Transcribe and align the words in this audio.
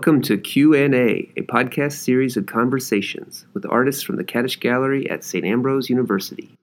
Welcome 0.00 0.22
to 0.22 0.38
Q&A, 0.38 1.30
a 1.36 1.42
podcast 1.42 1.92
series 1.92 2.38
of 2.38 2.46
conversations 2.46 3.44
with 3.52 3.66
artists 3.66 4.02
from 4.02 4.16
the 4.16 4.24
Catich 4.24 4.58
Gallery 4.58 5.10
at 5.10 5.22
St. 5.22 5.44
Ambrose 5.44 5.90
University. 5.90 6.56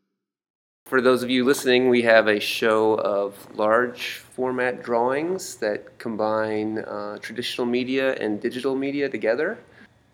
For 0.87 1.01
those 1.01 1.21
of 1.21 1.29
you 1.29 1.45
listening, 1.45 1.89
we 1.89 2.01
have 2.01 2.27
a 2.27 2.39
show 2.39 2.95
of 2.95 3.35
large 3.55 4.23
format 4.33 4.81
drawings 4.81 5.57
that 5.57 5.99
combine 5.99 6.79
uh, 6.79 7.19
traditional 7.19 7.67
media 7.67 8.15
and 8.15 8.41
digital 8.41 8.75
media 8.75 9.07
together. 9.07 9.59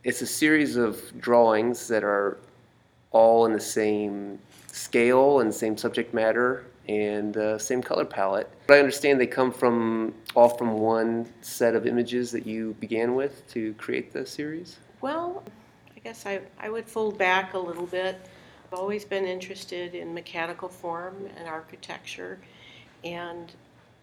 It's 0.03 0.21
a 0.21 0.27
series 0.27 0.75
of 0.75 1.01
drawings 1.21 1.87
that 1.87 2.03
are 2.03 2.37
all 3.11 3.45
in 3.45 3.53
the 3.53 3.61
same 3.61 4.37
scale 4.67 5.39
and 5.39 5.53
same 5.53 5.77
subject 5.77 6.13
matter 6.13 6.65
and 6.89 7.37
uh, 7.37 7.57
same 7.57 7.81
color 7.81 8.05
palette. 8.05 8.49
But 8.67 8.75
I 8.75 8.79
understand 8.79 9.19
they 9.19 9.27
come 9.27 9.51
from 9.51 10.13
all 10.35 10.49
from 10.49 10.73
one 10.73 11.27
set 11.41 11.75
of 11.75 11.85
images 11.87 12.31
that 12.31 12.45
you 12.45 12.75
began 12.79 13.15
with 13.15 13.47
to 13.49 13.73
create 13.75 14.11
the 14.13 14.25
series. 14.25 14.77
Well, 15.01 15.43
I 15.95 15.99
guess 15.99 16.25
I, 16.25 16.41
I 16.59 16.69
would 16.69 16.87
fold 16.87 17.17
back 17.17 17.53
a 17.53 17.59
little 17.59 17.85
bit. 17.85 18.19
I've 18.65 18.79
always 18.79 19.05
been 19.05 19.25
interested 19.25 19.95
in 19.95 20.13
mechanical 20.13 20.69
form 20.69 21.15
and 21.37 21.47
architecture, 21.47 22.39
and 23.03 23.51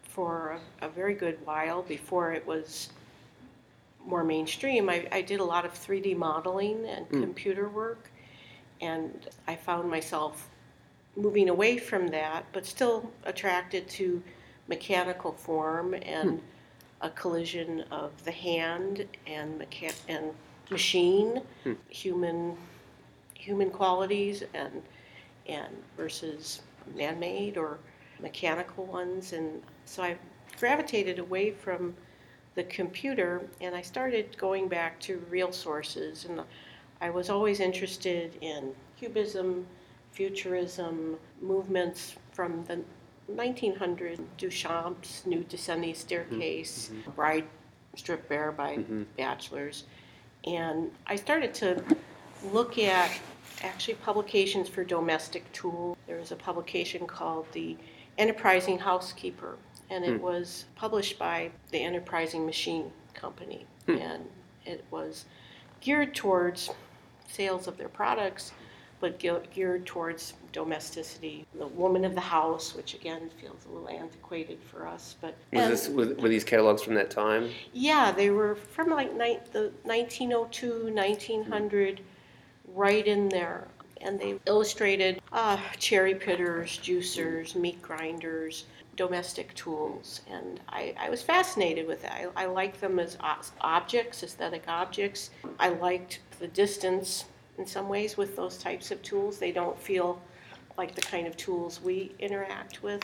for 0.03 0.59
a, 0.83 0.87
a 0.87 0.89
very 0.89 1.15
good 1.15 1.39
while 1.45 1.83
before 1.83 2.33
it 2.33 2.47
was 2.47 2.91
more 4.07 4.25
mainstream, 4.25 4.89
I, 4.89 5.07
I 5.13 5.23
did 5.23 5.41
a 5.41 5.45
lot 5.45 5.65
of 5.65 5.73
3D 5.73 6.17
modeling 6.17 6.87
and 6.87 7.09
Mm. 7.11 7.21
computer 7.23 7.69
work, 7.69 8.11
and 8.81 9.29
I 9.47 9.57
found 9.57 9.91
myself 9.91 10.49
moving 11.21 11.49
away 11.49 11.77
from 11.79 12.09
that, 12.09 12.45
but 12.53 12.67
still 12.67 13.11
attracted 13.25 13.89
to 13.89 14.23
mechanical 14.69 15.33
form 15.33 15.95
and 15.95 16.41
a 17.03 17.11
collision 17.11 17.81
of 17.91 18.25
the 18.25 18.31
hand 18.31 19.07
and 19.27 19.61
mecha- 19.61 20.01
and 20.09 20.33
machine, 20.71 21.43
Hmm. 21.65 21.75
human 21.89 22.57
human 23.35 23.71
qualities 23.71 24.45
and 24.53 24.83
and 25.49 25.75
versus 25.97 26.61
man-made 26.95 27.57
or 27.57 27.79
mechanical 28.21 28.85
ones. 28.85 29.33
And 29.33 29.63
so 29.87 30.03
I 30.03 30.17
gravitated 30.59 31.19
away 31.19 31.51
from 31.51 31.97
the 32.55 32.65
computer 32.65 33.43
and 33.61 33.75
I 33.75 33.81
started 33.81 34.37
going 34.37 34.69
back 34.69 35.01
to 35.01 35.19
real 35.31 35.53
sources. 35.53 36.27
And 36.27 36.43
I 37.01 37.09
was 37.11 37.31
always 37.31 37.61
interested 37.61 38.37
in 38.43 38.75
cubism, 38.99 39.67
futurism, 40.13 41.17
movements 41.41 42.17
from 42.33 42.65
the 42.65 42.81
1900s, 43.33 44.21
Duchamp's 44.39 45.25
Nude 45.27 45.49
Descending 45.49 45.95
Staircase, 45.95 46.91
Bride 47.15 47.47
Stripped 47.97 48.29
Bare 48.29 48.53
by 48.53 48.77
Mhm. 48.77 49.07
Bachelors. 49.17 49.85
And 50.45 50.91
I 51.07 51.17
started 51.17 51.55
to 51.55 51.85
look 52.53 52.79
at 52.79 53.11
actually 53.63 53.95
publications 53.95 54.69
for 54.69 54.83
domestic 54.85 55.51
tools. 55.53 55.97
There 56.07 56.17
was 56.19 56.33
a 56.33 56.37
publication 56.37 57.07
called 57.07 57.47
The 57.53 57.77
Enterprising 58.19 58.79
Housekeeper, 58.79 59.59
and 59.91 60.05
it 60.05 60.17
Hmm. 60.17 60.23
was 60.23 60.65
published 60.75 61.19
by 61.19 61.51
the 61.71 61.79
Enterprising 61.83 62.47
Machine 62.47 62.93
Company. 63.15 63.67
Hmm. 63.87 63.97
And 63.97 64.31
it 64.65 64.85
was 64.91 65.27
geared 65.81 66.15
towards 66.15 66.71
sales 67.29 67.67
of 67.69 67.77
their 67.77 67.89
products, 67.89 68.53
but 69.01 69.19
geared 69.19 69.87
towards 69.87 70.35
domesticity, 70.53 71.47
the 71.59 71.67
woman 71.67 72.05
of 72.05 72.15
the 72.15 72.21
house, 72.21 72.75
which 72.75 72.95
again 72.95 73.31
feels 73.41 73.65
a 73.67 73.69
little 73.73 73.89
antiquated 73.89 74.59
for 74.71 74.87
us. 74.87 75.17
But 75.21 75.35
Was 75.53 75.63
and- 75.63 75.73
this 75.73 75.89
were, 75.89 76.15
were 76.23 76.29
these 76.29 76.45
catalogs 76.45 76.83
from 76.83 76.95
that 76.95 77.11
time? 77.11 77.51
yeah, 77.73 78.13
they 78.13 78.31
were 78.31 78.55
from 78.55 78.91
like 78.91 79.13
ni- 79.17 79.39
the 79.53 79.73
1902, 79.85 80.91
1900, 80.93 82.01
right 82.75 83.07
in 83.07 83.29
there. 83.29 83.69
And 84.03 84.19
they 84.19 84.39
illustrated 84.47 85.21
uh, 85.33 85.59
cherry 85.79 86.15
pitters, 86.15 86.79
juicers, 86.79 87.55
meat 87.55 87.83
grinders, 87.83 88.65
domestic 88.97 89.53
tools. 89.55 90.23
And 90.31 90.59
I, 90.71 90.95
I 90.99 91.11
was 91.11 91.21
fascinated 91.23 91.87
with 91.87 92.01
that. 92.03 92.13
I, 92.35 92.45
I 92.45 92.47
liked 92.47 92.81
them 92.81 92.99
as 92.99 93.19
os- 93.21 93.53
objects, 93.61 94.23
aesthetic 94.23 94.65
objects. 94.69 95.31
I 95.59 95.69
liked 95.69 96.21
the 96.39 96.49
distance 96.49 97.27
in 97.59 97.67
some 97.67 97.89
ways 97.89 98.17
with 98.17 98.37
those 98.37 98.57
types 98.57 98.91
of 98.91 99.03
tools. 99.03 99.39
They 99.39 99.53
don't 99.53 99.79
feel 99.79 100.21
like 100.79 100.95
the 100.95 101.03
kind 101.03 101.27
of 101.27 101.37
tools 101.37 101.81
we 101.83 102.13
interact 102.19 102.83
with. 102.83 103.03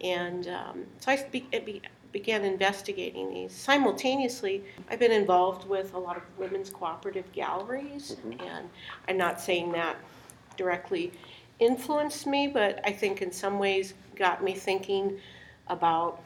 And 0.00 0.48
um, 0.48 0.86
so 1.00 1.12
I 1.12 1.26
be, 1.30 1.40
be, 1.64 1.82
began 2.12 2.44
investigating 2.44 3.28
these. 3.28 3.52
Simultaneously, 3.52 4.64
I've 4.88 5.00
been 5.00 5.12
involved 5.12 5.68
with 5.68 5.94
a 5.94 5.98
lot 5.98 6.16
of 6.16 6.22
women's 6.38 6.70
cooperative 6.70 7.30
galleries, 7.32 8.16
and 8.38 8.70
I'm 9.08 9.16
not 9.16 9.40
saying 9.40 9.72
that 9.72 9.96
directly 10.56 11.12
influenced 11.58 12.26
me, 12.26 12.46
but 12.46 12.80
I 12.84 12.92
think 12.92 13.20
in 13.20 13.32
some 13.32 13.58
ways 13.58 13.94
got 14.16 14.42
me 14.42 14.54
thinking 14.54 15.18
about 15.66 16.22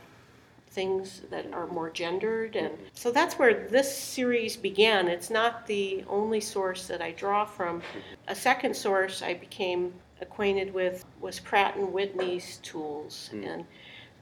things 0.78 1.22
that 1.30 1.44
are 1.52 1.66
more 1.78 1.90
gendered 1.90 2.54
and 2.62 2.72
so 2.92 3.10
that's 3.18 3.34
where 3.40 3.66
this 3.76 3.90
series 4.16 4.56
began. 4.56 5.08
It's 5.08 5.30
not 5.40 5.66
the 5.66 6.04
only 6.18 6.40
source 6.40 6.86
that 6.90 7.00
i 7.08 7.10
draw 7.24 7.44
from. 7.44 7.82
A 8.28 8.34
second 8.48 8.74
source 8.76 9.16
i 9.30 9.34
became 9.34 9.82
acquainted 10.20 10.72
with 10.72 10.96
was 11.20 11.40
pratt 11.40 11.72
and 11.76 11.92
whitney's 11.92 12.48
tools 12.70 13.30
Mm. 13.32 13.44
and 13.50 13.60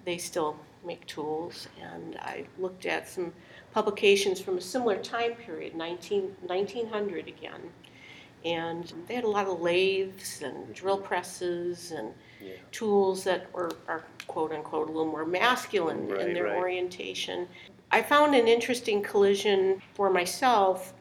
they 0.07 0.19
still 0.31 0.53
make 0.91 1.05
tools 1.07 1.69
and 1.93 2.17
i 2.33 2.37
looked 2.65 2.87
at 2.87 3.03
some 3.15 3.29
publications 3.79 4.41
from 4.41 4.57
a 4.57 4.61
similar 4.75 4.97
time 5.17 5.35
period 5.47 5.75
19, 5.75 6.37
1900 6.47 7.29
again. 7.29 7.63
And 8.45 8.85
they 9.07 9.15
had 9.21 9.25
a 9.25 9.35
lot 9.39 9.47
of 9.53 9.61
lathes 9.61 10.41
and 10.43 10.59
drill 10.81 10.99
presses 11.11 11.93
and 11.99 12.09
Yeah. 12.41 12.55
tools 12.73 13.25
that 13.25 13.53
were 13.53 13.71
are 13.89 14.05
quote 14.27 14.53
unquote 14.53 14.89
a 14.89 14.93
little 14.93 15.11
more 15.11 15.25
masculine 15.25 16.09
Right, 16.09 16.21
in 16.21 16.35
their 16.35 16.45
right. 16.45 16.57
orientation. 16.57 17.49
I 17.91 18.03
found 18.03 18.35
an 18.35 18.49
interesting 18.49 19.03
collision 19.03 19.81
for 19.95 20.11
myself 20.11 20.93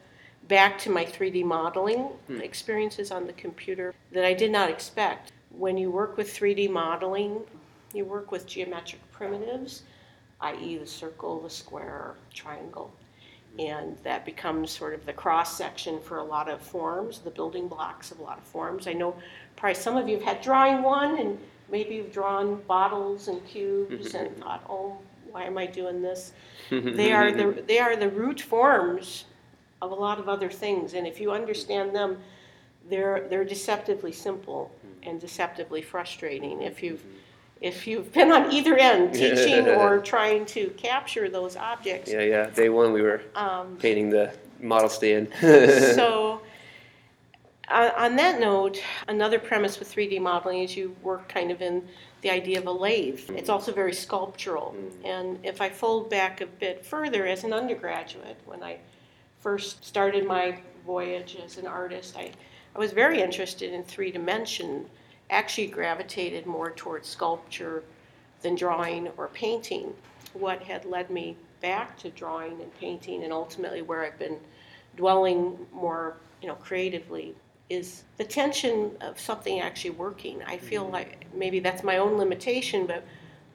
back 0.47 0.77
to 0.79 0.89
my 0.91 1.03
3D 1.03 1.43
modeling 1.43 2.03
Hmm. 2.27 2.39
experiences 2.41 3.11
on 3.11 3.25
the 3.27 3.33
computer 3.33 3.93
that 4.11 4.23
I 4.25 4.33
did 4.33 4.51
not 4.51 4.69
expect. 4.69 5.31
When 5.49 5.77
you 5.77 5.89
work 5.91 6.17
with 6.17 6.31
3D 6.31 6.67
modeling, 6.67 7.43
you 7.93 8.05
work 8.05 8.31
with 8.31 8.45
geometric 8.45 9.01
primitives, 9.11 9.83
i.e., 10.41 10.77
the 10.77 10.85
circle, 10.85 11.39
the 11.41 11.49
square, 11.49 12.15
triangle. 12.33 12.91
And 13.57 13.97
that 14.03 14.25
becomes 14.25 14.69
sort 14.69 14.93
of 14.93 15.05
the 15.05 15.13
cross 15.13 15.57
section 15.57 16.01
for 16.01 16.17
a 16.17 16.23
lot 16.23 16.49
of 16.49 16.61
forms, 16.61 17.19
the 17.19 17.31
building 17.31 17.69
blocks 17.69 18.11
of 18.11 18.19
a 18.19 18.23
lot 18.23 18.37
of 18.37 18.43
forms. 18.43 18.85
I 18.85 18.93
know 18.93 19.15
probably 19.55 19.75
some 19.75 19.97
of 19.97 20.07
you 20.07 20.15
have 20.17 20.25
had 20.25 20.41
drawing 20.41 20.83
one, 20.83 21.19
and 21.19 21.37
maybe 21.71 21.95
you've 21.95 22.11
drawn 22.11 22.61
bottles 22.67 23.27
and 23.27 23.45
cubes 23.47 24.13
and 24.13 24.29
mm-hmm. 24.29 24.41
thought, 24.41 24.63
oh, 24.69 24.97
why 25.31 25.43
am 25.43 25.57
I 25.57 25.65
doing 25.65 26.01
this? 26.01 26.31
They 26.69 27.11
are 27.11 27.31
the 27.31 27.63
they 27.67 27.77
are 27.77 27.95
the 27.95 28.09
root 28.09 28.41
forms 28.41 29.25
of 29.81 29.91
a 29.91 29.95
lot 29.95 30.19
of 30.19 30.27
other 30.27 30.49
things, 30.49 30.93
and 30.93 31.05
if 31.05 31.19
you 31.19 31.31
understand 31.31 31.95
them, 31.95 32.17
they're 32.89 33.27
they're 33.29 33.45
deceptively 33.45 34.11
simple 34.11 34.71
mm-hmm. 34.71 35.09
and 35.09 35.21
deceptively 35.21 35.81
frustrating. 35.81 36.61
If 36.61 36.81
you've 36.81 37.01
mm-hmm. 37.01 37.61
if 37.61 37.85
you've 37.85 38.11
been 38.13 38.31
on 38.31 38.51
either 38.51 38.75
end, 38.77 39.13
teaching 39.23 39.67
or 39.67 39.99
trying 39.99 40.45
to 40.47 40.69
capture 40.77 41.29
those 41.29 41.55
objects. 41.55 42.11
Yeah, 42.11 42.21
yeah. 42.21 42.49
Day 42.49 42.69
one, 42.69 42.93
we 42.93 43.01
were 43.01 43.21
Um, 43.35 43.77
painting 43.77 44.09
the 44.09 44.33
model 44.59 44.89
stand. 44.89 45.27
so, 45.39 46.41
on, 47.69 47.91
on 47.91 48.15
that 48.17 48.39
note, 48.39 48.81
another 49.07 49.39
premise 49.39 49.79
with 49.79 49.93
3D 49.93 50.21
modeling 50.21 50.63
is 50.63 50.75
you 50.75 50.95
work 51.01 51.27
kind 51.27 51.51
of 51.51 51.61
in 51.61 51.87
the 52.21 52.29
idea 52.29 52.59
of 52.59 52.67
a 52.67 52.71
lathe. 52.71 53.29
It's 53.31 53.49
also 53.49 53.71
very 53.71 53.93
sculptural. 53.93 54.75
Mm. 54.77 55.05
And 55.05 55.39
if 55.43 55.61
I 55.61 55.69
fold 55.69 56.09
back 56.09 56.41
a 56.41 56.47
bit 56.47 56.85
further, 56.85 57.25
as 57.25 57.43
an 57.43 57.53
undergraduate, 57.53 58.37
when 58.45 58.63
I 58.63 58.79
first 59.39 59.85
started 59.85 60.25
my 60.25 60.57
voyage 60.85 61.37
as 61.43 61.57
an 61.57 61.67
artist, 61.67 62.15
I, 62.17 62.31
I 62.75 62.79
was 62.79 62.91
very 62.91 63.21
interested 63.21 63.73
in 63.73 63.83
three 63.83 64.11
dimension, 64.11 64.85
actually 65.29 65.67
gravitated 65.67 66.45
more 66.45 66.71
towards 66.71 67.07
sculpture 67.07 67.83
than 68.41 68.55
drawing 68.55 69.09
or 69.17 69.27
painting. 69.29 69.93
What 70.33 70.61
had 70.61 70.85
led 70.85 71.09
me 71.09 71.37
back 71.61 71.97
to 71.99 72.09
drawing 72.09 72.61
and 72.61 72.73
painting, 72.79 73.23
and 73.23 73.33
ultimately 73.33 73.81
where 73.81 74.03
I've 74.03 74.19
been 74.19 74.37
dwelling 74.95 75.65
more, 75.73 76.17
you 76.41 76.47
know, 76.47 76.55
creatively, 76.55 77.35
is 77.69 78.03
the 78.17 78.23
tension 78.23 78.91
of 79.01 79.19
something 79.19 79.59
actually 79.59 79.91
working. 79.91 80.41
I 80.43 80.57
feel 80.57 80.83
mm-hmm. 80.83 80.93
like 80.93 81.25
maybe 81.33 81.59
that's 81.59 81.83
my 81.83 81.97
own 81.97 82.17
limitation, 82.17 82.85
but 82.85 83.03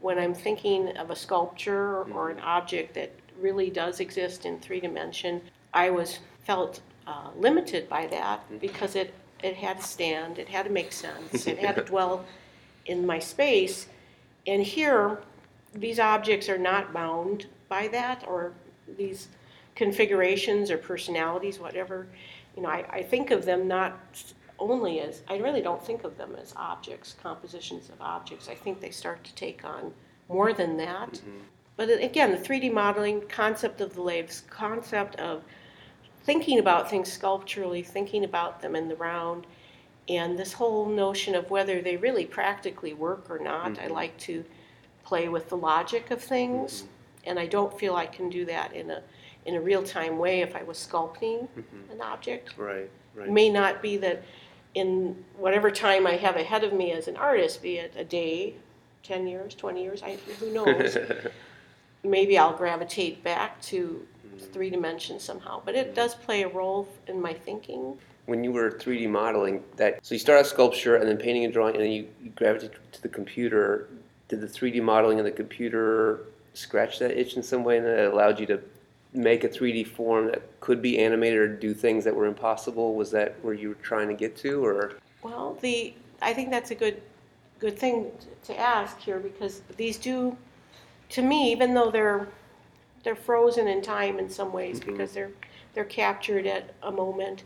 when 0.00 0.18
I'm 0.18 0.34
thinking 0.34 0.96
of 0.96 1.10
a 1.10 1.16
sculpture 1.16 2.04
mm-hmm. 2.04 2.16
or 2.16 2.30
an 2.30 2.40
object 2.40 2.94
that 2.94 3.12
really 3.40 3.70
does 3.70 4.00
exist 4.00 4.46
in 4.46 4.58
three 4.58 4.80
dimension, 4.80 5.40
I 5.72 5.90
was 5.90 6.18
felt 6.44 6.80
uh, 7.06 7.30
limited 7.36 7.88
by 7.88 8.06
that 8.08 8.40
mm-hmm. 8.44 8.58
because 8.58 8.96
it 8.96 9.14
it 9.42 9.56
had 9.56 9.78
to 9.78 9.82
stand, 9.82 10.38
it 10.38 10.48
had 10.48 10.66
to 10.66 10.70
make 10.70 10.92
sense, 10.92 11.46
it 11.46 11.58
had 11.58 11.74
to 11.76 11.82
dwell 11.92 12.24
in 12.86 13.06
my 13.06 13.18
space. 13.18 13.86
And 14.46 14.62
here, 14.62 15.18
these 15.74 15.98
objects 15.98 16.48
are 16.48 16.58
not 16.58 16.92
bound 16.92 17.46
by 17.68 17.88
that, 17.88 18.24
or 18.26 18.52
these 18.98 19.28
configurations 19.74 20.70
or 20.70 20.76
personalities, 20.76 21.58
whatever, 21.58 22.06
you 22.56 22.62
know, 22.62 22.68
I, 22.68 22.84
I 22.90 23.02
think 23.02 23.30
of 23.30 23.44
them 23.44 23.68
not 23.68 23.98
only 24.58 25.00
as, 25.00 25.22
I 25.28 25.38
really 25.38 25.62
don't 25.62 25.84
think 25.84 26.04
of 26.04 26.16
them 26.16 26.36
as 26.40 26.52
objects, 26.56 27.16
compositions 27.22 27.88
of 27.88 28.00
objects. 28.00 28.48
I 28.48 28.54
think 28.54 28.80
they 28.80 28.90
start 28.90 29.24
to 29.24 29.34
take 29.34 29.64
on 29.64 29.92
more 30.28 30.52
than 30.52 30.76
that. 30.76 31.12
Mm-hmm. 31.12 31.38
But 31.76 31.88
again, 32.02 32.30
the 32.30 32.36
3D 32.36 32.72
modeling, 32.72 33.22
concept 33.28 33.80
of 33.80 33.94
the 33.94 34.02
lathes, 34.02 34.42
concept 34.50 35.16
of 35.16 35.42
thinking 36.24 36.58
about 36.58 36.90
things 36.90 37.10
sculpturally, 37.10 37.82
thinking 37.82 38.24
about 38.24 38.60
them 38.60 38.76
in 38.76 38.88
the 38.88 38.96
round, 38.96 39.46
and 40.08 40.38
this 40.38 40.52
whole 40.52 40.86
notion 40.86 41.34
of 41.34 41.50
whether 41.50 41.80
they 41.80 41.96
really 41.96 42.26
practically 42.26 42.92
work 42.92 43.30
or 43.30 43.38
not. 43.38 43.78
I 43.78 43.84
mm-hmm. 43.84 43.94
like 43.94 44.18
to 44.18 44.44
play 45.04 45.28
with 45.28 45.48
the 45.48 45.56
logic 45.56 46.10
of 46.10 46.22
things, 46.22 46.82
mm-hmm. 46.82 47.30
and 47.30 47.38
I 47.38 47.46
don't 47.46 47.78
feel 47.78 47.94
I 47.94 48.06
can 48.06 48.28
do 48.28 48.44
that 48.44 48.74
in 48.74 48.90
a 48.90 49.02
in 49.46 49.54
a 49.54 49.60
real 49.60 49.82
time 49.82 50.18
way 50.18 50.42
if 50.42 50.54
I 50.54 50.62
was 50.62 50.76
sculpting 50.78 51.48
mm-hmm. 51.48 51.92
an 51.92 52.00
object. 52.00 52.54
Right, 52.56 52.90
right. 53.14 53.30
May 53.30 53.48
not 53.48 53.82
be 53.82 53.96
that 53.98 54.22
in 54.74 55.24
whatever 55.36 55.70
time 55.70 56.06
I 56.06 56.16
have 56.16 56.36
ahead 56.36 56.64
of 56.64 56.72
me 56.72 56.92
as 56.92 57.08
an 57.08 57.16
artist, 57.16 57.62
be 57.62 57.78
it 57.78 57.94
a 57.96 58.04
day, 58.04 58.54
10 59.02 59.26
years, 59.26 59.54
20 59.54 59.82
years, 59.82 60.02
I, 60.02 60.16
who 60.38 60.50
knows? 60.52 60.96
Maybe 62.02 62.38
I'll 62.38 62.56
gravitate 62.56 63.22
back 63.22 63.60
to 63.62 64.06
mm. 64.26 64.52
three 64.52 64.70
dimensions 64.70 65.22
somehow, 65.22 65.62
but 65.64 65.74
it 65.74 65.92
mm. 65.92 65.94
does 65.94 66.14
play 66.14 66.42
a 66.42 66.48
role 66.48 66.88
in 67.06 67.20
my 67.20 67.34
thinking. 67.34 67.98
when 68.26 68.44
you 68.44 68.52
were 68.52 68.70
3D 68.70 69.08
modeling 69.08 69.62
that, 69.76 70.04
so 70.04 70.14
you 70.14 70.18
start 70.18 70.38
out 70.38 70.46
sculpture 70.46 70.96
and 70.96 71.08
then 71.08 71.16
painting 71.16 71.44
and 71.44 71.52
drawing, 71.52 71.74
and 71.74 71.84
then 71.84 71.90
you, 71.90 72.08
you 72.22 72.30
gravitate 72.30 72.72
to 72.92 73.02
the 73.02 73.08
computer. 73.08 73.88
Did 74.28 74.40
the 74.40 74.46
3D 74.46 74.82
modeling 74.82 75.18
in 75.18 75.24
the 75.24 75.32
computer 75.32 76.26
scratch 76.54 76.98
that 77.00 77.18
itch 77.18 77.36
in 77.36 77.42
some 77.42 77.64
way, 77.64 77.78
and 77.78 77.86
that 77.86 78.12
allowed 78.12 78.38
you 78.38 78.46
to 78.46 78.60
make 79.12 79.44
a 79.44 79.48
3D 79.48 79.86
form 79.86 80.26
that 80.26 80.42
could 80.60 80.80
be 80.80 80.98
animated 80.98 81.38
or 81.38 81.48
do 81.48 81.74
things 81.74 82.04
that 82.04 82.14
were 82.14 82.26
impossible? 82.26 82.94
Was 82.94 83.10
that 83.10 83.36
where 83.42 83.54
you 83.54 83.70
were 83.70 83.74
trying 83.76 84.08
to 84.08 84.14
get 84.14 84.36
to, 84.38 84.64
or? 84.64 84.92
Well, 85.22 85.58
the, 85.60 85.94
I 86.22 86.32
think 86.32 86.50
that's 86.50 86.70
a 86.70 86.74
good, 86.74 87.02
good 87.58 87.78
thing 87.78 88.10
to 88.44 88.58
ask 88.58 88.98
here 88.98 89.18
because 89.18 89.62
these 89.76 89.96
do, 89.96 90.36
to 91.10 91.22
me, 91.22 91.50
even 91.52 91.74
though 91.74 91.90
they're, 91.90 92.28
they're 93.02 93.16
frozen 93.16 93.66
in 93.66 93.82
time 93.82 94.18
in 94.18 94.28
some 94.30 94.52
ways 94.52 94.78
mm-hmm. 94.80 94.92
because 94.92 95.12
they're, 95.12 95.32
they're 95.74 95.84
captured 95.84 96.46
at 96.46 96.74
a 96.82 96.92
moment, 96.92 97.44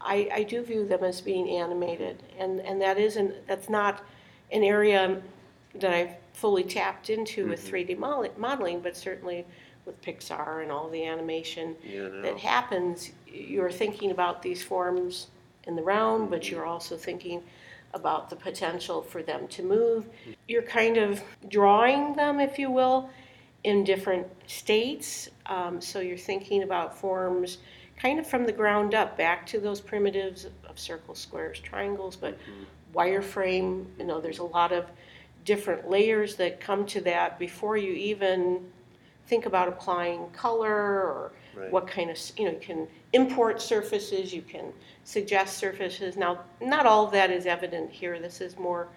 I, 0.00 0.28
I 0.32 0.42
do 0.42 0.62
view 0.62 0.86
them 0.86 1.04
as 1.04 1.20
being 1.20 1.48
animated. 1.48 2.22
And, 2.38 2.60
and 2.60 2.80
that 2.82 2.98
isn't, 2.98 3.46
that's 3.46 3.68
not 3.68 4.04
an 4.52 4.62
area 4.62 5.20
that 5.74 5.92
I've 5.92 6.14
fully 6.32 6.62
tapped 6.62 7.10
into 7.10 7.48
with 7.48 7.64
mm-hmm. 7.64 7.92
3D 7.92 7.98
model- 7.98 8.32
modeling, 8.36 8.80
but 8.80 8.96
certainly 8.96 9.44
with 9.88 10.00
Pixar 10.02 10.62
and 10.62 10.70
all 10.70 10.88
the 10.88 11.04
animation 11.04 11.74
Yeah, 11.82 12.08
that 12.22 12.38
happens, 12.38 13.10
you're 13.26 13.72
thinking 13.72 14.12
about 14.12 14.42
these 14.42 14.62
forms 14.62 15.26
in 15.64 15.74
the 15.74 15.82
round, 15.82 16.30
but 16.30 16.48
you're 16.48 16.66
also 16.66 16.96
thinking 16.96 17.42
about 17.94 18.30
the 18.30 18.36
potential 18.36 19.02
for 19.02 19.22
them 19.22 19.48
to 19.48 19.62
move. 19.62 20.06
You're 20.46 20.62
kind 20.62 20.98
of 20.98 21.20
drawing 21.48 22.14
them, 22.14 22.38
if 22.38 22.58
you 22.58 22.70
will, 22.70 23.10
in 23.64 23.82
different 23.82 24.26
states. 24.46 25.28
Um, 25.46 25.80
so 25.80 26.00
you're 26.00 26.16
thinking 26.16 26.62
about 26.62 26.96
forms 26.96 27.58
kind 27.96 28.20
of 28.20 28.26
from 28.26 28.46
the 28.46 28.52
ground 28.52 28.94
up, 28.94 29.16
back 29.16 29.44
to 29.46 29.58
those 29.58 29.80
primitives 29.80 30.46
of 30.68 30.78
circles, 30.78 31.18
squares, 31.18 31.58
triangles, 31.58 32.14
but 32.14 32.38
wireframe, 32.94 33.86
you 33.98 34.04
know, 34.04 34.20
there's 34.20 34.38
a 34.38 34.44
lot 34.44 34.70
of 34.70 34.86
different 35.44 35.88
layers 35.88 36.36
that 36.36 36.60
come 36.60 36.86
to 36.86 37.00
that 37.00 37.38
before 37.38 37.76
you 37.76 37.92
even 37.92 38.64
think 39.28 39.44
about 39.46 39.68
applying 39.68 40.28
color 40.30 40.72
or 40.74 41.32
Right. 41.54 41.70
what 41.72 41.86
kind 41.86 42.08
of, 42.08 42.16
s- 42.16 42.32
you 42.36 42.44
know, 42.46 42.52
you 42.52 42.58
can 42.60 42.88
import 43.12 43.60
surfaces, 43.60 44.32
you 44.32 44.42
can 44.42 44.72
suggest 45.04 45.58
surfaces. 45.58 46.16
Now, 46.16 46.40
not 46.60 46.86
all 46.86 47.04
of 47.04 47.10
that 47.12 47.30
is 47.30 47.46
evident 47.46 47.90
here. 47.90 48.18
This 48.20 48.40
is 48.40 48.56
more 48.58 48.88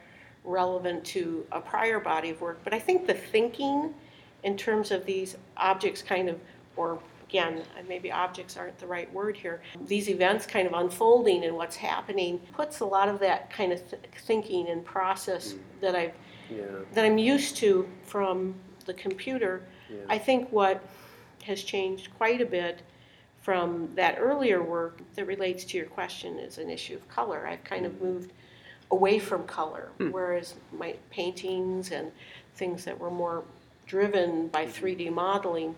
relevant 0.44 1.04
to 1.06 1.46
a 1.52 1.60
prior 1.60 2.00
body 2.00 2.30
of 2.30 2.40
work. 2.40 2.60
But 2.64 2.74
I 2.74 2.80
think 2.80 3.08
the 3.08 3.14
thinking 3.14 3.94
in 4.44 4.58
terms 4.58 4.92
of 4.92 5.06
these 5.06 5.38
objects 5.58 6.02
kind 6.02 6.30
of, 6.30 6.40
or 6.76 7.00
again, 7.28 7.64
maybe 7.88 8.12
objects 8.12 8.58
aren't 8.58 8.78
the 8.78 8.88
right 8.88 9.12
word 9.14 9.36
here, 9.38 9.62
these 9.88 10.10
events 10.10 10.46
kind 10.46 10.68
of 10.68 10.74
unfolding 10.74 11.44
and 11.46 11.56
what's 11.56 11.76
happening 11.76 12.40
puts 12.54 12.80
a 12.82 12.86
lot 12.86 13.08
of 13.10 13.20
that 13.20 13.50
kind 13.50 13.72
of 13.72 13.80
th- 13.90 14.02
thinking 14.26 14.68
and 14.70 14.84
process 14.86 15.54
mm. 15.54 15.60
that 15.82 15.96
I've 15.96 16.14
Yeah. 16.50 16.66
that 16.94 17.06
I'm 17.06 17.18
used 17.18 17.56
to 17.58 17.88
from 18.04 18.54
the 18.86 18.94
computer. 18.94 19.64
Yeah. 19.92 19.98
I 20.10 20.18
think 20.18 20.52
what 20.52 20.84
has 21.44 21.64
changed 21.64 22.10
quite 22.18 22.42
a 22.42 22.46
bit 22.46 22.82
from 23.42 23.90
that 23.96 24.18
earlier 24.20 24.62
work 24.62 25.00
that 25.16 25.26
relates 25.26 25.64
to 25.66 25.78
your 25.78 25.88
question 25.88 26.38
is 26.40 26.58
an 26.58 26.70
issue 26.70 26.96
of 26.96 27.08
color. 27.10 27.48
I've 27.48 27.64
kind 27.64 27.86
of 27.86 28.02
moved 28.02 28.32
away 28.92 29.20
from 29.20 29.46
color, 29.46 29.90
hmm. 29.98 30.12
whereas 30.12 30.56
my 30.72 30.96
paintings 31.10 31.92
and 31.92 32.12
things 32.56 32.86
that 32.86 32.98
were 33.00 33.10
more 33.10 33.44
driven 33.88 34.48
by 34.50 34.66
mm-hmm. 34.66 34.86
3D 34.86 35.12
modeling 35.12 35.76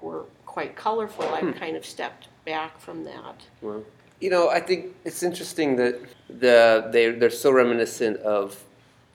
were 0.00 0.24
quite 0.46 0.76
colorful. 0.76 1.28
I've 1.28 1.42
hmm. 1.42 1.52
kind 1.52 1.76
of 1.76 1.84
stepped 1.84 2.28
back 2.44 2.78
from 2.80 3.04
that. 3.04 3.42
Well, 3.60 3.84
you 4.20 4.30
know, 4.30 4.48
I 4.48 4.60
think 4.60 4.94
it's 5.04 5.22
interesting 5.22 5.76
that 5.76 6.00
the 6.28 6.88
they 6.90 7.10
they're 7.10 7.30
so 7.30 7.50
reminiscent 7.50 8.18
of 8.18 8.62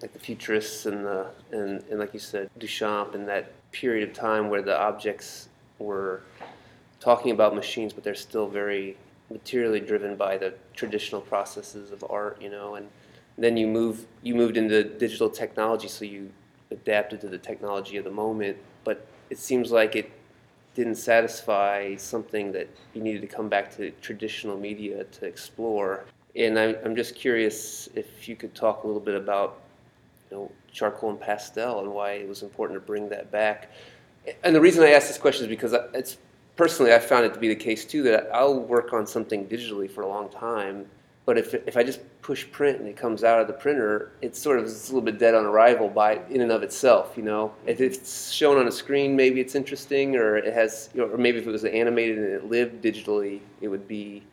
like 0.02 0.14
the 0.14 0.20
futurists 0.20 0.86
and 0.86 1.06
the 1.06 1.28
and, 1.52 1.84
and 1.90 2.00
like 2.00 2.14
you 2.14 2.20
said, 2.20 2.50
Duchamp 2.60 3.16
and 3.16 3.28
that 3.28 3.52
period 3.72 4.08
of 4.10 4.16
time 4.16 4.50
where 4.50 4.62
the 4.62 4.78
objects 4.78 5.50
were 5.78 6.22
talking 7.00 7.32
about 7.32 7.56
machines, 7.56 7.94
but 7.94 8.04
they're 8.04 8.16
still 8.16 8.48
very 8.48 8.98
materially 9.30 9.80
driven 9.80 10.16
by 10.16 10.38
the 10.38 10.54
traditional 10.74 11.22
processes 11.22 11.92
of 11.92 12.04
art, 12.10 12.42
you 12.42 12.50
know, 12.50 12.76
and 12.76 12.88
then 13.38 13.56
you 13.56 13.68
move 13.68 14.06
you 14.22 14.36
moved 14.36 14.58
into 14.58 14.84
digital 14.84 15.30
technology, 15.30 15.88
so 15.88 16.04
you 16.04 16.30
adapted 16.72 17.22
to 17.22 17.28
the 17.28 17.38
technology 17.38 17.98
of 17.98 18.04
the 18.04 18.12
moment, 18.12 18.58
but 18.84 19.06
it 19.30 19.38
seems 19.38 19.72
like 19.72 19.96
it 19.96 20.12
didn't 20.76 20.96
satisfy 20.96 21.96
something 21.96 22.52
that 22.52 22.68
you 22.94 23.02
needed 23.02 23.22
to 23.22 23.28
come 23.28 23.50
back 23.50 23.76
to 23.76 23.92
traditional 24.02 24.58
media 24.58 25.04
to 25.06 25.26
explore. 25.26 26.06
And 26.36 26.60
I'm, 26.60 26.76
I'm 26.86 26.96
just 26.96 27.16
curious 27.16 27.90
if 27.96 28.28
you 28.30 28.36
could 28.36 28.54
talk 28.54 28.84
a 28.84 28.88
little 28.88 29.02
bit 29.02 29.16
about, 29.16 29.60
you 30.30 30.38
know, 30.38 30.52
charcoal 30.72 31.10
and 31.10 31.20
pastel 31.20 31.80
and 31.80 31.92
why 31.92 32.12
it 32.12 32.28
was 32.28 32.44
important 32.44 32.80
to 32.80 32.86
bring 32.86 33.10
that 33.10 33.32
back. 33.32 33.72
And 34.44 34.56
the 34.56 34.62
reason 34.62 34.84
I 34.84 34.92
ask 34.92 35.08
this 35.08 35.18
question 35.18 35.46
is 35.46 35.50
because 35.50 35.74
it's 35.94 36.18
personally 36.56 36.94
I 36.94 37.00
found 37.00 37.26
it 37.26 37.34
to 37.34 37.40
be 37.40 37.48
the 37.48 37.56
case 37.56 37.86
too 37.86 38.04
that 38.04 38.30
I'll 38.34 38.60
work 38.60 38.94
on 38.94 39.08
something 39.08 39.48
digitally 39.48 39.90
for 39.90 40.02
a 40.02 40.08
long 40.08 40.30
time, 40.30 40.86
but 41.26 41.38
if 41.38 41.54
if 41.54 41.78
I 41.78 41.84
just 41.84 42.02
push 42.22 42.50
print 42.52 42.80
and 42.80 42.88
it 42.88 42.98
comes 42.98 43.24
out 43.24 43.40
of 43.40 43.48
the 43.48 43.54
printer, 43.54 44.12
it's 44.22 44.40
sort 44.40 44.60
of 44.60 44.66
it's 44.66 44.90
a 44.90 44.94
little 44.94 45.06
bit 45.06 45.20
dead 45.20 45.36
on 45.36 45.46
arrival 45.46 45.88
by 45.88 46.20
in 46.30 46.42
and 46.42 46.52
of 46.52 46.64
itself. 46.64 47.14
You 47.16 47.24
know, 47.24 47.54
if 47.66 47.82
it's 47.82 48.32
shown 48.32 48.58
on 48.58 48.68
a 48.68 48.72
screen, 48.72 49.16
maybe 49.16 49.40
it's 49.40 49.56
interesting, 49.56 50.16
or 50.16 50.38
it 50.38 50.54
has, 50.54 50.90
you 50.94 51.02
know, 51.02 51.08
or 51.08 51.18
maybe 51.18 51.38
if 51.38 51.48
it 51.48 51.52
was 51.52 51.66
animated 51.66 52.18
and 52.18 52.28
it 52.28 52.50
lived 52.50 52.84
digitally, 52.84 53.42
it 53.62 53.68
would 53.68 53.88
be 53.88 54.24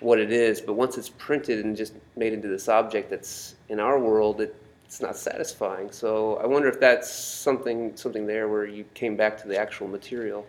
what 0.00 0.18
it 0.18 0.32
is. 0.32 0.60
But 0.60 0.74
once 0.74 0.96
it's 0.96 1.08
printed 1.08 1.64
and 1.64 1.76
just 1.76 1.94
made 2.16 2.32
into 2.32 2.48
this 2.48 2.68
object 2.68 3.10
that's 3.10 3.56
in 3.68 3.80
our 3.80 3.98
world, 3.98 4.40
it, 4.40 4.54
it's 4.86 5.00
not 5.00 5.16
satisfying. 5.16 5.90
So 5.90 6.36
I 6.36 6.46
wonder 6.46 6.68
if 6.68 6.78
that's 6.78 7.10
something 7.12 7.96
something 7.96 8.26
there 8.26 8.48
where 8.48 8.64
you 8.64 8.84
came 8.94 9.16
back 9.16 9.36
to 9.42 9.48
the 9.48 9.58
actual 9.58 9.88
material. 9.88 10.46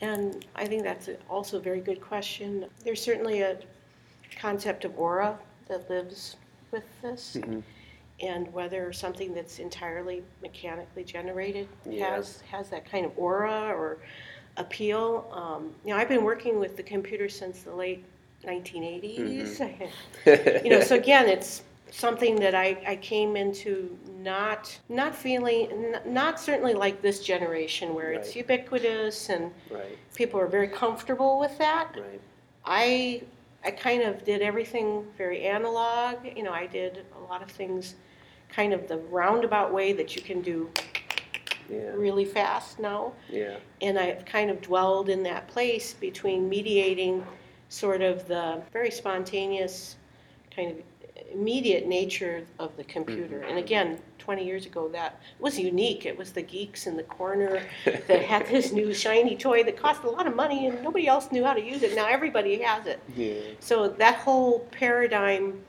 And 0.00 0.44
I 0.56 0.66
think 0.66 0.82
that's 0.82 1.08
also 1.28 1.58
a 1.58 1.60
very 1.60 1.80
good 1.80 2.00
question. 2.00 2.66
There's 2.82 3.00
certainly 3.00 3.42
a 3.42 3.58
concept 4.40 4.84
of 4.84 4.98
aura 4.98 5.38
that 5.68 5.88
lives 5.88 6.36
with 6.72 6.84
this. 7.02 7.36
And 8.20 8.52
whether 8.52 8.92
something 8.92 9.34
that's 9.34 9.58
entirely 9.58 10.22
mechanically 10.42 11.04
generated 11.04 11.68
Yeah. 11.88 12.16
has, 12.16 12.40
has 12.50 12.68
that 12.70 12.88
kind 12.88 13.04
of 13.04 13.12
aura 13.16 13.72
or 13.76 13.98
appeal. 14.56 15.28
Um, 15.32 15.74
You 15.84 15.92
know, 15.92 15.98
I've 16.00 16.08
been 16.08 16.24
working 16.24 16.58
with 16.58 16.76
the 16.76 16.82
computer 16.82 17.28
since 17.28 17.62
the 17.62 17.74
late 17.74 18.04
1980s. 18.44 19.60
You 20.64 20.70
know, 20.70 20.80
so 20.80 20.94
again, 20.96 21.28
it's 21.28 21.62
something 21.92 22.36
that 22.36 22.54
I, 22.54 22.78
I 22.86 22.96
came 22.96 23.36
into 23.36 23.96
not, 24.18 24.76
not 24.88 25.14
feeling, 25.14 25.70
n- 25.70 26.00
not 26.06 26.40
certainly 26.40 26.72
like 26.74 27.02
this 27.02 27.20
generation 27.22 27.94
where 27.94 28.12
it's 28.12 28.28
Right. 28.28 28.36
ubiquitous 28.36 29.28
and 29.28 29.52
right, 29.70 29.98
people 30.14 30.40
are 30.40 30.46
very 30.46 30.68
comfortable 30.68 31.38
with 31.38 31.56
that. 31.58 31.92
right. 31.96 32.20
I 32.64 33.22
I 33.64 33.70
kind 33.70 34.02
of 34.02 34.24
did 34.24 34.42
everything 34.42 35.06
very 35.16 35.42
analog. 35.44 36.16
You 36.36 36.42
know, 36.42 36.50
I 36.52 36.66
did 36.66 37.04
a 37.16 37.20
lot 37.30 37.42
of 37.42 37.48
things 37.50 37.94
kind 38.48 38.72
of 38.72 38.88
the 38.88 38.96
roundabout 38.96 39.72
way 39.72 39.92
that 39.92 40.16
you 40.16 40.22
can 40.22 40.40
do 40.42 40.68
Yeah, 41.70 41.90
really 41.94 42.24
fast 42.24 42.80
now. 42.80 43.12
yeah, 43.30 43.58
And 43.80 43.98
I've 43.98 44.24
kind 44.24 44.50
of 44.50 44.60
dwelled 44.62 45.08
in 45.08 45.22
that 45.24 45.46
place 45.46 45.94
between 45.94 46.48
mediating 46.48 47.24
sort 47.68 48.02
of 48.02 48.26
the 48.26 48.60
very 48.72 48.90
spontaneous 48.90 49.96
kind 50.54 50.72
of 50.72 50.76
immediate 51.30 51.86
nature 51.86 52.44
of 52.58 52.76
the 52.76 52.84
computer. 52.84 53.40
Mhm. 53.40 53.48
And 53.50 53.58
again, 53.58 53.98
20 54.18 54.44
years 54.44 54.66
ago, 54.66 54.88
that 54.88 55.20
was 55.38 55.58
unique. 55.58 56.06
It 56.06 56.16
was 56.16 56.32
the 56.32 56.42
geeks 56.42 56.86
in 56.86 56.96
the 56.96 57.02
corner 57.02 57.62
that 57.84 58.22
had 58.22 58.46
this 58.46 58.72
new 58.72 58.94
shiny 59.04 59.36
toy 59.36 59.62
that 59.64 59.76
cost 59.76 60.02
a 60.04 60.10
lot 60.10 60.26
of 60.26 60.34
money 60.36 60.66
and 60.66 60.82
nobody 60.82 61.06
else 61.08 61.30
knew 61.32 61.44
how 61.44 61.54
to 61.54 61.62
use 61.62 61.82
it. 61.82 61.94
Now 61.94 62.06
everybody 62.06 62.58
has 62.62 62.86
it. 62.86 63.00
yeah, 63.16 63.34
So 63.60 63.88
that 63.88 64.16
whole 64.16 64.60
paradigm 64.70 65.62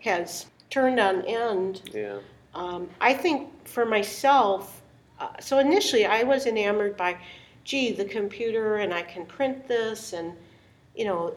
has 0.00 0.46
turned 0.70 0.98
on 1.00 1.22
end. 1.26 1.82
yeah. 1.94 2.18
Um, 2.54 2.88
I 3.00 3.14
think 3.14 3.48
for 3.66 3.86
myself, 3.86 4.82
uh, 5.20 5.28
so 5.40 5.58
initially 5.58 6.04
I 6.04 6.22
was 6.24 6.46
enamored 6.46 6.96
by, 6.96 7.16
gee, 7.64 7.92
the 7.92 8.04
computer 8.04 8.76
and 8.76 8.92
I 8.92 9.02
can 9.02 9.24
print 9.24 9.66
this 9.68 10.12
and, 10.12 10.34
you 10.96 11.04
know, 11.04 11.34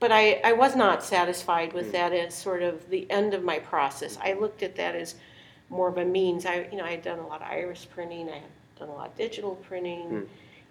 but 0.00 0.10
I, 0.10 0.40
I 0.44 0.52
was 0.54 0.74
not 0.74 1.02
satisfied 1.04 1.72
with 1.72 1.88
Mm. 1.88 1.92
that 1.92 2.12
as 2.12 2.34
sort 2.34 2.62
of 2.62 2.88
the 2.90 3.08
end 3.10 3.34
of 3.34 3.44
my 3.44 3.58
process. 3.58 4.18
I 4.22 4.32
looked 4.32 4.62
at 4.62 4.74
that 4.76 4.94
as 4.96 5.14
more 5.68 5.88
of 5.88 5.98
a 5.98 6.04
means. 6.04 6.46
I, 6.46 6.66
you 6.70 6.78
know, 6.78 6.84
I 6.84 6.90
had 6.92 7.02
done 7.02 7.18
a 7.20 7.26
lot 7.26 7.42
of 7.42 7.48
iris 7.48 7.84
printing, 7.84 8.28
I 8.28 8.36
had 8.38 8.42
done 8.78 8.88
a 8.88 8.94
lot 8.94 9.08
of 9.08 9.16
digital 9.16 9.54
printing, 9.56 10.08
Mm. 10.08 10.26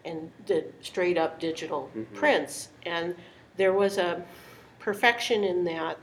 and 0.06 0.32
did 0.46 0.74
straight 0.82 1.18
up 1.18 1.40
digital 1.40 1.90
Mhm. 1.96 2.14
prints. 2.14 2.70
And 2.86 3.16
there 3.58 3.74
was 3.74 3.98
a 3.98 4.24
perfection 4.80 5.44
in 5.44 5.64
that. 5.66 5.98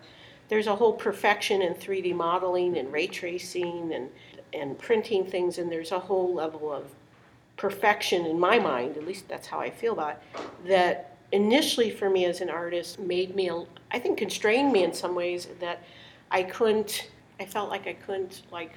There's 0.49 0.66
a 0.68 0.76
whole 0.76 0.92
perfection 0.92 1.61
in 1.62 1.75
3D 1.75 2.12
modeling 2.12 2.76
and 2.78 2.92
ray 2.92 3.06
tracing 3.09 3.92
and, 3.92 4.11
and 4.52 4.78
printing 4.78 5.26
things, 5.26 5.59
and 5.59 5.73
there's 5.73 5.90
a 5.92 5.99
whole 5.99 6.33
level 6.33 6.73
of 6.73 6.85
perfection 7.56 8.26
in 8.26 8.38
my 8.38 8.59
mind, 8.59 8.97
at 8.97 9.04
least 9.06 9.26
that's 9.28 9.47
how 9.49 9.59
I 9.59 9.71
feel 9.71 9.95
about 9.95 10.11
it, 10.12 10.18
that 10.68 11.16
initially 11.33 11.90
for 11.90 12.09
me 12.11 12.25
as 12.25 12.40
an 12.40 12.50
artist 12.50 12.99
made 12.99 13.35
me, 13.35 13.49
a- 13.49 13.64
I 13.90 13.99
think 13.99 14.18
constrained 14.18 14.73
me 14.73 14.85
in 14.85 14.92
some 14.92 15.14
ways 15.14 15.49
that 15.61 15.83
I 16.30 16.42
couldn't, 16.42 17.09
I 17.40 17.45
felt 17.47 17.71
like 17.71 17.87
I 17.87 17.95
couldn't 17.95 18.42
like 18.50 18.73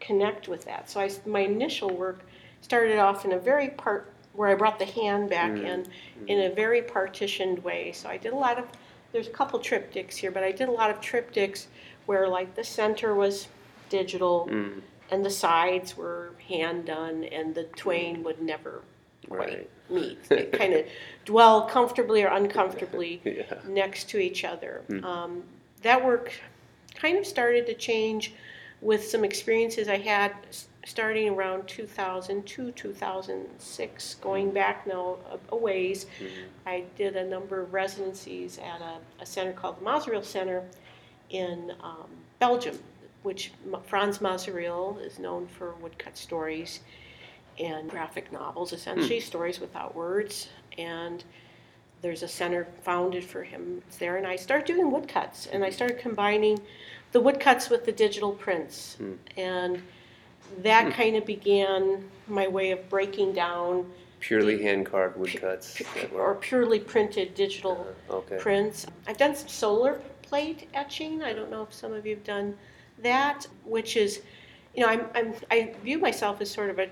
connect 0.00 0.48
with 0.48 0.64
that. 0.64 0.90
So 0.90 1.00
I, 1.00 1.10
my 1.26 1.40
initial 1.40 1.90
work 1.90 2.24
started 2.60 2.98
off 2.98 3.24
in 3.24 3.32
a 3.32 3.38
very 3.38 3.68
part, 3.68 4.12
where 4.32 4.48
I 4.48 4.54
brought 4.54 4.78
the 4.78 4.84
hand 4.86 5.28
back 5.30 5.50
Mm. 5.52 5.64
in, 5.64 5.86
in 6.28 6.50
a 6.50 6.54
very 6.54 6.82
partitioned 6.82 7.62
way. 7.64 7.92
So 7.92 8.08
I 8.08 8.16
did 8.16 8.32
a 8.32 8.36
lot 8.36 8.58
of, 8.58 8.66
there's 9.12 9.26
a 9.26 9.30
couple 9.32 9.58
triptychs 9.58 10.14
here, 10.14 10.30
but 10.30 10.42
I 10.44 10.52
did 10.52 10.68
a 10.68 10.72
lot 10.72 10.90
of 10.90 11.00
triptychs 11.00 11.66
where 12.06 12.28
like 12.28 12.54
the 12.54 12.64
center 12.64 13.14
was 13.14 13.48
digital 13.88 14.48
Mm, 14.50 14.82
and 15.10 15.24
the 15.24 15.30
sides 15.30 15.96
were 15.96 16.30
hand 16.48 16.86
done 16.86 17.24
and 17.24 17.54
the 17.54 17.64
twain 17.64 18.22
would 18.22 18.40
never 18.40 18.82
quite 19.36 19.48
right. 19.48 19.70
meet. 19.88 20.22
They 20.28 20.44
kind 20.46 20.74
of 20.74 20.86
dwell 21.24 21.62
comfortably 21.62 22.22
or 22.22 22.28
uncomfortably 22.28 23.20
Yeah. 23.24 23.54
next 23.66 24.08
to 24.10 24.18
each 24.18 24.44
other. 24.44 24.82
Mhm. 24.88 25.04
Um, 25.04 25.42
that 25.82 26.04
work 26.04 26.32
kind 26.94 27.16
of 27.18 27.26
started 27.26 27.66
to 27.66 27.74
change 27.74 28.34
with 28.80 29.04
some 29.06 29.24
experiences 29.24 29.88
I 29.88 29.98
had 29.98 30.32
starting 30.86 31.28
around 31.28 31.68
2002, 31.68 32.72
2006, 32.72 34.14
going 34.16 34.50
back 34.50 34.86
now 34.86 35.16
a, 35.30 35.54
a 35.54 35.56
ways. 35.56 36.06
Mhm. 36.20 36.28
I 36.66 36.84
did 36.96 37.16
a 37.16 37.24
number 37.26 37.60
of 37.60 37.72
residencies 37.72 38.58
at 38.58 38.80
a, 38.80 38.96
a 39.22 39.26
center 39.26 39.52
called 39.52 39.78
the 39.80 39.84
Masereel 39.84 40.24
Center 40.24 40.64
in 41.30 41.72
um, 41.82 42.08
Belgium, 42.38 42.78
which 43.22 43.52
Frans 43.86 44.18
Masereel 44.18 45.00
is 45.04 45.18
known 45.18 45.46
for 45.46 45.74
woodcut 45.74 46.16
stories 46.16 46.80
and 47.60 47.88
graphic 47.90 48.32
novels, 48.32 48.72
essentially 48.72 49.20
stories 49.20 49.60
without 49.60 49.94
words. 49.94 50.48
And 50.78 51.22
there's 52.02 52.22
a 52.22 52.28
center 52.28 52.66
founded 52.82 53.24
for 53.24 53.42
him 53.42 53.82
there, 53.98 54.16
and 54.16 54.26
I 54.26 54.36
started 54.36 54.66
doing 54.66 54.90
woodcuts, 54.90 55.46
and 55.48 55.62
I 55.64 55.70
started 55.70 55.98
combining 55.98 56.58
the 57.12 57.20
woodcuts 57.20 57.68
with 57.68 57.84
the 57.84 57.92
digital 57.92 58.32
prints, 58.32 58.94
Hmm. 58.96 59.14
and 59.36 59.82
that 60.62 60.84
Hmm. 60.86 60.90
kind 60.92 61.16
of 61.16 61.26
began 61.26 62.08
my 62.26 62.48
way 62.48 62.70
of 62.70 62.88
breaking 62.88 63.32
down 63.34 63.92
Purely 64.20 64.62
hand 64.62 64.86
carved 64.86 65.16
woodcuts. 65.16 65.74
pu- 65.76 66.16
or 66.16 66.34
purely 66.36 66.78
printed 66.78 67.34
digital 67.34 67.86
uh, 68.08 68.14
okay. 68.14 68.36
prints. 68.38 68.86
I've 69.06 69.16
done 69.16 69.34
some 69.34 69.48
solar 69.48 70.00
plate 70.22 70.68
etching. 70.74 71.22
I 71.22 71.32
don't 71.32 71.50
know 71.50 71.62
if 71.62 71.72
some 71.72 71.92
of 71.92 72.06
you 72.06 72.14
have 72.16 72.24
done 72.24 72.56
that, 72.98 73.46
which 73.64 73.96
is, 73.96 74.22
you 74.74 74.82
know, 74.82 74.88
I'm, 74.88 75.06
I'm 75.14 75.34
I 75.50 75.74
view 75.82 75.98
myself 75.98 76.40
as 76.40 76.50
sort 76.50 76.70
of 76.70 76.78
a, 76.78 76.88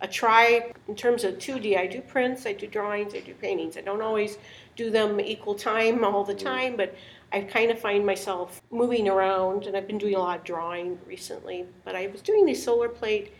a 0.00 0.08
try 0.08 0.70
in 0.86 0.94
terms 0.94 1.24
of 1.24 1.38
2D. 1.38 1.76
I 1.76 1.86
do 1.86 2.00
prints, 2.00 2.46
I 2.46 2.52
do 2.52 2.66
drawings, 2.66 3.14
I 3.14 3.20
do 3.20 3.34
paintings. 3.34 3.76
I 3.76 3.80
don't 3.80 4.02
always 4.02 4.38
do 4.76 4.90
them 4.90 5.20
equal 5.20 5.54
time 5.54 6.04
all 6.04 6.24
the 6.24 6.34
Mhm. 6.34 6.44
time, 6.44 6.76
but 6.76 6.94
I 7.32 7.40
kind 7.42 7.70
of 7.70 7.78
find 7.78 8.06
myself 8.06 8.62
moving 8.70 9.08
around, 9.08 9.66
and 9.66 9.76
I've 9.76 9.86
been 9.86 9.98
doing 9.98 10.14
a 10.14 10.18
lot 10.20 10.38
of 10.38 10.44
drawing 10.44 10.98
recently. 11.06 11.66
But 11.84 11.96
I 11.96 12.06
was 12.06 12.22
doing 12.22 12.46
these 12.46 12.62
solar 12.62 12.88
plate 12.88 13.32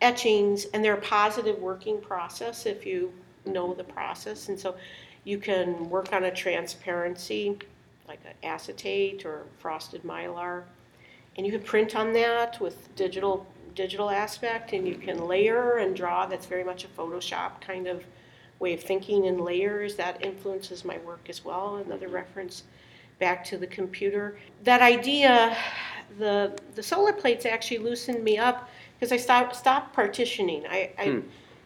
etchings, 0.00 0.66
and 0.66 0.84
they're 0.84 0.94
a 0.94 1.00
positive 1.00 1.58
working 1.58 2.00
process 2.00 2.66
if 2.66 2.84
you 2.84 3.12
know 3.44 3.74
the 3.74 3.84
process. 3.84 4.48
And 4.48 4.58
so 4.58 4.76
you 5.24 5.38
can 5.38 5.88
work 5.88 6.12
on 6.12 6.24
a 6.24 6.30
transparency, 6.30 7.58
like 8.06 8.20
an 8.26 8.34
acetate 8.42 9.24
or 9.24 9.46
frosted 9.58 10.02
mylar, 10.02 10.64
and 11.36 11.46
you 11.46 11.52
can 11.52 11.62
print 11.62 11.96
on 11.96 12.12
that 12.12 12.60
with 12.60 12.94
digital 12.94 13.46
digital 13.74 14.10
aspect, 14.10 14.72
and 14.72 14.86
you 14.86 14.94
can 14.96 15.26
layer 15.26 15.78
and 15.78 15.94
draw. 15.96 16.26
That's 16.26 16.46
very 16.46 16.64
much 16.64 16.84
a 16.84 16.88
Photoshop 16.88 17.60
kind 17.60 17.86
of 17.86 18.04
way 18.58 18.74
of 18.74 18.80
thinking 18.82 19.24
in 19.24 19.38
layers. 19.38 19.96
That 19.96 20.24
influences 20.24 20.84
my 20.84 20.98
work 20.98 21.28
as 21.28 21.44
well. 21.44 21.76
Another 21.76 22.08
reference 22.08 22.64
back 23.18 23.44
to 23.44 23.56
the 23.58 23.66
computer. 23.66 24.38
That 24.64 24.82
idea, 24.82 25.56
the 26.18 26.58
the 26.74 26.82
solar 26.82 27.12
plates 27.12 27.46
actually 27.46 27.78
loosened 27.78 28.22
me 28.22 28.38
up 28.38 28.68
because 28.98 29.12
I 29.12 29.16
stopped 29.16 29.56
stopped 29.56 29.92
partitioning. 29.94 30.64
I, 30.68 30.90
I 30.98 31.04
Hmm. 31.06 31.20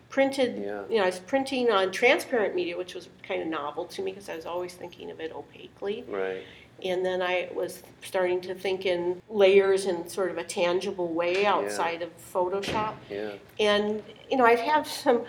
printed, 0.08 0.56
Yeah. 0.62 0.82
you 0.88 0.96
know, 0.98 1.02
I 1.02 1.06
was 1.06 1.18
printing 1.18 1.70
on 1.70 1.90
transparent 1.90 2.54
media, 2.54 2.76
which 2.78 2.94
was 2.94 3.08
kind 3.22 3.42
of 3.42 3.48
novel 3.48 3.84
to 3.86 4.02
me 4.02 4.12
because 4.12 4.28
I 4.28 4.36
was 4.36 4.46
always 4.46 4.72
thinking 4.74 5.10
of 5.10 5.20
it 5.20 5.32
opaquely. 5.34 6.04
Right. 6.08 6.42
And 6.84 7.04
then 7.04 7.22
I 7.22 7.48
was 7.54 7.82
starting 8.02 8.40
to 8.42 8.54
think 8.54 8.84
in 8.84 9.22
layers 9.30 9.86
in 9.86 10.08
sort 10.08 10.30
of 10.30 10.38
a 10.38 10.44
tangible 10.44 11.12
way 11.12 11.46
outside 11.46 12.02
of 12.02 12.10
Photoshop. 12.32 12.94
Yeah. 13.10 13.32
And, 13.58 14.02
you 14.30 14.36
know, 14.36 14.44
I've 14.44 14.60
had 14.60 14.86
some 14.86 15.22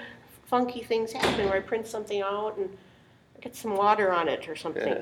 funky 0.46 0.84
things 0.84 1.12
happen 1.12 1.46
where 1.46 1.56
I 1.56 1.60
print 1.62 1.88
something 1.88 2.22
out 2.22 2.58
and 2.58 2.70
I 3.36 3.40
get 3.40 3.56
some 3.56 3.76
water 3.76 4.12
on 4.12 4.28
it 4.28 4.48
or 4.50 4.56
something. 4.56 4.94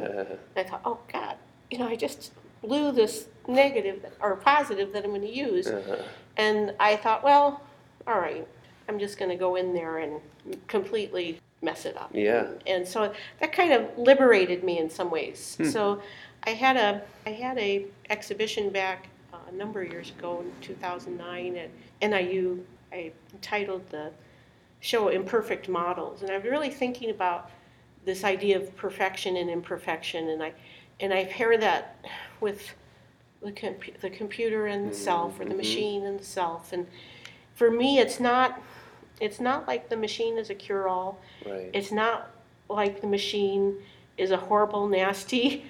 I 0.55 0.63
thought, 0.63 0.81
oh 0.85 0.99
God, 1.11 1.35
you 1.71 1.79
know, 1.79 1.87
I 1.87 1.95
just 1.95 2.31
blew 2.61 2.91
this 2.91 3.27
negative 3.47 4.05
or 4.19 4.35
positive 4.35 4.91
that 4.93 5.03
I'm 5.03 5.11
going 5.11 5.21
to 5.21 5.33
use. 5.33 5.67
Uh-huh. 5.67 5.97
And 6.37 6.73
I 6.79 6.95
thought, 6.95 7.23
well, 7.23 7.61
all 8.07 8.19
right, 8.19 8.47
I'm 8.87 8.99
just 8.99 9.17
going 9.17 9.29
to 9.29 9.37
go 9.37 9.55
in 9.55 9.73
there 9.73 9.99
and 9.99 10.19
completely 10.67 11.39
mess 11.61 11.85
it 11.85 11.97
up. 11.97 12.11
Yeah. 12.13 12.47
And 12.67 12.87
so 12.87 13.13
that 13.39 13.51
kind 13.51 13.73
of 13.73 13.97
liberated 13.97 14.63
me 14.63 14.77
in 14.79 14.89
some 14.89 15.09
ways. 15.09 15.55
Hmm. 15.57 15.65
So 15.65 16.01
I 16.45 16.51
had 16.51 16.77
a 16.77 17.01
I 17.25 17.31
had 17.31 17.57
a 17.57 17.85
exhibition 18.09 18.69
back 18.69 19.07
uh, 19.33 19.37
a 19.49 19.51
number 19.51 19.81
of 19.81 19.91
years 19.91 20.11
ago 20.11 20.41
in 20.41 20.51
2009 20.61 21.55
at 21.57 21.69
NIU. 22.01 22.65
I 22.91 23.11
entitled 23.33 23.89
the 23.89 24.11
show 24.79 25.09
"Imperfect 25.09 25.67
Models," 25.67 26.21
and 26.21 26.31
I'm 26.31 26.43
really 26.43 26.69
thinking 26.69 27.09
about 27.09 27.49
this 28.05 28.23
idea 28.23 28.57
of 28.57 28.75
perfection 28.75 29.37
and 29.37 29.49
imperfection, 29.49 30.29
and 30.29 30.43
I 30.43 30.53
and 30.99 31.13
I 31.13 31.25
pair 31.25 31.57
that 31.57 32.05
with 32.39 32.73
the 33.41 33.51
compu- 33.51 33.99
the 33.99 34.09
computer 34.09 34.67
and 34.67 34.91
the 34.91 34.95
self, 34.95 35.39
or 35.39 35.45
the 35.45 35.53
Mhm. 35.53 35.57
machine 35.57 36.05
and 36.05 36.19
the 36.19 36.23
self, 36.23 36.71
and 36.73 36.87
for 37.55 37.71
me, 37.71 37.99
it's 37.99 38.19
not 38.19 38.61
it's 39.19 39.39
not 39.39 39.65
like 39.67 39.87
the 39.89 39.95
machine 39.97 40.37
is 40.37 40.49
a 40.49 40.55
cure-all. 40.55 41.17
Right. 41.45 41.69
It's 41.73 41.91
not 41.91 42.31
like 42.69 42.99
the 42.99 43.07
machine 43.07 43.77
is 44.17 44.29
a 44.31 44.37
horrible, 44.37 44.87
nasty 44.87 45.65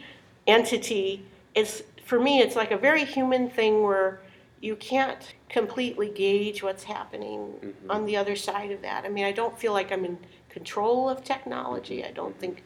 entity. 0.47 1.25
It's 1.53 1.83
for 2.03 2.19
me, 2.19 2.39
it's 2.41 2.55
like 2.55 2.71
a 2.71 2.77
very 2.77 3.03
human 3.03 3.49
thing 3.49 3.81
where 3.83 4.21
you 4.61 4.75
can't 4.75 5.33
completely 5.49 6.09
gauge 6.09 6.61
what's 6.63 6.83
happening 6.83 7.53
Mhm. 7.61 7.73
on 7.89 8.05
the 8.05 8.15
other 8.17 8.35
side 8.35 8.71
of 8.71 8.81
that. 8.81 9.05
I 9.05 9.09
mean, 9.09 9.25
I 9.25 9.31
don't 9.31 9.57
feel 9.57 9.73
like 9.73 9.91
I'm 9.91 10.05
in 10.05 10.17
control 10.49 11.09
of 11.09 11.23
technology. 11.23 12.03
I 12.03 12.11
don't 12.11 12.37
think 12.39 12.63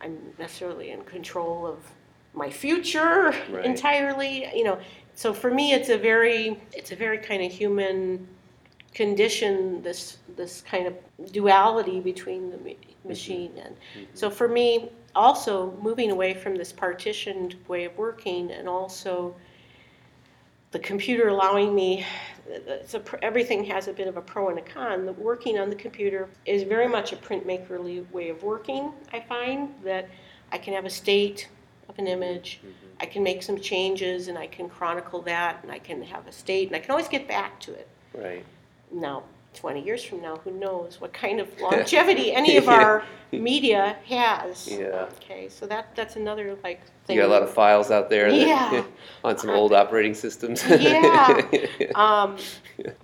I'm 0.00 0.34
necessarily 0.38 0.90
in 0.90 1.02
control 1.04 1.66
of 1.66 1.78
my 2.32 2.48
future 2.48 3.34
Right. 3.50 3.64
entirely. 3.64 4.46
You 4.56 4.64
know, 4.64 4.78
so 5.14 5.34
for 5.34 5.50
me, 5.50 5.72
it's 5.72 5.88
a 5.88 5.98
very 5.98 6.60
it's 6.72 6.92
a 6.92 6.96
very 6.96 7.18
kind 7.18 7.42
of 7.42 7.52
human 7.52 8.26
condition. 8.94 9.82
This 9.82 10.18
this 10.36 10.62
kind 10.62 10.86
of 10.86 10.94
duality 11.32 12.00
between 12.00 12.50
the 12.50 12.58
ma- 12.58 12.80
machine 13.04 13.52
and 13.64 13.76
so 14.14 14.30
for 14.30 14.48
me, 14.48 14.90
also 15.14 15.76
moving 15.80 16.10
away 16.10 16.34
from 16.34 16.56
this 16.56 16.72
partitioned 16.72 17.56
way 17.68 17.84
of 17.84 17.96
working 17.96 18.50
and 18.50 18.68
also 18.68 19.34
the 20.72 20.78
computer 20.78 21.28
allowing 21.28 21.74
me, 21.74 22.06
it's 22.46 22.94
a, 22.94 23.02
everything 23.22 23.64
has 23.64 23.88
a 23.88 23.92
bit 23.92 24.06
of 24.06 24.16
a 24.16 24.22
pro 24.22 24.50
and 24.50 24.58
a 24.58 24.62
con. 24.62 25.04
The 25.04 25.12
working 25.12 25.58
on 25.58 25.68
the 25.68 25.76
computer 25.76 26.28
is 26.46 26.62
very 26.62 26.86
much 26.86 27.12
a 27.12 27.16
printmakerly 27.16 28.08
way 28.12 28.28
of 28.28 28.42
working, 28.42 28.92
I 29.12 29.20
find, 29.20 29.74
that 29.84 30.08
I 30.52 30.58
can 30.58 30.74
have 30.74 30.84
a 30.84 30.90
state 30.90 31.48
of 31.88 31.98
an 31.98 32.06
image. 32.06 32.60
Mhm. 32.64 32.72
I 33.00 33.06
can 33.06 33.22
make 33.22 33.42
some 33.42 33.60
changes 33.60 34.28
and 34.28 34.38
I 34.38 34.46
can 34.46 34.68
chronicle 34.68 35.22
that 35.22 35.58
and 35.62 35.72
I 35.72 35.80
can 35.80 36.02
have 36.02 36.26
a 36.28 36.32
state 36.32 36.68
and 36.68 36.76
I 36.76 36.78
can 36.78 36.92
always 36.92 37.08
get 37.08 37.26
back 37.26 37.58
to 37.60 37.72
it. 37.72 37.88
Right. 38.14 38.44
Now, 38.92 39.24
20 39.54 39.82
years 39.84 40.04
from 40.04 40.22
now, 40.22 40.36
who 40.36 40.50
knows 40.52 41.00
what 41.00 41.12
kind 41.12 41.40
of 41.40 41.60
longevity 41.60 42.32
any 42.32 42.56
of 42.56 42.68
our 42.68 43.04
media 43.32 43.96
has. 44.06 44.68
Yeah. 44.68 45.08
Okay, 45.16 45.48
so 45.48 45.66
that 45.66 45.94
that's 45.94 46.16
another 46.16 46.56
like 46.62 46.80
thing. 47.04 47.16
You 47.16 47.22
got 47.22 47.28
a 47.28 47.32
lot 47.32 47.42
of 47.42 47.50
files 47.50 47.90
out 47.90 48.10
there 48.10 48.30
that, 48.30 48.46
Yeah. 48.46 48.84
on 49.24 49.38
some 49.38 49.50
old 49.50 49.72
operating 49.72 50.14
systems. 50.14 50.64
Yeah. 50.66 51.42
Um, 51.94 52.36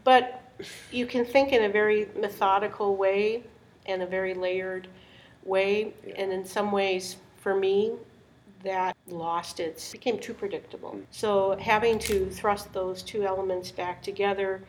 but 0.04 0.42
you 0.90 1.06
can 1.06 1.24
think 1.24 1.52
in 1.52 1.64
a 1.64 1.68
very 1.68 2.08
methodical 2.18 2.96
way 2.96 3.42
and 3.86 4.02
a 4.02 4.06
very 4.06 4.32
layered 4.32 4.88
way. 5.44 5.92
Yeah. 6.06 6.14
And 6.16 6.32
in 6.32 6.44
some 6.44 6.72
ways, 6.72 7.16
for 7.36 7.54
me, 7.54 7.92
that 8.62 8.96
lost 9.06 9.60
its, 9.60 9.92
became 9.92 10.18
too 10.18 10.34
predictable. 10.34 10.92
Mm. 10.92 11.04
So 11.10 11.56
having 11.60 11.98
to 12.00 12.30
thrust 12.30 12.72
those 12.72 13.02
two 13.02 13.24
elements 13.24 13.70
back 13.70 14.02
together 14.02 14.62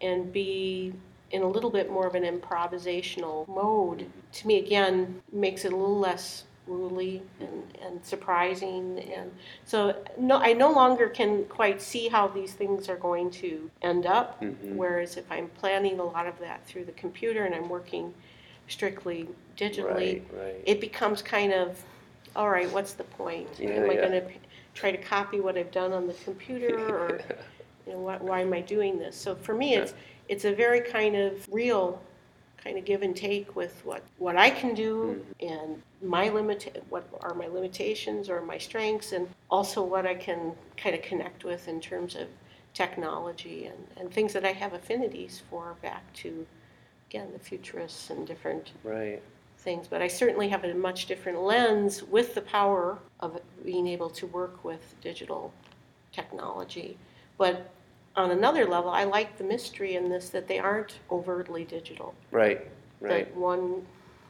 and 0.00 0.32
be 0.32 0.92
in 1.34 1.42
a 1.42 1.48
little 1.48 1.70
bit 1.70 1.90
more 1.90 2.06
of 2.06 2.14
an 2.14 2.24
improvisational 2.24 3.48
mode, 3.48 4.06
to 4.32 4.46
me, 4.46 4.58
again, 4.58 5.20
makes 5.32 5.64
it 5.64 5.72
a 5.72 5.76
little 5.76 5.98
less 5.98 6.44
ruly 6.66 7.22
and, 7.40 7.64
and 7.82 8.04
surprising. 8.04 8.98
And 9.14 9.32
so 9.64 9.96
no, 10.18 10.38
I 10.38 10.54
no 10.54 10.72
longer 10.72 11.08
can 11.08 11.44
quite 11.46 11.82
see 11.82 12.08
how 12.08 12.28
these 12.28 12.54
things 12.54 12.88
are 12.88 12.96
going 12.96 13.30
to 13.32 13.70
end 13.82 14.06
up. 14.06 14.40
Mhm. 14.42 14.76
Whereas 14.76 15.16
if 15.16 15.30
I'm 15.30 15.48
planning 15.48 16.00
a 16.00 16.04
lot 16.04 16.26
of 16.26 16.38
that 16.40 16.66
through 16.66 16.84
the 16.86 16.92
computer 16.92 17.44
and 17.44 17.54
I'm 17.54 17.68
working 17.68 18.14
strictly 18.68 19.28
digitally, 19.56 20.22
Right, 20.22 20.24
right. 20.32 20.62
it 20.66 20.80
becomes 20.80 21.20
kind 21.22 21.52
of, 21.52 21.82
all 22.36 22.50
right, 22.50 22.70
what's 22.72 22.94
the 22.94 23.04
point? 23.04 23.48
Yeah, 23.58 23.70
Am 23.70 23.90
I 23.90 23.94
yeah. 23.94 24.08
going 24.08 24.12
to 24.12 24.22
try 24.74 24.90
to 24.90 24.98
copy 24.98 25.40
what 25.40 25.58
I've 25.58 25.70
done 25.72 25.92
on 25.92 26.06
the 26.06 26.14
computer, 26.14 26.74
or 26.88 27.20
you 27.86 27.92
know, 27.92 27.98
why, 28.00 28.16
why 28.18 28.40
am 28.40 28.52
I 28.52 28.60
doing 28.62 28.98
this? 28.98 29.16
So 29.16 29.34
for 29.36 29.54
me, 29.54 29.74
it's 29.74 29.94
it's 30.28 30.44
a 30.44 30.54
very 30.54 30.80
kind 30.80 31.16
of 31.16 31.46
real 31.52 32.00
kind 32.62 32.78
of 32.78 32.84
give 32.84 33.02
and 33.02 33.14
take 33.14 33.54
with 33.54 33.84
what 33.84 34.02
what 34.18 34.36
I 34.36 34.50
can 34.50 34.74
do 34.74 35.22
mm-hmm. 35.40 35.52
and 35.52 35.82
my 36.02 36.30
limit 36.30 36.84
what 36.88 37.06
are 37.20 37.34
my 37.34 37.46
limitations 37.46 38.30
or 38.30 38.40
my 38.40 38.58
strengths 38.58 39.12
and 39.12 39.28
also 39.50 39.82
what 39.82 40.06
I 40.06 40.14
can 40.14 40.52
kind 40.76 40.94
of 40.94 41.02
connect 41.02 41.44
with 41.44 41.68
in 41.68 41.80
terms 41.80 42.14
of 42.14 42.26
technology 42.72 43.66
and, 43.66 43.86
and 43.96 44.12
things 44.12 44.32
that 44.32 44.44
I 44.44 44.52
have 44.52 44.72
affinities 44.72 45.42
for 45.50 45.76
back 45.82 46.10
to 46.14 46.46
again 47.08 47.28
the 47.32 47.38
futurists 47.38 48.10
and 48.10 48.26
different 48.26 48.72
right. 48.82 49.22
things, 49.58 49.86
but 49.86 50.02
I 50.02 50.08
certainly 50.08 50.48
have 50.48 50.64
a 50.64 50.74
much 50.74 51.06
different 51.06 51.40
lens 51.40 52.02
with 52.02 52.34
the 52.34 52.40
power 52.40 52.98
of 53.20 53.40
being 53.64 53.86
able 53.86 54.10
to 54.10 54.26
work 54.26 54.64
with 54.64 54.94
digital 55.00 55.52
technology. 56.12 56.96
But 57.38 57.70
on 58.16 58.30
another 58.30 58.66
level, 58.66 58.90
I 58.90 59.04
like 59.04 59.36
the 59.38 59.44
mystery 59.44 59.96
in 59.96 60.08
this 60.08 60.28
that 60.30 60.46
they 60.48 60.58
aren't 60.58 60.98
overtly 61.10 61.64
digital. 61.64 62.14
Right, 62.30 62.66
right. 63.00 63.26
That 63.26 63.36
one, 63.36 63.86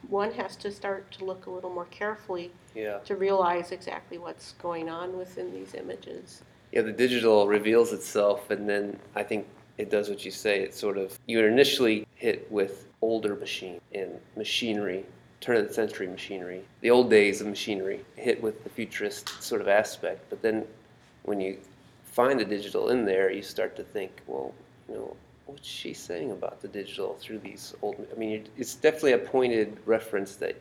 one 0.09 0.31
has 0.33 0.55
to 0.57 0.71
start 0.71 1.11
to 1.13 1.25
look 1.25 1.45
a 1.45 1.49
little 1.49 1.69
more 1.69 1.85
carefully 1.85 2.51
Yeah. 2.73 2.99
to 3.05 3.15
realize 3.15 3.71
exactly 3.71 4.17
what's 4.17 4.53
going 4.53 4.89
on 4.89 5.17
within 5.17 5.51
these 5.51 5.73
images. 5.75 6.41
Yeah, 6.71 6.81
the 6.81 6.91
digital 6.91 7.47
reveals 7.47 7.93
itself, 7.93 8.49
and 8.49 8.67
then 8.67 8.99
I 9.15 9.23
think 9.23 9.47
it 9.77 9.89
does 9.89 10.09
what 10.09 10.25
you 10.25 10.31
say. 10.31 10.61
It 10.61 10.73
sort 10.73 10.97
of, 10.97 11.17
you're 11.27 11.47
initially 11.47 12.05
hit 12.15 12.51
with 12.51 12.87
older 13.01 13.35
machine 13.35 13.79
and 13.93 14.19
machinery, 14.35 15.05
turn 15.41 15.57
of 15.57 15.67
the 15.67 15.73
century 15.73 16.07
machinery, 16.07 16.63
the 16.81 16.89
old 16.89 17.09
days 17.09 17.39
of 17.39 17.47
machinery, 17.47 18.03
hit 18.15 18.41
with 18.41 18.63
the 18.63 18.69
futurist 18.69 19.41
sort 19.43 19.61
of 19.61 19.67
aspect. 19.67 20.21
But 20.29 20.41
then 20.41 20.65
when 21.23 21.39
you 21.39 21.57
find 22.15 22.39
the 22.39 22.45
digital 22.45 22.89
in 22.89 23.05
there, 23.05 23.29
you 23.29 23.41
start 23.41 23.75
to 23.75 23.83
think, 23.83 24.21
well, 24.25 24.53
you 24.87 24.95
know, 24.95 25.15
what's 25.47 25.67
she 25.67 25.93
saying 25.93 26.31
about 26.31 26.61
the 26.61 26.67
digital 26.69 27.17
through 27.19 27.39
these 27.39 27.75
old? 27.81 28.07
I 28.11 28.17
mean, 28.17 28.47
it's 28.57 28.75
definitely 28.75 29.11
a 29.11 29.17
pointed 29.17 29.77
reference 29.85 30.37
that 30.37 30.55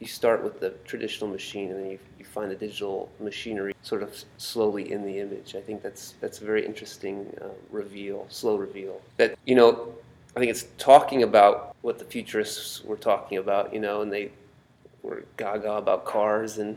you 0.00 0.06
start 0.06 0.44
with 0.44 0.60
the 0.60 0.70
traditional 0.84 1.28
machine 1.30 1.70
and 1.70 1.80
then 1.80 1.90
you, 1.92 1.98
you 2.18 2.24
find 2.26 2.50
the 2.50 2.54
digital 2.54 3.10
machinery 3.20 3.74
sort 3.82 4.02
of 4.02 4.14
slowly 4.36 4.92
in 4.92 5.02
the 5.04 5.18
image. 5.18 5.56
I 5.56 5.60
think 5.60 5.82
that's 5.82 6.14
that's 6.20 6.40
a 6.42 6.44
very 6.44 6.64
interesting 6.64 7.34
uh, 7.40 7.46
reveal, 7.70 8.26
slow 8.28 8.56
reveal. 8.56 9.00
That 9.16 9.36
you 9.46 9.54
know, 9.54 9.94
I 10.36 10.40
think 10.40 10.50
it's 10.50 10.66
talking 10.76 11.22
about 11.22 11.74
what 11.80 11.98
the 11.98 12.04
futurists 12.04 12.84
were 12.84 12.96
talking 12.96 13.38
about, 13.38 13.72
you 13.72 13.80
know, 13.80 14.02
and 14.02 14.12
they 14.12 14.30
were 15.02 15.24
gaga 15.38 15.72
about 15.72 16.04
cars 16.04 16.58
and 16.58 16.76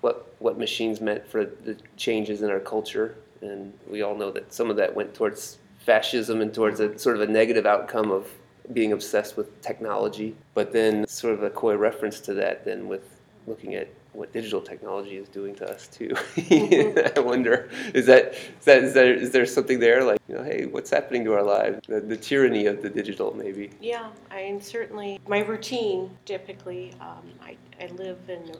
what 0.00 0.34
what 0.40 0.58
machines 0.58 1.00
meant 1.00 1.26
for 1.26 1.44
the 1.44 1.76
changes 1.96 2.42
in 2.42 2.50
our 2.50 2.60
culture. 2.60 3.14
And 3.42 3.72
we 3.88 4.02
all 4.02 4.16
know 4.16 4.30
that 4.32 4.52
some 4.52 4.70
of 4.70 4.76
that 4.76 4.94
went 4.94 5.14
towards 5.14 5.58
fascism 5.78 6.40
and 6.40 6.52
towards 6.52 6.80
a 6.80 6.98
sort 6.98 7.16
of 7.16 7.22
a 7.22 7.32
negative 7.32 7.66
outcome 7.66 8.10
of 8.10 8.28
being 8.72 8.92
obsessed 8.92 9.36
with 9.36 9.60
technology. 9.62 10.34
But 10.54 10.72
then, 10.72 11.06
sort 11.06 11.34
of 11.34 11.42
a 11.42 11.50
coy 11.50 11.76
reference 11.76 12.20
to 12.20 12.34
that, 12.34 12.64
then 12.64 12.88
with 12.88 13.20
looking 13.46 13.74
at 13.74 13.88
what 14.12 14.32
digital 14.32 14.60
technology 14.60 15.16
is 15.16 15.28
doing 15.28 15.54
to 15.54 15.70
us 15.70 15.86
too. 15.88 16.14
I 17.16 17.20
wonder, 17.20 17.70
is 17.94 18.06
that 18.06 18.34
is 18.34 18.64
that 18.64 18.82
is 18.82 18.94
there 18.94 19.14
is 19.14 19.30
there 19.30 19.46
something 19.46 19.78
there 19.78 20.02
like 20.04 20.20
you 20.28 20.34
know, 20.34 20.42
hey, 20.42 20.66
what's 20.66 20.90
happening 20.90 21.24
to 21.24 21.34
our 21.34 21.42
lives? 21.42 21.80
The, 21.86 22.00
the 22.00 22.16
tyranny 22.16 22.66
of 22.66 22.82
the 22.82 22.90
digital, 22.90 23.34
maybe. 23.34 23.70
Yeah, 23.80 24.08
I 24.30 24.42
mean, 24.42 24.60
certainly, 24.60 25.20
my 25.26 25.40
routine 25.40 26.10
typically, 26.24 26.92
um, 27.00 27.24
I, 27.42 27.56
I 27.80 27.86
live 27.92 28.18
in 28.28 28.52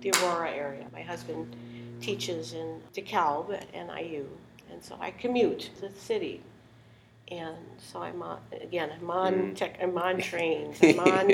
the 0.00 0.12
Aurora 0.20 0.50
area. 0.50 0.86
My 0.92 1.02
husband 1.02 1.54
teaches 2.12 2.52
in 2.52 2.80
DeKalb 2.94 3.54
at 3.54 3.72
NIU, 3.72 4.26
and 4.70 4.82
so 4.82 4.96
I 5.00 5.10
commute 5.12 5.70
to 5.76 5.80
the 5.82 5.90
city. 5.90 6.42
And 7.30 7.56
so 7.78 8.02
I'm 8.02 8.20
on, 8.22 8.40
again, 8.60 8.90
I'm 9.00 9.10
on 9.10 9.32
Mm. 9.32 9.56
tech, 9.56 9.78
I'm 9.80 9.96
on 9.96 10.18
trains, 10.30 10.82
I'm 10.82 10.98
on, 10.98 11.30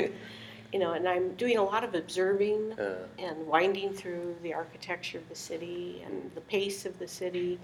you 0.71 0.79
know, 0.79 0.93
and 0.93 1.09
I'm 1.09 1.33
doing 1.33 1.57
a 1.57 1.63
lot 1.63 1.83
of 1.83 1.93
observing 1.95 2.73
Uh, 2.79 2.93
and 3.17 3.45
winding 3.47 3.91
through 3.93 4.35
the 4.43 4.53
architecture 4.53 5.17
of 5.17 5.27
the 5.27 5.35
city 5.35 6.01
and 6.05 6.31
the 6.35 6.41
pace 6.41 6.85
of 6.85 6.97
the 6.99 7.07
city, 7.07 7.59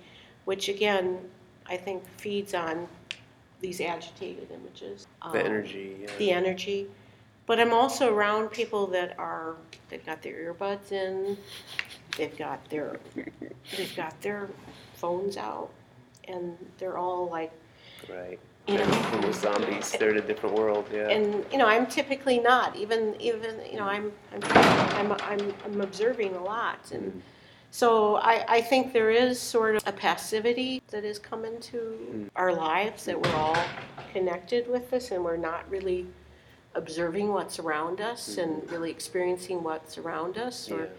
which 0.46 0.68
again, 0.68 1.20
I 1.68 1.78
think 1.78 2.04
feeds 2.18 2.54
on 2.54 2.88
these 3.62 3.80
agitated 3.80 4.50
images. 4.52 5.08
the 5.22 5.28
Um, 5.40 5.46
energy. 5.46 5.98
Yeah. 6.02 6.08
The 6.18 6.32
energy. 6.32 6.88
But 7.46 7.60
I'm 7.60 7.74
also 7.74 8.14
around 8.14 8.50
people 8.50 8.88
that 8.88 9.18
are, 9.20 9.56
they've 9.90 10.06
got 10.06 10.22
their 10.24 10.34
earbuds 10.54 10.92
in, 10.92 11.38
they've 12.18 12.38
got 12.38 12.64
their, 12.70 13.00
they've 13.78 13.96
got 13.96 14.20
their 14.22 14.50
phones 14.96 15.38
out, 15.38 15.70
and 16.28 16.58
they're 16.78 16.98
all 16.98 17.30
like, 17.30 17.52
right. 18.10 18.40
you 18.68 18.78
They're 18.78 18.88
know, 18.88 19.32
zombies. 19.32 19.92
They're 20.00 20.12
in 20.12 20.18
a 20.18 20.22
different 20.22 20.56
world. 20.56 20.88
Yeah. 20.92 21.10
and 21.10 21.46
you 21.52 21.58
know 21.58 21.68
i'm 21.68 21.86
typically 21.86 22.40
not 22.40 22.76
even 22.76 23.16
even 23.20 23.60
you 23.72 23.78
know 23.78 23.84
i'm 23.86 24.12
i'm 24.34 24.44
i'm 24.54 25.12
i'm, 25.22 25.54
I'm 25.66 25.82
observing 25.82 26.36
a 26.36 26.44
lot 26.44 26.92
and 26.92 27.12
Mm. 27.14 27.22
so 27.72 28.16
I, 28.16 28.46
I 28.58 28.62
think 28.62 28.92
there 28.94 29.12
is 29.12 29.40
sort 29.40 29.76
of 29.76 29.84
a 29.86 29.92
passivity 29.92 30.82
that 30.90 31.04
has 31.04 31.20
come 31.20 31.46
into 31.46 31.78
Mm. 32.12 32.30
our 32.36 32.54
lives 32.54 33.06
that 33.06 33.22
we're 33.22 33.36
all 33.36 33.58
connected 34.14 34.68
with 34.68 34.90
this 34.90 35.12
and 35.12 35.24
we're 35.24 35.38
not 35.52 35.70
really 35.70 36.08
observing 36.74 37.30
what's 37.32 37.60
around 37.60 38.02
us 38.02 38.38
and 38.38 38.70
really 38.72 38.90
experiencing 38.92 39.62
what's 39.64 39.98
around 39.98 40.38
us 40.38 40.70
or 40.72 40.80
Yeah. 40.86 40.90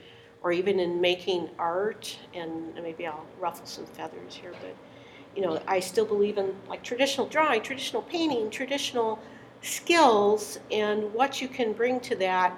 Or 0.46 0.52
even 0.52 0.78
in 0.78 1.00
making 1.00 1.50
art 1.58 2.16
and 2.32 2.72
maybe 2.80 3.04
I'll 3.04 3.26
ruffle 3.40 3.66
some 3.66 3.84
feathers 3.84 4.32
here 4.36 4.52
but 4.60 4.76
you 5.34 5.42
know 5.42 5.60
I 5.66 5.80
still 5.80 6.04
believe 6.04 6.38
in 6.38 6.54
like 6.68 6.84
traditional 6.84 7.26
drawing 7.26 7.62
traditional 7.62 8.02
painting 8.02 8.48
traditional 8.48 9.18
skills 9.62 10.60
and 10.70 11.12
what 11.12 11.40
you 11.42 11.48
can 11.48 11.72
bring 11.72 11.98
to 11.98 12.14
that 12.16 12.56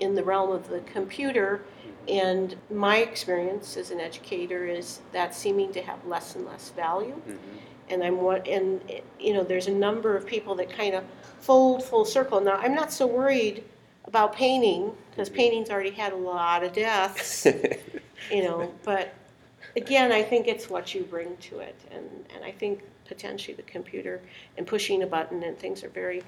in 0.00 0.16
the 0.16 0.24
realm 0.24 0.50
of 0.50 0.68
the 0.68 0.80
computer 0.80 1.62
and 2.08 2.56
my 2.70 2.96
experience 2.96 3.76
as 3.76 3.92
an 3.92 4.00
educator 4.00 4.66
is 4.66 4.98
that 5.12 5.32
seeming 5.32 5.72
to 5.74 5.80
have 5.82 6.04
less 6.06 6.34
and 6.34 6.44
less 6.44 6.70
value 6.70 7.22
Mhm. 7.28 7.36
and 7.90 8.02
I'm 8.02 8.20
what 8.20 8.48
and 8.48 8.80
you 9.20 9.32
know 9.32 9.44
there's 9.44 9.68
a 9.68 9.76
number 9.86 10.16
of 10.16 10.26
people 10.26 10.56
that 10.56 10.70
kind 10.70 10.96
of 10.96 11.04
fold 11.38 11.84
full 11.84 12.04
circle. 12.04 12.40
Now 12.40 12.56
I'm 12.56 12.74
not 12.74 12.90
so 12.92 13.06
worried 13.06 13.62
about 14.08 14.32
painting 14.34 14.90
because 15.10 15.28
painting's 15.28 15.70
already 15.70 15.90
had 15.90 16.12
a 16.12 16.16
lot 16.16 16.64
of 16.64 16.72
deaths, 16.72 17.46
you 18.32 18.42
know. 18.42 18.72
But 18.82 19.12
again, 19.76 20.10
I 20.10 20.22
think 20.22 20.48
it's 20.48 20.68
what 20.68 20.94
you 20.94 21.02
bring 21.04 21.36
to 21.36 21.60
it, 21.60 21.76
and 21.92 22.04
and 22.34 22.42
I 22.44 22.50
think 22.50 22.82
potentially 23.06 23.54
the 23.54 23.62
computer 23.62 24.20
and 24.56 24.66
pushing 24.66 25.02
a 25.02 25.06
button 25.06 25.42
and 25.42 25.56
things 25.58 25.84
are 25.84 25.88
very 25.90 26.22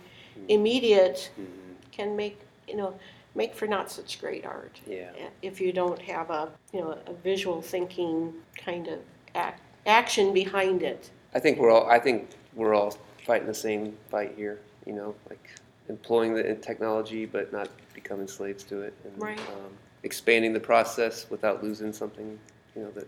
immediate 0.48 1.30
Mhm. 1.38 1.46
can 1.92 2.16
make 2.16 2.38
you 2.68 2.76
know 2.76 2.94
make 3.34 3.54
for 3.54 3.66
not 3.66 3.90
such 3.90 4.20
great 4.20 4.44
art 4.46 4.80
Yeah. 4.86 5.10
if 5.42 5.60
you 5.60 5.72
don't 5.72 6.00
have 6.02 6.30
a 6.30 6.50
you 6.72 6.80
know 6.80 6.98
a 7.06 7.12
visual 7.12 7.60
thinking 7.62 8.34
kind 8.56 8.88
of 8.88 8.98
act, 9.34 9.60
action 9.86 10.32
behind 10.32 10.82
it. 10.82 11.10
I 11.34 11.40
think 11.40 11.58
we're 11.58 11.70
all. 11.70 11.86
I 11.88 11.98
think 11.98 12.28
we're 12.54 12.74
all 12.74 12.96
fighting 13.26 13.46
the 13.46 13.54
same 13.54 13.96
fight 14.10 14.34
here. 14.36 14.60
You 14.86 14.92
know, 14.94 15.14
like 15.28 15.46
employing 15.90 16.35
the 16.35 16.55
technology, 16.55 17.26
but 17.26 17.53
not 17.53 17.68
becoming 17.92 18.26
slaves 18.26 18.62
to 18.64 18.81
it. 18.81 18.94
And, 19.05 19.20
Right. 19.20 19.38
Um, 19.38 19.72
expanding 20.03 20.55
the 20.55 20.61
process 20.61 21.29
without 21.29 21.62
losing 21.62 21.92
something, 21.92 22.38
you 22.74 22.83
know, 22.83 22.90
that 22.92 23.07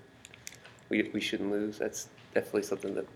we, 0.90 1.10
we 1.14 1.20
shouldn't 1.20 1.50
lose. 1.50 1.78
That's 1.78 2.08
definitely 2.34 2.64
something 2.64 2.94
that 2.94 3.06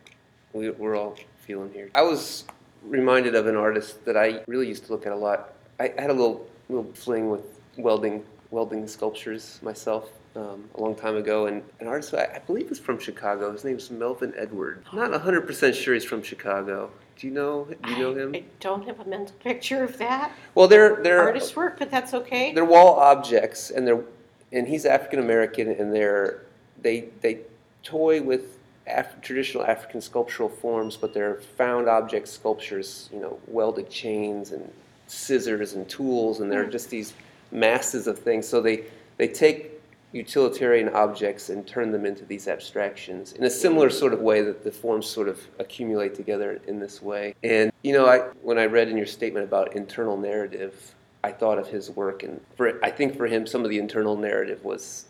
we, 0.55 0.71
we're 0.71 0.97
all 0.97 1.17
feeling 1.41 1.71
here. 1.73 1.91
I 1.95 2.03
was 2.03 2.45
reminded 2.83 3.35
of 3.35 3.47
an 3.47 3.57
artist 3.57 4.03
that 4.07 4.17
I 4.17 4.41
really 4.47 4.69
used 4.69 4.87
to 4.87 4.93
look 4.93 5.05
at 5.05 5.13
a 5.13 5.17
lot. 5.17 5.53
I 5.79 5.93
had 5.99 6.09
a 6.09 6.15
little 6.15 6.49
little 6.69 6.91
fling 6.95 7.29
with 7.31 7.61
welding 7.77 8.25
welding 8.51 8.89
sculptures 8.89 9.59
myself 9.63 10.11
um, 10.37 10.69
a 10.75 10.81
long 10.81 10.95
time 10.95 11.17
ago, 11.17 11.47
and 11.47 11.63
an 11.81 11.87
artist 11.87 12.15
I, 12.15 12.29
I 12.37 12.39
believe 12.39 12.71
is 12.71 12.79
from 12.79 12.99
Chicago. 12.99 13.53
His 13.53 13.65
name's 13.65 13.91
Melvin 13.91 14.33
Edward. 14.37 14.85
Not 14.93 15.11
100% 15.11 15.75
sure 15.75 15.95
he's 15.95 16.05
from 16.05 16.23
Chicago. 16.23 16.91
Do 17.19 17.27
you 17.27 17.33
know? 17.33 17.67
Do 17.83 17.91
you 17.91 17.99
know 17.99 18.15
him? 18.15 18.35
I 18.35 18.45
don't 18.61 18.87
have 18.87 19.01
a 19.01 19.05
mental 19.05 19.35
picture 19.37 19.83
of 19.83 19.97
that 19.99 20.33
Well, 20.55 20.69
they're 20.69 21.03
they're 21.03 21.23
artist 21.23 21.57
work, 21.57 21.79
but 21.79 21.91
that's 21.91 22.13
okay. 22.13 22.53
they're 22.53 22.65
wall 22.65 22.99
objects, 23.01 23.71
and 23.71 23.87
they're 23.87 24.05
and 24.53 24.69
he's 24.69 24.85
African 24.85 25.19
American, 25.19 25.71
and 25.71 25.95
they're 25.95 26.43
they 26.83 27.09
they 27.23 27.41
toy 27.83 28.21
with 28.23 28.59
Af- 28.89 29.21
traditional 29.21 29.65
African 29.65 30.01
sculptural 30.01 30.49
forms, 30.49 30.97
but 30.97 31.13
they're 31.13 31.41
found 31.57 31.89
object 31.89 32.29
sculptures. 32.29 33.09
You 33.13 33.21
know, 33.21 33.39
welded 33.49 33.91
chains 33.91 34.53
and 34.53 34.71
scissors 35.09 35.73
and 35.73 35.89
tools, 35.89 36.41
and 36.41 36.53
they're 36.53 36.65
hmm. 36.65 36.71
just 36.71 36.91
these 36.91 37.15
masses 37.51 38.07
of 38.07 38.19
things. 38.19 38.47
So 38.47 38.61
they 38.61 38.85
they 39.17 39.29
take 39.29 39.76
utilitarian 40.13 40.89
objects 40.91 41.51
and 41.51 41.67
turn 41.67 41.91
them 41.91 42.07
into 42.07 42.25
these 42.25 42.49
abstractions 42.49 43.33
in 43.33 43.45
a 43.45 43.51
similar 43.51 43.91
sort 43.91 44.13
of 44.13 44.21
way 44.21 44.41
that 44.41 44.63
the 44.65 44.71
forms 44.71 45.07
sort 45.07 45.29
of 45.29 45.41
accumulate 45.59 46.15
together 46.15 46.61
in 46.67 46.79
this 46.79 47.03
way. 47.03 47.35
And 47.43 47.73
you 47.83 47.93
know, 47.93 48.07
I 48.07 48.19
when 48.43 48.59
I 48.59 48.67
read 48.67 48.89
in 48.89 48.97
your 48.97 49.07
statement 49.07 49.45
about 49.45 49.75
internal 49.75 50.17
narrative, 50.17 50.95
I 51.25 51.33
thought 51.33 51.59
of 51.59 51.67
his 51.69 51.91
work, 51.91 52.23
and 52.23 52.41
for 52.57 52.79
I 52.85 52.91
think 52.91 53.17
for 53.17 53.27
him, 53.27 53.47
some 53.47 53.65
of 53.65 53.71
the 53.71 53.79
internal 53.79 54.17
narrative 54.17 54.65
was 54.65 55.07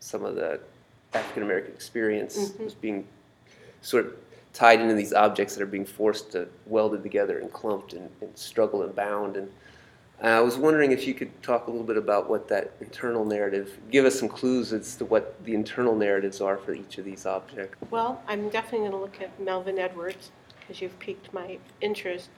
some 0.00 0.24
of 0.24 0.34
the 0.34 0.60
African 1.14 1.42
American 1.42 1.72
experience 1.74 2.50
Mhm. 2.50 2.64
was 2.64 2.74
being 2.74 3.06
sort 3.82 4.06
of 4.06 4.14
tied 4.54 4.80
into 4.80 4.94
these 4.94 5.12
objects 5.12 5.54
that 5.54 5.62
are 5.62 5.66
being 5.66 5.84
forced 5.84 6.32
to 6.32 6.48
welded 6.66 7.02
together 7.02 7.38
and 7.38 7.52
clumped 7.52 7.92
and, 7.92 8.08
and 8.20 8.36
struggle 8.36 8.82
and 8.82 8.94
bound 8.94 9.36
and 9.36 9.50
I 10.20 10.40
was 10.40 10.56
wondering 10.56 10.90
if 10.92 11.06
you 11.06 11.14
could 11.14 11.42
talk 11.42 11.68
a 11.68 11.70
little 11.70 11.86
bit 11.86 11.96
about 11.96 12.28
what 12.28 12.48
that 12.48 12.72
internal 12.80 13.24
narrative, 13.24 13.78
give 13.90 14.04
us 14.04 14.18
some 14.18 14.28
clues 14.28 14.72
as 14.72 14.96
to 14.96 15.04
what 15.04 15.42
the 15.44 15.54
internal 15.54 15.94
narratives 15.94 16.40
are 16.40 16.56
for 16.56 16.72
each 16.74 16.98
of 16.98 17.04
these 17.04 17.24
objects. 17.24 17.78
Well, 17.90 18.20
I'm 18.26 18.48
definitely 18.48 18.88
going 18.88 18.90
to 18.92 18.96
look 18.98 19.20
at 19.22 19.38
Melvin 19.40 19.78
Edwards 19.78 20.30
because 20.60 20.82
you've 20.82 20.98
piqued 20.98 21.32
my 21.32 21.58
interest. 21.80 22.30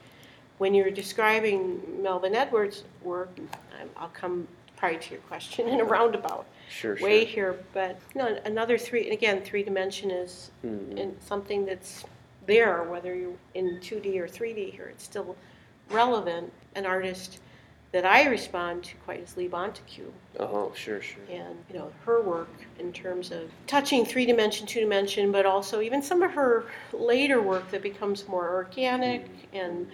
When 0.59 0.75
you're 0.75 0.91
describing 0.91 1.81
Melvin 2.03 2.35
Edwards' 2.35 2.83
work, 3.01 3.29
I'm- 3.77 3.89
I'll 3.97 4.09
come 4.09 4.47
probably 4.77 4.99
to 4.99 5.11
your 5.15 5.21
question 5.21 5.67
in 5.67 5.79
a 5.79 5.83
roundabout 5.83 6.45
Sure, 6.69 6.95
sure. 6.97 7.07
way 7.07 7.25
here, 7.25 7.55
but 7.73 7.97
you 8.15 8.21
know, 8.21 8.37
another 8.45 8.77
three, 8.77 9.03
and 9.05 9.11
again, 9.13 9.41
three 9.43 9.63
dimension 9.63 10.11
is 10.11 10.51
Mhm. 10.63 11.13
something 11.21 11.65
that's 11.65 12.03
there, 12.45 12.83
whether 12.83 13.13
you're 13.15 13.33
in 13.55 13.79
2D 13.81 14.19
or 14.19 14.27
3D 14.27 14.69
here, 14.71 14.85
it's 14.87 15.03
still 15.03 15.35
relevant. 15.89 16.51
An 16.75 16.85
artist 16.85 17.39
that 17.91 18.05
I 18.05 18.27
respond 18.27 18.83
to 18.85 18.95
quite 18.97 19.19
is 19.19 19.35
Lee 19.35 19.49
Bontecou. 19.49 20.11
Oh, 20.39 20.71
sure, 20.75 21.01
sure. 21.01 21.21
and 21.29 21.55
you 21.69 21.77
know 21.77 21.91
her 22.05 22.21
work 22.21 22.49
in 22.79 22.93
terms 22.93 23.31
of 23.31 23.49
touching 23.67 24.05
three 24.05 24.25
dimension, 24.25 24.65
two 24.65 24.79
dimension, 24.79 25.31
but 25.31 25.45
also 25.45 25.81
even 25.81 26.01
some 26.01 26.21
of 26.23 26.31
her 26.31 26.65
later 26.93 27.41
work 27.41 27.69
that 27.71 27.81
becomes 27.81 28.27
more 28.27 28.49
organic 28.53 29.25
and 29.53 29.87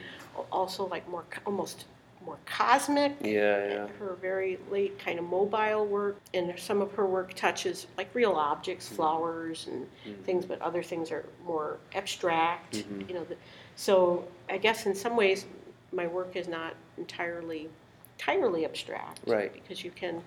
also 0.52 0.88
like 0.88 1.08
more 1.10 1.24
almost 1.46 1.86
more 2.24 2.38
cosmic. 2.46 3.14
Yeah, 3.22 3.68
yeah. 3.68 3.88
Her 4.00 4.18
very 4.22 4.60
late 4.70 5.00
kind 5.00 5.18
of 5.18 5.26
mobile 5.26 5.86
work, 5.88 6.18
and 6.34 6.54
some 6.60 6.82
of 6.82 6.92
her 6.94 7.06
work 7.06 7.34
touches 7.34 7.88
like 7.98 8.14
real 8.14 8.34
objects, 8.34 8.88
flowers 8.90 9.68
and 9.68 9.88
Mhm. 10.06 10.24
things, 10.24 10.46
but 10.46 10.62
other 10.62 10.84
things 10.84 11.10
are 11.10 11.26
more 11.46 11.78
abstract. 11.96 12.86
Mhm. 12.86 13.08
You 13.08 13.16
know, 13.16 13.24
the, 13.24 13.38
so 13.76 14.28
I 14.50 14.58
guess 14.58 14.86
in 14.86 14.94
some 14.94 15.16
ways 15.16 15.46
my 15.94 16.06
work 16.06 16.36
is 16.36 16.48
not 16.48 16.74
entirely 16.98 17.70
entirely 18.18 18.66
abstract 18.66 19.20
Right. 19.28 19.54
because 19.54 19.84
you 19.84 19.92
can 19.92 20.22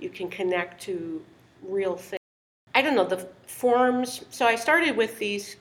you 0.00 0.08
can 0.08 0.30
connect 0.30 0.80
to 0.82 1.24
real 1.62 1.96
things. 1.96 2.20
I 2.74 2.82
don't 2.82 2.94
know 2.94 3.04
the 3.04 3.28
forms. 3.46 4.24
So 4.30 4.46
I 4.46 4.54
started 4.54 4.96
with 4.96 5.18
these 5.18 5.56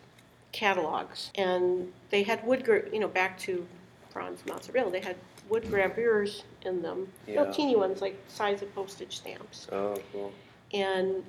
catalogs, 0.51 1.31
and 1.35 1.91
they 2.11 2.21
had 2.21 2.45
wood, 2.45 2.63
gra- 2.63 2.87
you 2.93 2.99
know, 2.99 3.07
back 3.07 3.39
to 3.39 3.65
Frans 4.11 4.41
Masereel. 4.43 4.91
They 4.91 4.99
had 4.99 5.15
wood 5.49 5.63
gravures 5.63 6.43
in 6.63 6.83
them, 6.83 7.11
little 7.27 7.51
teeny 7.51 7.75
ones 7.75 7.99
like 8.01 8.15
size 8.27 8.61
of 8.61 8.73
postage 8.75 9.17
stamps, 9.17 9.67
Oh, 9.71 9.99
cool. 10.11 10.31
and 10.71 11.23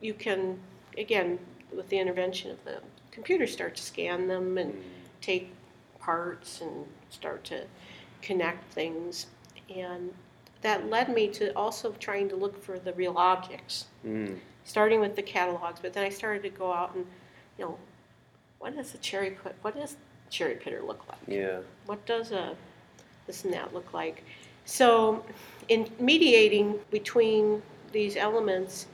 you 0.00 0.12
can 0.14 0.58
again 0.98 1.38
with 1.74 1.88
the 1.88 1.98
intervention 1.98 2.50
of 2.50 2.62
the 2.64 2.80
computer 3.10 3.46
start 3.46 3.76
to 3.76 3.82
scan 3.82 4.28
them 4.28 4.58
and 4.58 4.74
hmm. 4.74 4.80
take 5.22 5.50
parts 6.00 6.60
and 6.60 6.84
start 7.08 7.44
to 7.44 7.64
connect 8.20 8.70
things. 8.74 9.26
And 9.74 10.12
that 10.62 10.88
led 10.88 11.08
me 11.12 11.28
to 11.28 11.52
also 11.56 11.92
trying 11.92 12.28
to 12.28 12.36
look 12.36 12.62
for 12.62 12.78
the 12.78 12.92
real 12.94 13.16
objects, 13.16 13.86
Mm. 14.04 14.38
starting 14.64 15.00
with 15.00 15.16
the 15.16 15.22
catalogs. 15.22 15.80
But 15.80 15.92
then 15.92 16.04
I 16.04 16.08
started 16.08 16.42
to 16.44 16.50
go 16.50 16.72
out 16.72 16.94
and, 16.94 17.06
you 17.58 17.64
know, 17.64 17.78
what 18.58 18.76
does 18.76 18.94
a 18.94 18.98
cherry 18.98 19.30
pit? 19.32 19.56
What 19.62 19.74
does 19.74 19.96
cherry 20.30 20.54
pitter 20.54 20.82
look 20.82 21.06
like? 21.08 21.18
Yeah. 21.26 21.60
What 21.86 22.04
does 22.06 22.32
a 22.32 22.56
this 23.26 23.44
and 23.44 23.52
that 23.54 23.74
look 23.74 23.92
like? 23.92 24.24
So, 24.64 25.24
in 25.68 25.90
mediating 25.98 26.78
between 26.90 27.62
these 27.90 28.16
elements, 28.16 28.86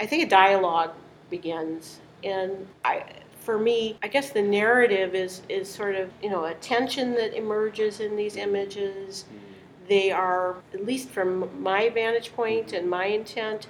I 0.00 0.06
think 0.06 0.24
a 0.24 0.28
dialogue 0.28 0.90
begins, 1.30 2.00
and 2.24 2.66
I, 2.84 3.04
for 3.40 3.58
me, 3.58 3.96
I 4.02 4.08
guess 4.08 4.30
the 4.30 4.42
narrative 4.42 5.14
is 5.14 5.42
is 5.48 5.68
sort 5.68 5.94
of 5.94 6.10
you 6.22 6.30
know 6.30 6.44
a 6.46 6.54
tension 6.54 7.14
that 7.14 7.34
emerges 7.36 8.00
in 8.00 8.16
these 8.16 8.36
images. 8.36 9.24
They 9.88 10.10
are, 10.10 10.56
at 10.72 10.84
least 10.86 11.08
from 11.10 11.48
my 11.62 11.88
vantage 11.90 12.32
point 12.34 12.72
and 12.72 12.88
my 12.88 13.06
intent, 13.06 13.66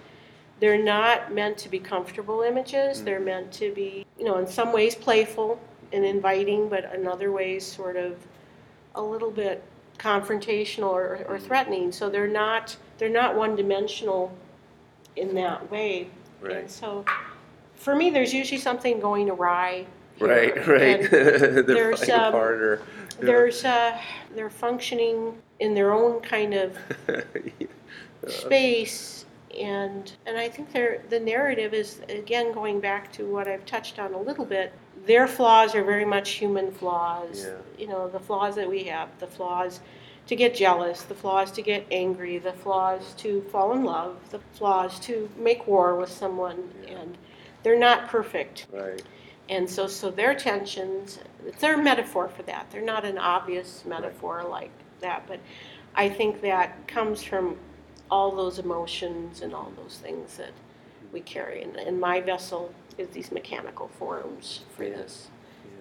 they're 0.60 0.82
not 0.82 1.32
meant 1.32 1.58
to 1.58 1.68
be 1.68 1.78
comfortable 1.78 2.42
images. 2.42 3.02
They're 3.02 3.20
meant 3.20 3.52
to 3.54 3.72
be, 3.74 4.06
you 4.18 4.24
know, 4.24 4.38
in 4.38 4.46
some 4.46 4.72
ways 4.72 4.94
playful 4.94 5.60
and 5.92 6.04
inviting, 6.04 6.68
but 6.68 6.92
in 6.94 7.06
other 7.08 7.32
ways 7.32 7.66
sort 7.66 7.96
of 7.96 8.16
a 8.94 9.02
little 9.02 9.30
bit 9.30 9.62
confrontational 9.98 10.90
or, 10.90 11.24
or 11.28 11.38
threatening. 11.38 11.90
So 11.92 12.08
they're 12.08 12.28
not 12.28 12.76
they're 12.98 13.08
not 13.08 13.34
one 13.36 13.56
dimensional 13.56 14.32
in 15.16 15.34
that 15.34 15.68
way. 15.70 16.08
And 16.42 16.48
Right. 16.52 16.70
so 16.70 17.04
for 17.74 17.94
me 17.96 18.10
there's 18.10 18.32
usually 18.32 18.60
something 18.60 19.00
going 19.00 19.30
awry. 19.30 19.86
here. 20.16 20.28
Right, 20.28 20.66
right. 20.68 21.10
They're 21.10 21.62
there's, 21.62 22.08
um, 22.10 22.34
or. 22.34 22.82
there's 23.20 23.64
uh, 23.64 23.98
they're 24.34 24.50
functioning 24.50 25.36
in 25.60 25.74
their 25.74 25.92
own 25.92 26.20
kind 26.20 26.54
of 26.54 26.76
space 28.28 29.24
and 29.58 30.12
and 30.26 30.36
I 30.36 30.48
think 30.48 30.72
they're, 30.72 31.02
the 31.10 31.20
narrative 31.20 31.74
is 31.74 32.00
again 32.08 32.52
going 32.52 32.80
back 32.80 33.12
to 33.12 33.24
what 33.26 33.46
I've 33.46 33.64
touched 33.66 33.98
on 33.98 34.14
a 34.14 34.20
little 34.20 34.44
bit. 34.44 34.72
Their 35.06 35.26
flaws 35.28 35.74
are 35.74 35.84
very 35.84 36.04
much 36.04 36.30
human 36.30 36.72
flaws. 36.72 37.44
Yeah. 37.44 37.56
You 37.78 37.88
know, 37.88 38.08
the 38.08 38.20
flaws 38.20 38.54
that 38.56 38.68
we 38.68 38.84
have, 38.84 39.08
the 39.20 39.26
flaws 39.26 39.80
to 40.26 40.36
get 40.36 40.54
jealous, 40.54 41.02
the 41.02 41.14
flaws 41.14 41.50
to 41.52 41.62
get 41.62 41.86
angry, 41.90 42.38
the 42.38 42.52
flaws 42.52 43.14
to 43.18 43.42
fall 43.52 43.72
in 43.72 43.84
love, 43.84 44.16
the 44.30 44.40
flaws 44.54 44.98
to 45.00 45.28
make 45.36 45.66
war 45.66 45.96
with 45.96 46.10
someone 46.10 46.70
Yeah. 46.82 46.98
and 47.00 47.18
they're 47.62 47.78
not 47.78 48.08
perfect. 48.08 48.66
Right. 48.72 49.02
And 49.50 49.68
so, 49.68 49.86
so 49.86 50.10
their 50.10 50.34
tensions, 50.34 51.18
they're 51.60 51.78
a 51.78 51.82
metaphor 51.82 52.28
for 52.28 52.42
that. 52.44 52.70
They're 52.70 52.80
not 52.80 53.04
an 53.04 53.18
obvious 53.18 53.84
metaphor 53.84 54.42
like 54.48 54.70
that, 55.04 55.26
but 55.26 55.38
I 55.94 56.08
think 56.08 56.40
that 56.40 56.86
comes 56.88 57.22
from 57.22 57.56
all 58.10 58.30
those 58.34 58.58
emotions 58.58 59.42
and 59.42 59.54
all 59.54 59.72
those 59.76 59.98
things 60.02 60.36
that 60.36 60.52
we 61.12 61.20
carry. 61.20 61.62
And, 61.62 61.76
and 61.76 62.00
my 62.00 62.20
vessel 62.20 62.74
is 62.98 63.08
these 63.08 63.30
mechanical 63.30 63.88
forms 63.98 64.60
for 64.74 64.84
Yeah. 64.84 64.96
this 64.96 65.28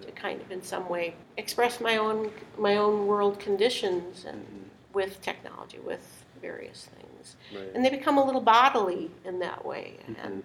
to 0.02 0.12
kind 0.12 0.40
of, 0.40 0.50
in 0.52 0.62
some 0.62 0.88
way, 0.88 1.14
express 1.36 1.80
my 1.80 1.96
own 1.96 2.30
my 2.58 2.76
own 2.76 3.06
world 3.06 3.38
conditions 3.38 4.24
and 4.24 4.40
Mhm. 4.44 4.94
with 4.94 5.20
technology, 5.22 5.78
with 5.78 6.04
various 6.40 6.86
things, 6.96 7.36
Right. 7.54 7.70
and 7.74 7.84
they 7.84 7.90
become 7.90 8.18
a 8.18 8.24
little 8.24 8.40
bodily 8.40 9.10
in 9.24 9.38
that 9.40 9.64
way. 9.64 9.96
Mhm. 10.08 10.16
And 10.24 10.42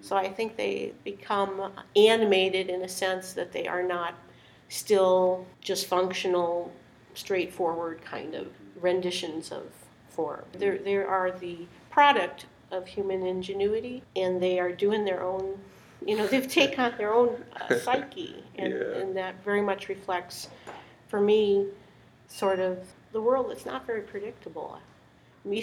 so 0.00 0.16
I 0.16 0.28
think 0.28 0.56
they 0.56 0.92
become 1.04 1.72
animated 1.96 2.70
in 2.70 2.82
a 2.82 2.88
sense 2.88 3.32
that 3.34 3.52
they 3.52 3.66
are 3.66 3.82
not 3.82 4.14
still 4.68 5.44
just 5.60 5.86
functional, 5.86 6.70
straightforward 7.20 8.00
kind 8.02 8.34
of 8.34 8.48
renditions 8.80 9.52
of 9.52 9.64
form. 10.08 10.44
There, 10.52 10.78
there 10.78 11.06
are 11.06 11.30
the 11.30 11.58
product 11.90 12.46
of 12.70 12.86
human 12.86 13.26
ingenuity, 13.26 14.02
and 14.16 14.42
they 14.42 14.58
are 14.58 14.72
doing 14.72 15.04
their 15.04 15.22
own. 15.22 15.58
You 16.04 16.16
know, 16.16 16.26
they've 16.32 16.48
taken 16.48 16.80
on 16.80 16.96
their 16.96 17.12
own 17.12 17.44
uh, 17.60 17.78
psyche, 17.78 18.42
and, 18.56 18.72
Yeah. 18.72 18.98
and 19.00 19.16
that 19.16 19.44
very 19.44 19.60
much 19.60 19.88
reflects, 19.88 20.48
for 21.08 21.20
me, 21.20 21.66
sort 22.28 22.58
of 22.60 22.78
the 23.12 23.20
world 23.20 23.50
that's 23.50 23.66
not 23.66 23.86
very 23.86 24.02
predictable. 24.02 24.78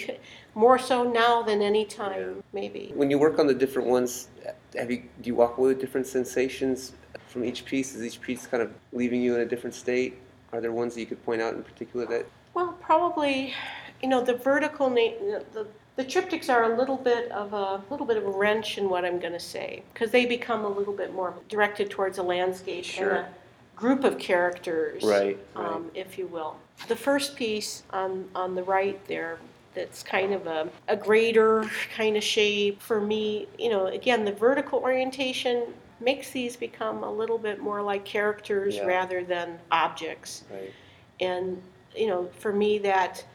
More 0.56 0.80
so 0.80 1.04
now 1.04 1.42
than 1.44 1.62
any 1.62 1.86
time, 1.86 2.44
maybe. 2.52 2.92
When 2.96 3.10
you 3.12 3.20
work 3.20 3.40
on 3.40 3.48
the 3.48 3.54
different 3.54 3.88
ones, 3.88 4.28
have 4.76 4.90
you 4.90 5.04
do 5.22 5.28
you 5.30 5.36
walk 5.36 5.58
away 5.58 5.70
with 5.70 5.80
different 5.80 6.08
sensations 6.08 6.94
from 7.28 7.44
each 7.44 7.64
piece? 7.64 7.94
Is 7.96 8.04
each 8.04 8.20
piece 8.22 8.48
kind 8.48 8.64
of 8.64 8.72
leaving 8.92 9.22
you 9.22 9.36
in 9.36 9.42
a 9.42 9.46
different 9.46 9.76
state? 9.76 10.18
Are 10.54 10.62
there 10.62 10.72
ones 10.72 10.94
that 10.96 11.02
you 11.02 11.06
could 11.06 11.24
point 11.26 11.42
out 11.42 11.54
in 11.54 11.64
particular 11.64 12.06
that? 12.08 12.26
Well, 12.54 12.74
probably, 12.82 13.54
you 14.02 14.10
know, 14.10 14.24
the 14.24 14.34
vertical 14.36 14.90
na- 14.90 15.40
the 15.54 15.68
the 15.96 16.06
triptychs 16.06 16.48
are 16.54 16.72
a 16.72 16.78
little 16.78 16.98
bit 16.98 17.32
of 17.32 17.54
a 17.54 17.82
little 17.90 18.06
bit 18.06 18.18
of 18.18 18.26
a 18.26 18.30
wrench 18.30 18.78
in 18.78 18.88
what 18.90 19.04
I'm 19.04 19.20
going 19.20 19.34
to 19.34 19.40
say 19.40 19.82
because 19.94 20.12
they 20.12 20.26
become 20.26 20.64
a 20.64 20.70
little 20.70 20.94
bit 20.94 21.14
more 21.14 21.34
directed 21.50 21.90
towards 21.90 22.18
a 22.20 22.24
landscape 22.24 22.86
Sure. 22.86 23.10
and 23.10 23.18
a 23.26 23.30
group 23.76 24.04
of 24.04 24.18
characters, 24.20 25.04
Right, 25.04 25.38
um, 25.56 25.90
if 25.96 26.18
you 26.18 26.28
will. 26.28 26.58
The 26.88 26.96
first 26.96 27.36
piece 27.36 27.84
on 27.92 28.30
on 28.36 28.56
the 28.56 28.64
right 28.64 29.00
there. 29.08 29.40
That's 29.74 30.02
kind 30.02 30.34
of 30.34 30.48
a, 30.48 30.70
a 30.88 30.96
greater 30.96 31.70
kind 31.96 32.18
of 32.18 32.24
shape. 32.24 32.82
For 32.82 33.00
me, 33.00 33.48
you 33.60 33.70
know, 33.70 33.86
again, 33.86 34.26
the 34.26 34.32
vertical 34.32 34.80
orientation 34.80 35.66
makes 36.00 36.30
these 36.32 36.56
become 36.56 37.04
a 37.04 37.12
little 37.12 37.38
bit 37.38 37.60
more 37.60 37.82
like 37.82 38.06
characters 38.06 38.76
Yeah. 38.76 38.86
rather 38.86 39.24
than 39.24 39.60
objects. 39.72 40.44
Right. 40.52 40.72
and 41.20 41.62
you 41.96 42.08
know 42.08 42.30
for 42.40 42.54
me 42.54 42.78
that 42.80 43.26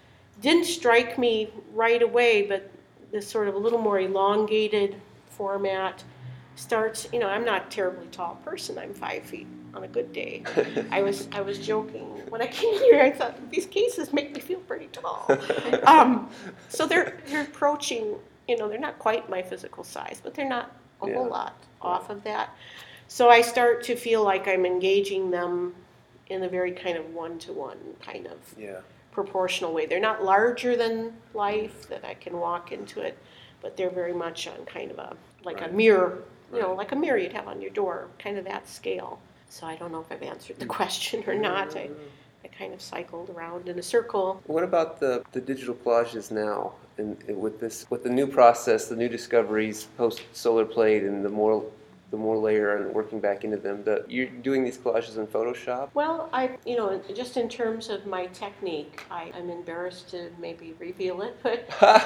didn't 0.40 0.66
strike 0.66 1.18
me 1.18 1.50
right 1.74 2.00
away 2.02 2.42
but 2.42 2.70
this 3.10 3.26
sort 3.28 3.48
of 3.48 3.54
a 3.54 3.58
little 3.58 3.78
more 3.80 3.98
elongated 4.00 4.94
format 5.30 6.04
starts 6.54 7.08
you 7.12 7.18
know 7.18 7.26
i'm 7.28 7.44
not 7.44 7.66
a 7.66 7.70
terribly 7.70 8.06
tall 8.12 8.36
person. 8.44 8.78
I'm 8.78 8.94
five 8.94 9.24
feet 9.24 9.46
on 9.74 9.84
a 9.84 9.88
good 9.88 10.12
day. 10.12 10.44
I 10.92 11.02
was 11.02 11.26
i 11.32 11.40
was 11.40 11.58
joking. 11.58 12.04
When 12.28 12.40
i 12.42 12.46
came 12.46 12.74
here 12.78 13.00
i 13.00 13.10
thought 13.10 13.34
these 13.50 13.66
cases 13.66 14.12
make 14.12 14.32
me 14.34 14.40
feel 14.40 14.60
pretty 14.60 14.86
tall. 14.92 15.26
Um, 15.86 16.28
so 16.68 16.86
they're 16.86 17.18
they're 17.26 17.42
approaching 17.42 18.14
you 18.46 18.56
know 18.58 18.68
they're 18.68 18.78
not 18.88 18.98
quite 18.98 19.28
my 19.28 19.42
physical 19.42 19.82
size 19.82 20.20
but 20.22 20.34
they're 20.34 20.48
not 20.48 20.76
a 21.02 21.08
Yeah. 21.08 21.14
whole 21.14 21.28
lot 21.28 21.54
off 21.80 22.10
of 22.10 22.22
that 22.24 22.50
so 23.08 23.28
i 23.28 23.40
start 23.40 23.82
to 23.84 23.96
feel 23.96 24.22
like 24.22 24.46
i'm 24.48 24.64
engaging 24.64 25.30
them 25.30 25.74
in 26.28 26.42
a 26.44 26.48
very 26.48 26.72
kind 26.72 26.96
of 26.96 27.12
one-to-one 27.12 27.76
kind 28.00 28.26
of 28.26 28.38
yeah. 28.56 28.78
proportional 29.10 29.74
way. 29.74 29.84
They're 29.84 30.00
not 30.00 30.24
larger 30.24 30.76
than 30.76 31.12
life 31.34 31.86
that 31.90 32.04
I 32.06 32.14
can 32.14 32.38
walk 32.38 32.72
into 32.72 33.00
it, 33.00 33.18
but 33.60 33.76
they're 33.76 33.90
very 33.90 34.14
much 34.14 34.48
on 34.48 34.64
kind 34.64 34.90
of 34.90 34.98
a 34.98 35.14
like 35.44 35.60
Right. 35.60 35.68
a 35.70 35.72
mirror, 35.74 36.22
you 36.52 36.60
know, 36.60 36.68
Right. 36.68 36.76
like 36.78 36.92
a 36.92 36.96
mirror 36.96 37.18
you'd 37.18 37.32
have 37.34 37.48
on 37.48 37.60
your 37.60 37.70
door, 37.72 38.08
kind 38.18 38.38
of 38.38 38.44
that 38.46 38.66
scale. 38.66 39.18
So 39.50 39.66
I 39.66 39.74
don't 39.76 39.92
know 39.92 40.00
if 40.00 40.10
I've 40.10 40.22
answered 40.22 40.58
the 40.58 40.66
question 40.78 41.22
or 41.26 41.34
not. 41.34 41.76
I, 41.76 41.88
mm-hmm. 41.88 42.02
I 42.44 42.48
kind 42.48 42.74
of 42.74 42.80
cycled 42.82 43.30
around 43.30 43.68
in 43.68 43.78
a 43.78 43.82
circle. 43.82 44.42
What 44.46 44.64
about 44.64 45.00
the, 45.00 45.22
the 45.32 45.40
digital 45.40 45.74
collages 45.74 46.30
now? 46.30 46.72
And 46.98 47.16
with 47.28 47.60
this, 47.60 47.86
with 47.90 48.02
the 48.02 48.10
new 48.10 48.26
process, 48.26 48.88
the 48.88 48.96
new 48.96 49.08
discoveries 49.08 49.84
post 49.96 50.22
solar 50.32 50.64
plate, 50.66 51.04
and 51.04 51.24
the 51.24 51.28
more, 51.30 51.64
the 52.10 52.16
more 52.18 52.36
layer 52.36 52.76
and 52.76 52.94
working 52.94 53.18
back 53.18 53.44
into 53.44 53.56
them. 53.56 53.82
The, 53.84 54.04
you're 54.08 54.26
doing 54.26 54.62
these 54.62 54.76
collages 54.76 55.16
in 55.16 55.26
Photoshop. 55.26 55.88
Well, 55.94 56.28
I, 56.34 56.58
you 56.66 56.76
know, 56.76 57.00
just 57.14 57.38
in 57.38 57.48
terms 57.48 57.88
of 57.88 58.04
my 58.06 58.26
technique, 58.26 59.02
I, 59.10 59.32
I'm 59.34 59.48
embarrassed 59.48 60.10
to 60.10 60.30
maybe 60.38 60.74
reveal 60.78 61.22
it, 61.22 61.38
but 61.42 61.60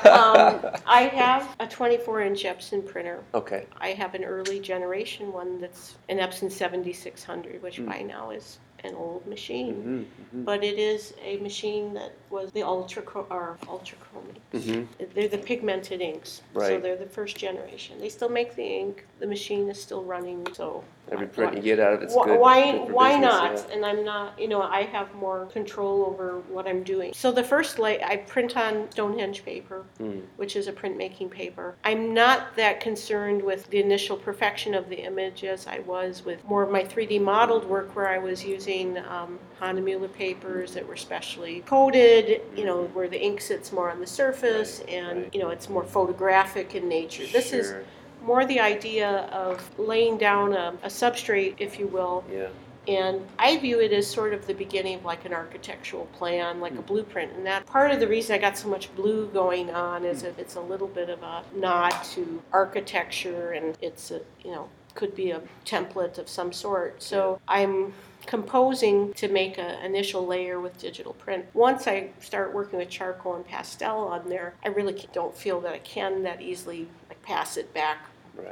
um, 0.06 0.60
I 0.86 1.02
have 1.12 1.56
a 1.58 1.66
24 1.66 2.20
inch 2.22 2.44
Epson 2.44 2.86
printer. 2.86 3.24
okay. 3.34 3.66
I 3.80 3.88
have 3.88 4.14
an 4.14 4.22
early 4.22 4.60
generation 4.60 5.32
one 5.32 5.60
that's 5.60 5.96
an 6.08 6.18
Epson 6.18 6.50
7600, 6.52 7.60
which 7.62 7.78
Mm. 7.80 7.86
by 7.88 8.02
now 8.02 8.30
is 8.30 8.58
an 8.86 8.94
old 8.94 9.26
machine. 9.26 9.74
hmm 9.74 10.02
hmm 10.38 10.44
But 10.44 10.64
it 10.64 10.78
is 10.78 11.14
a 11.22 11.36
machine 11.38 11.94
that 11.94 12.12
was 12.30 12.50
the 12.52 12.62
ultra 12.62 13.02
or 13.30 13.56
ultrachromic. 13.66 14.38
hmm 14.64 14.84
They're 15.14 15.28
the 15.28 15.38
pigmented 15.38 16.00
inks, 16.00 16.42
so 16.54 16.78
they're 16.80 16.96
the 16.96 17.06
first 17.18 17.36
generation. 17.36 17.98
They 18.00 18.08
still 18.08 18.28
make 18.40 18.54
the 18.56 18.64
ink. 18.64 19.04
The 19.18 19.26
machine 19.26 19.68
is 19.68 19.80
still 19.80 20.02
running, 20.04 20.46
so 20.52 20.82
Every 21.10 21.26
why- 21.26 21.32
print 21.32 21.56
you 21.56 21.62
get 21.62 21.78
out 21.78 21.92
of 21.94 22.02
it's 22.02 22.14
good. 22.14 22.38
Why, 22.46 22.58
why 22.98 23.10
business, 23.12 23.32
not? 23.32 23.52
yeah. 23.68 23.74
And 23.74 23.86
I'm 23.86 24.02
not, 24.04 24.28
you 24.42 24.48
know, 24.52 24.62
I 24.62 24.82
have 24.96 25.08
more 25.14 25.46
control 25.58 26.04
over 26.10 26.26
what 26.54 26.66
I'm 26.70 26.82
doing. 26.82 27.12
So 27.14 27.30
the 27.30 27.44
first 27.44 27.78
lay, 27.78 28.02
I 28.02 28.16
print 28.34 28.56
on 28.56 28.90
Stonehenge 28.90 29.44
paper, 29.44 29.84
Mm. 30.00 30.22
which 30.40 30.54
is 30.60 30.66
a 30.66 30.72
printmaking 30.80 31.30
paper. 31.30 31.66
I'm 31.84 32.04
not 32.12 32.38
that 32.56 32.80
concerned 32.80 33.40
with 33.50 33.60
the 33.70 33.78
initial 33.88 34.16
perfection 34.28 34.74
of 34.80 34.84
the 34.92 35.00
image 35.10 35.44
as 35.44 35.66
I 35.76 35.78
was 35.94 36.24
with 36.28 36.40
more 36.52 36.62
of 36.64 36.70
my 36.78 36.82
3D 36.92 37.20
modeled 37.20 37.64
work 37.74 37.88
where 37.96 38.08
I 38.08 38.18
was 38.18 38.38
using 38.44 38.75
um, 39.08 39.38
Hahnemuller 39.60 40.12
papers 40.12 40.74
that 40.74 40.86
were 40.86 40.96
specially 40.96 41.60
coated, 41.66 42.42
you 42.56 42.64
know, 42.64 42.84
where 42.94 43.08
the 43.08 43.20
ink 43.20 43.40
sits 43.40 43.72
more 43.72 43.90
on 43.90 44.00
the 44.00 44.06
surface 44.06 44.80
Right, 44.80 44.94
and, 44.94 45.22
right. 45.22 45.34
you 45.34 45.40
know, 45.40 45.50
it's 45.50 45.68
more 45.68 45.84
photographic 45.84 46.74
in 46.74 46.88
nature. 46.88 47.24
This 47.32 47.52
is 47.52 47.74
more 48.22 48.44
the 48.44 48.60
idea 48.60 49.08
of 49.32 49.68
laying 49.78 50.18
down 50.18 50.52
a, 50.52 50.74
a 50.82 50.88
substrate, 50.88 51.54
if 51.58 51.78
you 51.78 51.86
will, 51.86 52.24
Yeah. 52.30 52.48
and 52.88 53.20
I 53.38 53.56
view 53.58 53.80
it 53.80 53.92
as 53.92 54.06
sort 54.06 54.32
of 54.34 54.46
the 54.46 54.54
beginning 54.54 54.96
of 54.96 55.04
like 55.04 55.24
an 55.24 55.32
architectural 55.32 56.06
plan, 56.18 56.60
like 56.60 56.72
a 56.72 56.76
Hmm. 56.76 56.82
blueprint. 56.82 57.32
And 57.32 57.46
that 57.46 57.66
part 57.66 57.90
of 57.92 58.00
the 58.00 58.08
reason 58.08 58.34
I 58.34 58.38
got 58.38 58.58
so 58.58 58.68
much 58.68 58.94
blue 58.96 59.26
going 59.28 59.70
on 59.70 60.04
is 60.04 60.22
that 60.22 60.34
it's 60.38 60.56
a 60.56 60.60
little 60.60 60.88
bit 60.88 61.08
of 61.08 61.22
a 61.22 61.42
nod 61.54 61.90
to 62.14 62.42
architecture 62.52 63.52
and 63.52 63.76
it's 63.80 64.10
a, 64.10 64.20
you 64.44 64.50
know, 64.52 64.68
could 64.94 65.14
be 65.14 65.30
a 65.30 65.42
template 65.66 66.16
of 66.18 66.26
some 66.28 66.52
sort. 66.52 67.02
So 67.02 67.38
I'm 67.46 67.92
composing 68.26 69.12
to 69.14 69.28
make 69.28 69.58
an 69.58 69.84
initial 69.84 70.26
layer 70.26 70.60
with 70.60 70.76
digital 70.78 71.12
print. 71.14 71.44
Once 71.54 71.86
I 71.86 72.10
start 72.20 72.52
working 72.52 72.78
with 72.78 72.88
charcoal 72.90 73.34
and 73.36 73.46
pastel 73.46 73.98
on 73.98 74.28
there, 74.28 74.54
I 74.64 74.68
really 74.68 75.06
don't 75.12 75.36
feel 75.36 75.60
that 75.62 75.72
I 75.72 75.78
can 75.78 76.22
that 76.24 76.40
easily 76.42 76.88
like 77.08 77.22
pass 77.22 77.56
it 77.56 77.72
back 77.72 77.98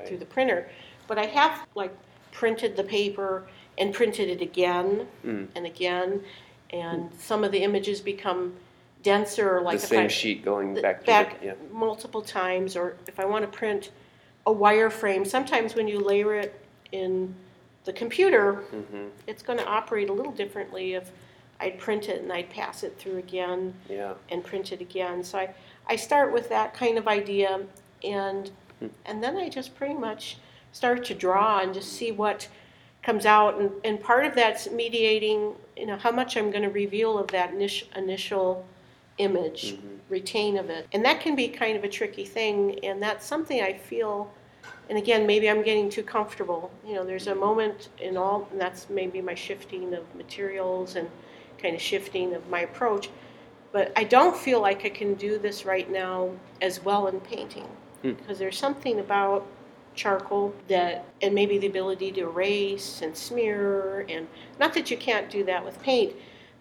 through 0.06 0.18
the 0.18 0.24
printer. 0.26 0.68
But 1.06 1.18
I 1.18 1.26
have 1.26 1.66
like 1.74 1.94
printed 2.32 2.76
the 2.76 2.84
paper 2.84 3.46
and 3.78 3.92
printed 3.92 4.28
it 4.28 4.40
again 4.40 5.06
Mm. 5.24 5.48
and 5.56 5.66
again, 5.66 6.22
and 6.70 7.10
some 7.18 7.44
of 7.44 7.52
the 7.52 7.62
images 7.62 8.00
become 8.00 8.54
denser, 9.02 9.60
like 9.60 9.80
the 9.80 9.87
same 9.87 10.04
I 10.04 10.08
sheet 10.08 10.44
going 10.44 10.74
th- 10.74 10.82
back 10.82 11.04
back 11.04 11.40
the, 11.40 11.46
yeah. 11.46 11.54
multiple 11.72 12.22
times, 12.22 12.76
or 12.76 12.96
if 13.06 13.20
I 13.20 13.24
want 13.24 13.42
to 13.44 13.56
print 13.56 13.90
a 14.46 14.52
wireframe. 14.52 15.26
Sometimes 15.26 15.74
when 15.74 15.88
you 15.88 15.98
layer 16.00 16.34
it 16.34 16.54
in 16.92 17.34
the 17.84 17.92
computer, 17.92 18.54
hmm 18.70 19.08
it's 19.26 19.42
going 19.42 19.58
to 19.58 19.66
operate 19.66 20.10
a 20.10 20.12
little 20.12 20.32
differently 20.32 20.92
if 20.94 21.10
I'd 21.58 21.78
print 21.78 22.10
it 22.10 22.20
and 22.20 22.30
I'd 22.30 22.50
pass 22.50 22.82
it 22.82 22.98
through 22.98 23.16
again 23.16 23.72
Yeah. 23.88 24.12
and 24.30 24.44
print 24.44 24.70
it 24.72 24.82
again. 24.82 25.24
So 25.24 25.38
I, 25.38 25.54
I 25.86 25.96
start 25.96 26.30
with 26.32 26.50
that 26.50 26.74
kind 26.74 26.98
of 26.98 27.08
idea 27.08 27.60
and 28.02 28.50
Hmm. 28.80 28.88
and 29.06 29.22
then 29.22 29.36
I 29.36 29.48
just 29.48 29.74
pretty 29.76 29.94
much 29.94 30.36
start 30.72 31.04
to 31.06 31.14
draw 31.14 31.60
and 31.60 31.72
just 31.72 31.92
see 31.92 32.10
what 32.10 32.48
comes 33.04 33.24
out 33.24 33.58
and, 33.60 33.70
and 33.84 34.00
part 34.00 34.26
of 34.26 34.34
that's 34.34 34.68
mediating 34.70 35.54
you 35.76 35.86
know 35.86 35.96
how 35.96 36.10
much 36.10 36.36
I'm 36.36 36.50
going 36.50 36.64
to 36.64 36.70
reveal 36.70 37.16
of 37.16 37.28
that 37.28 37.52
initial, 37.52 37.86
initial 37.96 38.66
image 39.18 39.74
Mhm. 39.74 39.98
retain 40.08 40.58
of 40.58 40.70
it 40.70 40.86
and 40.92 41.04
that 41.04 41.20
can 41.20 41.36
be 41.36 41.46
kind 41.48 41.76
of 41.78 41.84
a 41.84 41.88
tricky 41.88 42.24
thing 42.24 42.78
and 42.84 43.00
that's 43.00 43.24
something 43.24 43.62
I 43.62 43.74
feel 43.74 44.30
and 44.88 44.98
again 44.98 45.26
maybe 45.26 45.48
I'm 45.48 45.62
getting 45.62 45.88
too 45.88 46.02
comfortable. 46.02 46.70
You 46.86 46.94
know 46.94 47.04
there's 47.04 47.26
a 47.26 47.34
moment 47.34 47.88
in 47.98 48.16
all 48.16 48.48
and 48.50 48.60
that's 48.60 48.88
maybe 48.90 49.20
my 49.20 49.34
shifting 49.34 49.94
of 49.94 50.02
materials 50.14 50.96
and 50.96 51.08
kind 51.58 51.74
of 51.74 51.80
shifting 51.80 52.34
of 52.34 52.48
my 52.48 52.60
approach. 52.60 53.10
But 53.72 53.92
I 53.96 54.04
don't 54.04 54.36
feel 54.36 54.60
like 54.60 54.84
I 54.84 54.88
can 54.88 55.14
do 55.14 55.36
this 55.38 55.64
right 55.64 55.90
now 55.90 56.30
as 56.62 56.84
well 56.84 57.08
in 57.08 57.20
painting. 57.20 57.66
Hmm. 58.04 58.12
because 58.12 58.38
there's 58.38 58.58
something 58.58 59.00
about 59.00 59.46
charcoal 59.94 60.54
that 60.68 61.06
and 61.22 61.34
maybe 61.34 61.56
the 61.56 61.68
ability 61.68 62.12
to 62.12 62.20
erase 62.22 63.00
and 63.00 63.16
smear 63.16 64.04
and 64.10 64.28
not 64.60 64.74
that 64.74 64.90
you 64.90 64.96
can't 64.98 65.30
do 65.30 65.42
that 65.44 65.64
with 65.64 65.80
paint 65.82 66.12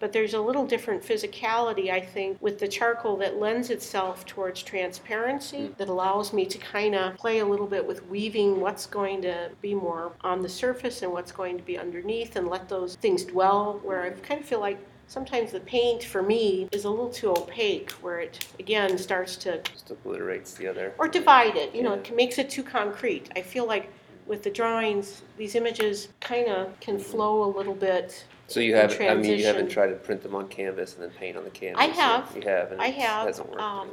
but 0.04 0.12
there's 0.12 0.34
a 0.34 0.42
little 0.42 0.68
different 0.68 1.02
physicality 1.02 1.89
I 1.89 2.02
think 2.02 2.38
with 2.42 2.60
the 2.60 2.68
charcoal 2.68 3.16
that 3.20 3.38
lends 3.38 3.70
itself 3.70 4.26
towards 4.26 4.62
transparency 4.62 5.60
mm. 5.60 5.78
that 5.78 5.88
allows 5.88 6.34
me 6.34 6.46
to 6.46 6.58
kind 6.58 6.94
of 6.94 7.16
play 7.16 7.39
a 7.39 7.46
little 7.46 7.66
bit 7.66 7.88
with 7.88 8.06
weaving 8.08 8.60
what's 8.60 8.86
going 8.86 9.22
to 9.22 9.50
be 9.62 9.74
more 9.74 10.12
on 10.20 10.42
the 10.42 10.50
surface 10.50 11.04
and 11.04 11.12
what's 11.13 11.32
going 11.32 11.56
to 11.56 11.63
be 11.63 11.78
underneath 11.78 12.36
and 12.36 12.50
let 12.50 12.68
those 12.68 12.98
things 12.98 13.24
dwell 13.24 13.80
where 13.82 14.02
I 14.04 14.10
kind 14.10 14.42
of 14.42 14.46
feel 14.46 14.60
like 14.60 14.78
sometimes 15.08 15.54
the 15.54 15.62
paint 15.62 16.04
for 16.04 16.22
me 16.22 16.68
is 16.74 16.84
a 16.84 16.89
little 16.89 17.10
too 17.10 17.32
opaque 17.32 17.92
where 18.02 18.20
it 18.20 18.46
again 18.60 18.98
starts 18.98 19.38
to 19.38 19.62
Just 19.72 19.89
obliterates 19.89 20.54
the 20.56 20.68
other. 20.68 20.94
or 20.98 21.08
divide 21.08 21.56
it 21.56 21.74
you 21.74 21.82
know 21.82 21.94
Yeah. 21.94 22.02
it 22.02 22.13
makes 22.13 22.38
it 22.39 22.50
too 22.50 22.63
concrete 22.63 23.30
i 23.38 23.42
feel 23.42 23.66
like 23.66 23.89
with 24.27 24.43
the 24.43 24.49
drawings 24.49 25.21
these 25.38 25.55
images 25.55 26.09
kind 26.19 26.47
of 26.49 26.79
can 26.79 26.97
flow 26.99 27.43
a 27.43 27.49
little 27.57 27.75
bit 27.75 28.25
So 28.47 28.59
you 28.59 28.75
haven't, 28.75 29.01
I 29.01 29.15
mean, 29.15 29.25
you 29.39 29.45
haven't 29.45 29.69
transition. 29.69 29.69
tried 29.69 29.88
to 29.88 29.95
print 29.95 30.21
them 30.21 30.36
on 30.36 30.47
canvas 30.47 30.95
and 30.95 31.03
then 31.03 31.12
paint 31.12 31.38
on 31.38 31.43
the 31.43 31.49
canvas? 31.49 31.81
or- 31.86 31.91
have. 32.01 32.33
You 32.36 32.41
have, 32.43 32.71
and 32.71 32.81
I 32.81 32.88
it 32.88 32.95
have, 32.95 33.27
hasn't 33.27 33.49
worked. 33.49 33.62
um, 33.62 33.89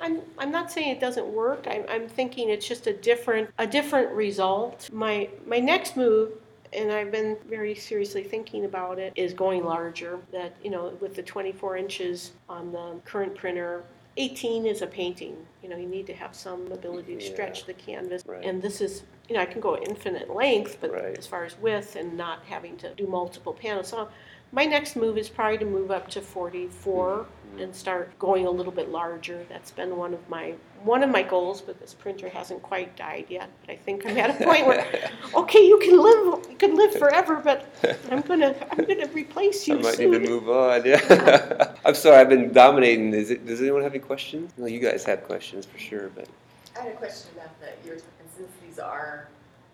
I'm, 0.00 0.20
I'm 0.38 0.50
not 0.50 0.72
saying 0.72 0.88
it 0.88 1.00
doesn't 1.00 1.26
work 1.26 1.66
I'm, 1.70 1.84
I'm 1.88 2.08
thinking 2.08 2.50
it's 2.50 2.66
just 2.66 2.86
a 2.88 2.92
different 2.92 3.48
a 3.58 3.66
different 3.66 4.10
result 4.10 4.90
my 4.92 5.28
my 5.46 5.58
next 5.60 5.96
move 5.96 6.32
and 6.72 6.90
I've 6.90 7.12
been 7.12 7.36
very 7.48 7.76
seriously 7.76 8.24
thinking 8.24 8.64
about 8.64 8.98
it 8.98 9.12
is 9.14 9.32
going 9.32 9.64
larger 9.64 10.18
that 10.32 10.56
you 10.64 10.70
know 10.70 10.92
with 11.00 11.14
the 11.14 11.22
24 11.22 11.76
inches 11.76 12.32
on 12.48 12.72
the 12.72 13.00
current 13.04 13.36
printer 13.36 13.84
18 14.16 14.66
is 14.66 14.82
a 14.82 14.86
painting. 14.86 15.36
You 15.62 15.68
know, 15.68 15.76
you 15.76 15.86
need 15.88 16.06
to 16.06 16.14
have 16.14 16.34
some 16.34 16.70
ability 16.70 17.16
to 17.16 17.20
stretch 17.20 17.66
the 17.66 17.74
canvas. 17.74 18.22
Right. 18.26 18.44
And 18.44 18.62
this 18.62 18.80
is, 18.80 19.02
you 19.28 19.34
know, 19.34 19.40
I 19.42 19.46
can 19.46 19.60
go 19.60 19.76
infinite 19.76 20.30
length, 20.30 20.78
but 20.80 20.92
Right. 20.92 21.18
as 21.18 21.26
far 21.26 21.44
as 21.44 21.58
width 21.58 21.96
and 21.96 22.16
not 22.16 22.44
having 22.44 22.76
to 22.78 22.94
do 22.94 23.06
multiple 23.06 23.52
panels. 23.52 23.88
So 23.88 24.08
my 24.54 24.64
next 24.64 24.94
move 24.96 25.18
is 25.18 25.28
probably 25.28 25.58
to 25.58 25.64
move 25.64 25.90
up 25.90 26.08
to 26.10 26.20
44 26.20 27.26
Mhm. 27.56 27.62
and 27.62 27.74
start 27.74 28.16
going 28.18 28.46
a 28.46 28.50
little 28.50 28.72
bit 28.72 28.88
larger. 28.90 29.44
That's 29.48 29.70
been 29.72 29.96
one 29.96 30.14
of 30.14 30.28
my 30.28 30.54
one 30.84 31.02
of 31.02 31.08
my 31.08 31.22
goals, 31.22 31.62
but 31.62 31.80
this 31.80 31.94
printer 31.94 32.28
hasn't 32.28 32.62
quite 32.62 32.94
died 32.94 33.24
yet. 33.30 33.48
But 33.62 33.72
I 33.72 33.76
think 33.76 34.04
I'm 34.06 34.18
at 34.18 34.28
a 34.38 34.44
point 34.44 34.66
where, 34.66 34.86
okay, 35.34 35.66
you 35.66 35.78
can 35.78 35.98
live, 35.98 36.46
you 36.50 36.56
can 36.58 36.74
live 36.76 36.94
forever, 36.96 37.36
but 37.42 37.66
I'm 38.10 38.20
gonna, 38.20 38.54
I'm 38.70 38.84
gonna 38.84 39.06
replace 39.14 39.66
you 39.66 39.78
I 39.78 39.82
might 39.82 39.94
soon. 39.94 40.10
need 40.10 40.24
to 40.24 40.28
move 40.30 40.50
on. 40.50 40.84
Yeah. 40.84 41.74
I'm 41.86 41.94
sorry, 41.94 42.18
I've 42.18 42.28
been 42.28 42.52
dominating. 42.52 43.14
Is 43.14 43.30
it, 43.30 43.46
does 43.46 43.62
anyone 43.62 43.82
have 43.82 43.92
any 43.92 44.00
questions? 44.00 44.52
No, 44.58 44.66
you 44.66 44.78
guys 44.78 45.04
have 45.04 45.24
questions 45.24 45.64
for 45.64 45.78
sure, 45.78 46.10
but 46.14 46.28
I 46.76 46.80
had 46.82 46.92
a 46.92 46.96
question 46.96 47.30
about 47.34 47.58
that. 47.62 47.78
you 47.82 47.92
were 47.92 47.96
talking, 47.96 48.28
since 48.36 48.50
these 48.66 48.78
are 48.78 49.28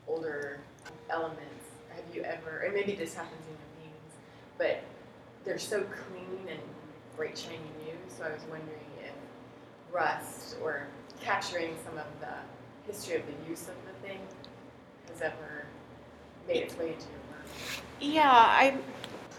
older 0.06 0.60
elements, 1.10 1.42
have 1.92 2.04
you 2.14 2.22
ever, 2.22 2.60
and 2.60 2.72
maybe 2.72 2.94
this 2.94 3.14
happens 3.14 3.40
in 3.48 3.56
your 3.56 3.58
paintings, 3.58 3.59
but 4.60 4.82
they're 5.42 5.58
so 5.58 5.82
clean 5.84 6.46
and 6.48 6.60
bright 7.16 7.36
shiny 7.36 7.56
new, 7.82 7.94
so 8.08 8.24
I 8.24 8.28
was 8.28 8.42
wondering 8.42 8.78
if 9.02 9.12
rust 9.90 10.56
or 10.62 10.86
capturing 11.20 11.74
some 11.82 11.96
of 11.96 12.04
the 12.20 12.34
history 12.86 13.16
of 13.16 13.22
the 13.26 13.50
use 13.50 13.62
of 13.62 13.74
the 13.86 14.06
thing 14.06 14.20
has 15.08 15.22
ever 15.22 15.64
made 16.46 16.64
its 16.64 16.76
way 16.76 16.88
into 16.88 17.06
your 17.06 17.20
work. 17.30 17.46
Yeah, 18.00 18.30
I, 18.30 18.76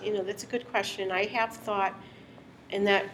you 0.03 0.11
know, 0.11 0.23
that's 0.23 0.43
a 0.43 0.47
good 0.47 0.67
question. 0.71 1.11
I 1.11 1.25
have 1.25 1.55
thought, 1.55 1.93
and 2.71 2.85
that 2.87 3.05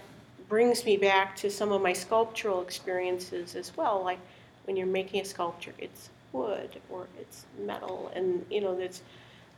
brings 0.47 0.85
me 0.85 0.95
back 0.95 1.35
to 1.37 1.51
some 1.51 1.73
of 1.73 1.81
my 1.81 1.91
sculptural 1.91 2.61
experiences 2.61 3.53
as 3.55 3.75
well. 3.75 4.01
Like 4.01 4.19
when 4.63 4.77
you're 4.77 4.87
making 4.87 5.21
a 5.21 5.25
sculpture, 5.25 5.73
it's 5.77 6.09
wood 6.31 6.79
or 6.89 7.07
it's 7.19 7.45
metal, 7.59 8.13
and 8.15 8.45
you 8.49 8.61
know, 8.61 8.77
there's 8.77 9.01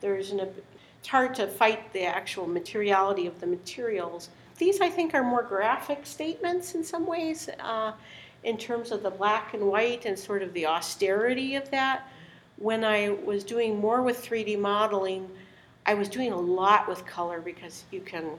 there's 0.01 0.31
an 0.31 0.39
it's 0.99 1.07
hard 1.07 1.33
to 1.35 1.47
fight 1.47 1.91
the 1.93 2.03
actual 2.03 2.47
materiality 2.47 3.25
of 3.25 3.39
the 3.39 3.47
materials. 3.47 4.29
These, 4.57 4.81
I 4.81 4.89
think, 4.89 5.13
are 5.13 5.23
more 5.23 5.43
graphic 5.43 6.05
statements 6.05 6.75
in 6.75 6.83
some 6.83 7.07
ways, 7.07 7.49
uh, 7.59 7.93
in 8.43 8.57
terms 8.57 8.91
of 8.91 9.03
the 9.03 9.09
black 9.09 9.53
and 9.53 9.63
white 9.63 10.05
and 10.05 10.19
sort 10.19 10.43
of 10.43 10.53
the 10.53 10.65
austerity 10.65 11.55
of 11.55 11.69
that. 11.71 12.07
When 12.57 12.83
I 12.83 13.09
was 13.23 13.45
doing 13.45 13.79
more 13.79 14.01
with 14.01 14.21
3D 14.23 14.59
modeling, 14.59 15.29
I 15.85 15.93
was 15.93 16.09
doing 16.09 16.33
a 16.33 16.39
lot 16.39 16.87
with 16.89 17.05
color 17.05 17.39
because 17.39 17.85
you 17.91 18.01
can 18.01 18.31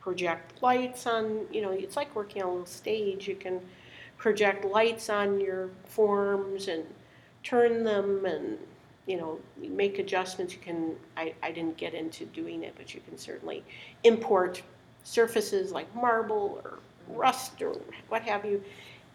project 0.00 0.62
lights 0.62 1.06
on, 1.06 1.46
you 1.50 1.62
know, 1.62 1.70
it's 1.70 1.96
like 1.96 2.14
working 2.14 2.42
on 2.42 2.48
a 2.48 2.50
little 2.52 2.66
stage. 2.66 3.26
You 3.26 3.36
can 3.36 3.60
project 4.18 4.66
lights 4.66 5.08
on 5.08 5.40
your 5.40 5.70
forms 5.86 6.68
and 6.68 6.84
turn 7.42 7.84
them 7.84 8.26
and, 8.26 8.58
you 9.06 9.16
know, 9.16 9.38
make 9.56 9.98
adjustments. 9.98 10.54
You 10.54 10.60
can, 10.60 10.96
I, 11.16 11.34
I 11.42 11.52
didn't 11.52 11.76
get 11.76 11.94
into 11.94 12.24
doing 12.26 12.62
it, 12.64 12.74
but 12.76 12.94
you 12.94 13.00
can 13.06 13.18
certainly 13.18 13.62
import 14.04 14.62
surfaces 15.04 15.72
like 15.72 15.94
marble 15.94 16.60
or 16.64 16.78
rust 17.08 17.60
or 17.60 17.76
what 18.08 18.22
have 18.22 18.44
you 18.44 18.62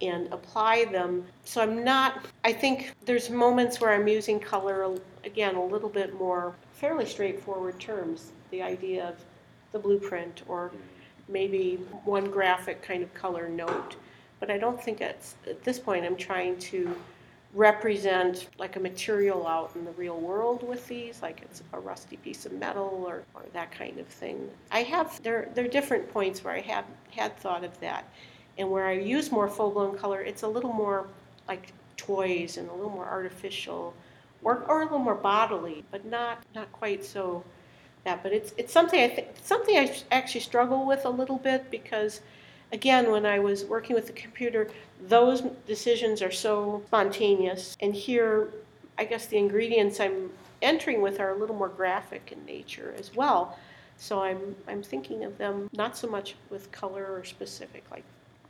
and 0.02 0.32
apply 0.32 0.86
them. 0.86 1.26
So 1.44 1.62
I'm 1.62 1.84
not, 1.84 2.26
I 2.44 2.54
think 2.54 2.94
there's 3.06 3.30
moments 3.30 3.82
where 3.82 3.92
I'm 3.92 4.08
using 4.08 4.40
color, 4.40 4.96
again, 5.26 5.56
a 5.56 5.66
little 5.66 5.90
bit 5.90 6.14
more 6.18 6.56
fairly 6.74 7.06
straightforward 7.06 7.80
terms. 7.80 8.32
The 8.52 8.62
idea 8.62 9.10
of 9.10 9.16
the 9.72 9.80
blueprint 9.80 10.44
or 10.48 10.72
maybe 11.28 11.76
one 12.06 12.26
graphic 12.26 12.82
kind 12.82 13.04
of 13.04 13.14
color 13.14 13.50
note. 13.50 13.98
But 14.40 14.50
I 14.50 14.58
don't 14.58 14.82
think 14.82 15.02
at 15.02 15.18
this 15.64 15.80
point, 15.80 16.06
I'm 16.06 16.16
trying 16.16 16.58
to 16.60 16.96
represent 17.54 18.48
like 18.60 18.76
a 18.76 18.80
material 18.80 19.48
out 19.48 19.72
in 19.76 19.84
the 19.84 19.92
real 19.92 20.20
world 20.20 20.68
with 20.68 20.88
these, 20.88 21.22
like 21.22 21.42
it's 21.42 21.64
a 21.74 21.80
rusty 21.80 22.18
piece 22.18 22.46
of 22.46 22.52
metal 22.54 23.06
or, 23.08 23.24
or 23.34 23.42
that 23.54 23.72
kind 23.72 24.00
of 24.00 24.08
thing. 24.08 24.50
I 24.72 24.84
have, 24.84 25.22
there, 25.24 25.50
there 25.56 25.66
are 25.66 25.70
different 25.70 26.12
points 26.14 26.44
where 26.44 26.54
I 26.54 26.62
have 26.62 26.86
had 27.12 27.36
thought 27.38 27.64
of 27.64 27.80
that. 27.80 28.08
And 28.58 28.70
where 28.70 28.88
I 28.88 28.94
use 28.94 29.32
more 29.32 29.48
full 29.48 29.72
blown 29.72 29.98
color, 29.98 30.22
it's 30.22 30.44
a 30.44 30.48
little 30.48 30.74
more 30.74 31.08
like 31.48 31.74
toys 31.98 32.58
and 32.58 32.70
a 32.70 32.74
little 32.74 32.92
more 32.92 33.08
artificial 33.08 33.94
or, 34.44 34.64
or 34.68 34.82
a 34.82 34.84
little 34.84 35.00
more 35.00 35.16
bodily, 35.16 35.84
but 35.92 36.06
not, 36.06 36.44
not 36.54 36.72
quite 36.72 37.04
so 37.04 37.44
that. 38.04 38.22
But 38.22 38.32
it's, 38.32 38.54
it's 38.58 38.72
something 38.72 39.00
I 39.00 39.08
think, 39.08 39.28
something 39.42 39.76
I 39.78 39.96
actually 40.12 40.42
struggle 40.42 40.86
with 40.86 41.06
a 41.06 41.10
little 41.10 41.38
bit 41.38 41.72
because 41.72 42.22
again, 42.72 43.12
when 43.12 43.26
I 43.26 43.40
was 43.40 43.66
working 43.66 43.96
with 43.96 44.08
the 44.08 44.14
computer, 44.14 44.70
those 45.08 45.42
decisions 45.68 46.22
are 46.22 46.32
so 46.32 46.84
spontaneous. 46.88 47.76
And 47.82 47.94
here, 47.94 48.50
I 48.98 49.06
guess 49.06 49.26
the 49.26 49.38
ingredients 49.38 50.00
I'm 50.00 50.30
entering 50.62 51.02
with 51.02 51.20
are 51.20 51.32
a 51.32 51.38
little 51.38 51.56
more 51.56 51.70
graphic 51.70 52.32
in 52.32 52.46
nature 52.46 52.94
as 52.98 53.16
well. 53.16 53.58
So 53.98 54.22
I'm, 54.22 54.56
I'm 54.68 54.82
thinking 54.82 55.24
of 55.24 55.38
them 55.38 55.70
not 55.74 55.98
so 55.98 56.08
much 56.08 56.36
with 56.50 56.72
color 56.72 57.08
or 57.12 57.24
specific, 57.24 57.84
like 57.92 58.04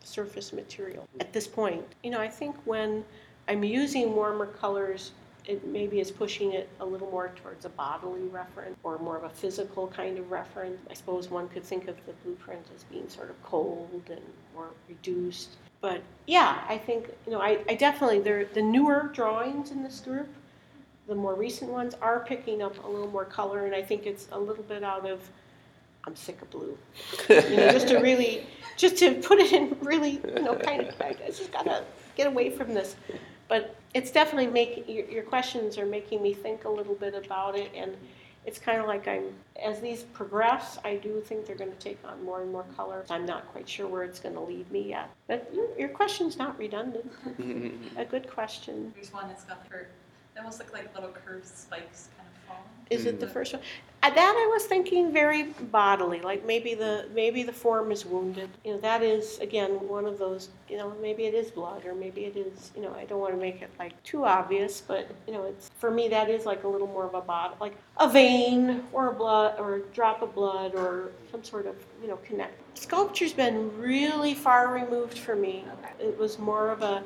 surface 0.04 0.54
material 0.54 1.08
at 1.20 1.34
this 1.34 1.48
point. 1.48 1.84
You 2.04 2.12
know, 2.12 2.20
I 2.20 2.28
think 2.28 2.56
when 2.66 3.04
I'm 3.48 3.64
using 3.64 4.16
warmer 4.16 4.46
colors, 4.46 5.12
it 5.46 5.66
maybe 5.66 6.00
is 6.00 6.12
pushing 6.12 6.54
it 6.54 6.70
a 6.80 6.86
little 6.86 7.10
more 7.10 7.32
towards 7.36 7.66
a 7.66 7.70
bodily 7.70 8.28
reference 8.28 8.78
or 8.84 8.98
more 9.00 9.18
of 9.18 9.24
a 9.24 9.30
physical 9.30 9.88
kind 9.88 10.18
of 10.18 10.32
reference. 10.32 10.80
I 10.90 10.94
suppose 10.94 11.30
one 11.30 11.50
could 11.50 11.64
think 11.64 11.88
of 11.88 11.96
the 12.06 12.14
blueprint 12.24 12.66
as 12.76 12.84
being 12.84 13.10
sort 13.10 13.30
of 13.30 13.42
cold 13.44 14.04
and 14.10 14.22
more 14.54 14.70
reduced. 14.88 15.58
But 15.82 16.02
yeah, 16.28 16.64
I 16.68 16.78
think, 16.78 17.10
you 17.26 17.32
know, 17.32 17.42
I, 17.42 17.60
I 17.70 17.76
definitely, 17.76 18.20
the 18.20 18.62
newer 18.62 19.10
drawings 19.14 19.72
in 19.72 19.82
this 19.82 20.02
group, 20.02 20.28
the 21.08 21.16
more 21.16 21.34
recent 21.34 21.72
ones 21.72 21.96
are 22.02 22.20
picking 22.20 22.62
up 22.62 22.84
a 22.84 22.88
little 22.88 23.10
more 23.10 23.26
color, 23.26 23.66
and 23.66 23.74
I 23.74 23.82
think 23.82 24.06
it's 24.06 24.28
a 24.32 24.40
little 24.40 24.64
bit 24.64 24.84
out 24.84 25.10
of, 25.10 25.22
I'm 26.06 26.16
sick 26.16 26.42
of 26.42 26.50
blue. 26.52 26.78
You 27.30 27.36
know, 27.36 27.72
just 27.72 27.88
to 27.88 27.98
really, 28.02 28.46
just 28.78 28.98
to 28.98 29.16
put 29.16 29.40
it 29.40 29.52
in 29.52 29.76
really, 29.82 30.22
you 30.36 30.42
know, 30.42 30.56
kind 30.56 30.82
of, 30.82 31.02
I 31.02 31.16
just 31.28 31.52
gotta 31.52 31.84
get 32.16 32.28
away 32.28 32.52
from 32.52 32.74
this. 32.74 32.96
But 33.50 33.76
it's 33.94 34.12
definitely 34.12 34.48
making, 34.48 34.88
your, 34.88 35.06
your 35.10 35.24
questions 35.24 35.78
are 35.78 35.86
making 35.86 36.22
me 36.22 36.34
think 36.34 36.64
a 36.64 36.70
little 36.70 36.96
bit 36.96 37.16
about 37.16 37.58
it, 37.58 37.72
and 37.76 37.98
it's 38.46 38.60
kind 38.60 38.80
of 38.80 38.88
like 38.88 39.08
I'm, 39.08 39.34
as 39.62 39.82
these 39.82 40.04
progress, 40.04 40.78
I 40.86 40.96
do 40.96 41.20
think 41.20 41.46
they're 41.46 41.58
gonna 41.58 41.72
take 41.80 42.00
on 42.06 42.24
more 42.24 42.42
and 42.42 42.52
more 42.52 42.66
color. 42.78 43.04
I'm 43.10 43.26
not 43.26 43.52
quite 43.52 43.68
sure 43.68 43.88
where 43.88 44.04
it's 44.04 44.20
gonna 44.20 44.42
lead 44.42 44.72
me 44.72 44.88
yet. 44.88 45.10
But 45.28 45.52
your, 45.54 45.68
your 45.78 45.90
question's 45.90 46.38
not 46.38 46.58
redundant. 46.58 47.12
A 47.98 48.06
good 48.06 48.30
question. 48.30 48.94
There's 48.96 49.12
one 49.12 49.28
that's 49.28 49.44
got 49.44 49.60
like, 49.72 49.88
they 50.36 50.40
almost 50.40 50.60
look 50.60 50.72
like 50.72 50.94
little 50.96 51.12
curved 51.12 51.48
spikes 51.48 52.10
kind 52.16 52.30
of 52.30 52.48
falling. 52.48 52.64
Is 52.92 53.06
it 53.06 53.20
the 53.20 53.26
mm. 53.26 53.32
first 53.32 53.54
one? 53.54 53.64
That 54.02 54.36
I 54.36 54.50
was 54.52 54.66
thinking 54.66 55.12
very 55.12 55.44
bodily, 55.44 56.22
like 56.22 56.46
maybe 56.46 56.74
the 56.74 57.08
maybe 57.14 57.44
the 57.44 57.54
form 57.54 57.92
is 57.92 58.06
wounded. 58.06 58.50
You 58.66 58.74
know, 58.74 58.80
that 58.80 59.02
is 59.02 59.40
again 59.40 59.72
one 59.88 60.06
of 60.06 60.18
those. 60.18 60.50
You 60.68 60.78
know, 60.78 60.94
maybe 61.02 61.26
it 61.26 61.34
is 61.34 61.52
blood, 61.52 61.86
or 61.86 61.94
maybe 61.94 62.26
it 62.26 62.36
is. 62.36 62.72
You 62.76 62.82
know, 62.82 62.94
I 62.96 63.06
don't 63.06 63.20
want 63.20 63.34
to 63.34 63.40
make 63.40 63.62
it 63.62 63.70
like 63.78 64.02
too 64.04 64.26
obvious, 64.26 64.82
but 64.82 65.10
you 65.28 65.34
know, 65.34 65.44
it's 65.46 65.70
for 65.80 65.92
me 65.92 66.08
that 66.10 66.30
is 66.30 66.46
like 66.46 66.64
a 66.64 66.68
little 66.68 66.88
more 66.88 67.06
of 67.06 67.14
a 67.14 67.22
bod, 67.22 67.60
like 67.60 67.76
a 67.98 68.10
vein 68.10 68.84
or 68.94 69.10
a 69.10 69.14
blood 69.14 69.60
or 69.60 69.76
a 69.76 69.82
drop 69.94 70.22
of 70.22 70.34
blood 70.34 70.76
or 70.76 71.12
some 71.32 71.44
sort 71.44 71.66
of 71.66 71.76
you 72.02 72.08
know 72.08 72.18
connect. 72.18 72.78
Sculpture's 72.78 73.34
been 73.34 73.78
really 73.78 74.34
far 74.34 74.74
removed 74.74 75.18
for 75.18 75.36
me. 75.36 75.66
It 76.00 76.18
was 76.18 76.40
more 76.40 76.70
of 76.70 76.82
a 76.82 77.04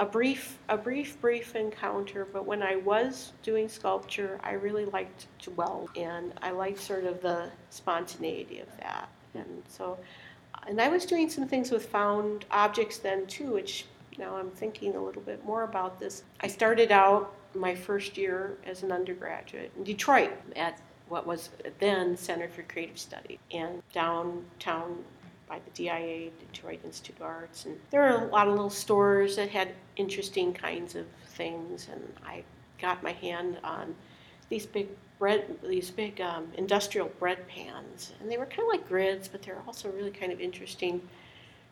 a 0.00 0.06
brief, 0.06 0.58
a 0.70 0.78
brief, 0.78 1.20
brief 1.20 1.54
encounter. 1.54 2.26
But 2.32 2.46
when 2.46 2.62
I 2.62 2.76
was 2.76 3.32
doing 3.42 3.68
sculpture, 3.68 4.40
I 4.42 4.52
really 4.52 4.86
liked 4.86 5.26
to 5.42 5.50
weld, 5.50 5.90
and 5.94 6.32
I 6.42 6.50
liked 6.50 6.80
sort 6.80 7.04
of 7.04 7.20
the 7.20 7.50
spontaneity 7.68 8.60
of 8.60 8.76
that. 8.78 9.10
And 9.34 9.62
so, 9.68 9.98
and 10.66 10.80
I 10.80 10.88
was 10.88 11.04
doing 11.04 11.28
some 11.28 11.46
things 11.46 11.70
with 11.70 11.86
found 11.86 12.46
objects 12.50 12.96
then 12.96 13.26
too, 13.26 13.52
which 13.52 13.84
now 14.18 14.36
I'm 14.36 14.50
thinking 14.50 14.96
a 14.96 15.04
little 15.04 15.22
bit 15.22 15.44
more 15.44 15.64
about 15.64 16.00
this. 16.00 16.24
I 16.40 16.48
started 16.48 16.90
out 16.90 17.34
my 17.54 17.74
first 17.74 18.16
year 18.16 18.56
as 18.64 18.82
an 18.82 18.92
undergraduate 18.92 19.70
in 19.76 19.84
Detroit 19.84 20.32
at 20.56 20.80
what 21.08 21.26
was 21.26 21.50
then 21.78 22.16
Center 22.16 22.48
for 22.48 22.62
Creative 22.62 22.98
Study, 22.98 23.38
and 23.50 23.82
downtown 23.92 25.04
by 25.50 25.58
the 25.64 25.70
DIA, 25.72 26.30
Detroit 26.38 26.78
Institute 26.84 27.16
of 27.16 27.22
Arts, 27.22 27.66
and 27.66 27.76
there 27.90 28.00
were 28.02 28.24
a 28.24 28.30
lot 28.30 28.46
of 28.46 28.52
little 28.54 28.70
stores 28.70 29.34
that 29.34 29.50
had 29.50 29.74
interesting 29.96 30.54
kinds 30.54 30.94
of 30.94 31.06
things, 31.26 31.88
and 31.92 32.00
I 32.24 32.44
got 32.80 33.02
my 33.02 33.10
hand 33.12 33.58
on 33.64 33.94
these 34.48 34.64
big 34.64 34.86
bread, 35.18 35.58
these 35.68 35.90
big 35.90 36.20
um, 36.20 36.46
industrial 36.56 37.08
bread 37.18 37.46
pans, 37.48 38.12
and 38.20 38.30
they 38.30 38.38
were 38.38 38.46
kind 38.46 38.60
of 38.60 38.68
like 38.68 38.88
grids, 38.88 39.26
but 39.26 39.42
they're 39.42 39.60
also 39.66 39.90
really 39.90 40.12
kind 40.12 40.30
of 40.32 40.40
interesting 40.40 41.02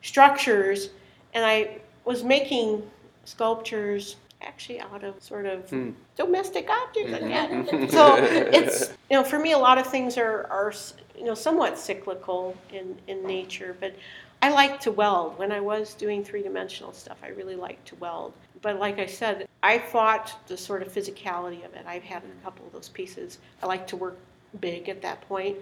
structures, 0.03 0.91
and 1.35 1.45
I 1.45 1.79
was 2.05 2.25
making 2.25 2.83
sculptures 3.25 4.17
actually 4.43 4.81
out 4.81 5.05
of 5.05 5.23
sort 5.23 5.47
of 5.47 5.71
Hmm. 5.71 5.91
domestic 6.17 6.69
objects 6.69 7.13
Mhm. 7.13 7.25
again. 7.25 7.89
So 7.91 8.17
it's 8.17 8.91
you 9.09 9.17
know 9.17 9.23
for 9.23 9.39
me 9.39 9.53
a 9.53 9.59
lot 9.59 9.79
of 9.79 9.87
things 9.87 10.19
are 10.19 10.47
are 10.51 10.73
you 11.19 11.25
know 11.25 11.35
somewhat 11.35 11.79
cyclical 11.79 12.57
in 12.73 12.97
in 13.09 13.27
nature, 13.27 13.77
but 13.81 13.95
I 14.41 14.51
like 14.51 14.81
to 14.81 14.93
weld. 14.93 15.39
When 15.39 15.53
I 15.53 15.61
was 15.61 15.95
doing 15.95 16.25
three 16.25 16.43
dimensional 16.43 16.93
stuff, 16.93 17.19
I 17.23 17.29
really 17.29 17.57
liked 17.57 17.87
to 17.89 17.97
weld. 17.97 18.33
But 18.63 18.79
like 18.79 18.99
I 18.99 19.07
said, 19.07 19.49
I 19.63 19.79
fought 19.79 20.35
the 20.47 20.57
sort 20.57 20.83
of 20.83 20.93
physicality 20.93 21.65
of 21.65 21.75
it. 21.75 21.85
I've 21.87 22.03
had 22.05 22.23
a 22.23 22.45
couple 22.45 22.67
of 22.67 22.73
those 22.73 22.89
pieces. 22.89 23.39
I 23.63 23.67
like 23.67 23.87
to 23.89 23.97
work 23.97 24.17
big 24.61 24.89
at 24.89 25.03
that 25.03 25.21
point. 25.29 25.57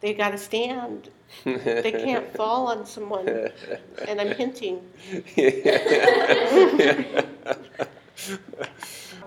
They 0.00 0.14
got 0.14 0.30
to 0.30 0.38
stand. 0.38 1.10
They 1.44 1.92
can't 1.92 2.32
fall 2.36 2.68
on 2.68 2.86
someone. 2.86 3.28
And 4.06 4.20
I'm 4.20 4.32
hinting. 4.34 4.80
I'm 5.36 5.52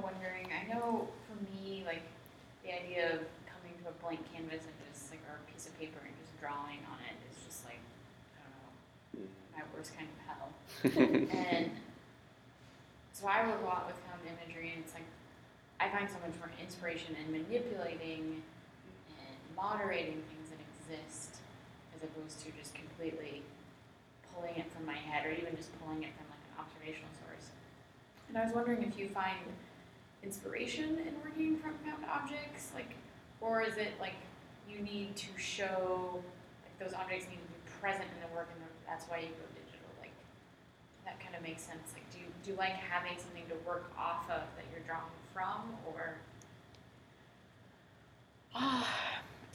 wondering, 0.02 0.48
I 0.50 0.64
know 0.74 1.08
for 1.28 1.36
me, 1.44 1.84
like, 1.86 2.02
the 2.64 2.72
idea 2.74 3.08
of 3.14 3.20
coming 3.52 3.76
to 3.84 3.90
a 3.90 3.94
blank 4.04 4.22
canvas 4.34 4.64
and 4.64 4.74
just 4.92 5.12
like, 5.12 5.20
or 5.28 5.36
a 5.36 5.40
piece 5.52 5.68
of 5.68 5.78
paper 5.78 6.00
and 6.06 6.14
just 6.24 6.40
drawing 6.40 6.80
on 6.88 7.00
it 7.04 7.16
is 7.30 7.36
just 7.46 7.66
like, 7.66 7.80
I 8.40 8.42
don't 8.48 8.56
know, 8.56 8.72
my 9.58 9.64
worst 9.76 9.92
kind 9.98 10.08
of 10.08 10.16
hell. 10.26 10.50
And 10.84 11.72
so 13.14 13.28
I 13.28 13.46
work 13.48 13.62
a 13.62 13.66
lot 13.66 13.88
with 13.88 13.98
found 14.08 14.22
imagery, 14.26 14.72
and 14.76 14.84
it's 14.84 14.94
like, 14.94 15.06
I 15.80 15.90
find 15.90 16.10
so 16.10 16.18
much 16.26 16.38
more 16.40 16.50
inspiration 16.62 17.16
in 17.18 17.32
manipulating 17.32 18.42
and 19.10 19.38
moderating 19.56 20.22
things 20.30 20.50
that 20.50 20.60
exist 20.74 21.38
as 21.96 22.04
opposed 22.04 22.40
to 22.46 22.52
just 22.58 22.74
completely 22.74 23.42
pulling 24.34 24.56
it 24.56 24.72
from 24.72 24.86
my 24.86 24.96
head 24.96 25.26
or 25.26 25.32
even 25.32 25.56
just 25.56 25.70
pulling 25.82 26.04
it 26.04 26.14
from 26.18 26.26
like 26.30 26.42
an 26.50 26.66
observational 26.66 27.10
source. 27.26 27.50
And 28.30 28.38
I 28.38 28.46
was 28.46 28.54
wondering 28.54 28.84
if 28.84 28.98
you 28.98 29.10
find 29.10 29.38
inspiration 30.24 30.98
in 31.06 31.14
working 31.24 31.58
from 31.58 31.74
found 31.86 32.06
objects, 32.06 32.72
like, 32.74 32.94
or 33.42 33.62
is 33.62 33.78
it 33.78 33.94
like 34.00 34.16
you 34.70 34.80
need 34.80 35.16
to 35.18 35.28
show, 35.38 36.22
like 36.64 36.76
those 36.80 36.94
objects 36.98 37.26
need 37.26 37.42
to 37.42 37.50
be 37.50 37.60
present 37.82 38.06
in 38.06 38.30
the 38.30 38.34
work, 38.36 38.50
and 38.54 38.64
that's 38.88 39.06
why 39.10 39.20
you 39.20 39.28
go 39.28 39.46
digital. 39.50 39.61
That 41.06 41.20
kind 41.20 41.36
of 41.36 41.42
makes 41.42 41.64
sense. 41.64 41.94
Like, 41.94 42.10
do 42.12 42.20
you 42.20 42.26
do 42.44 42.52
you 42.52 42.58
like 42.58 42.74
having 42.74 43.18
something 43.18 43.44
to 43.50 43.56
work 43.68 43.92
off 43.98 44.24
of 44.26 44.42
that 44.56 44.66
you're 44.72 44.86
drawing 44.86 45.04
from, 45.34 45.76
or 45.88 46.16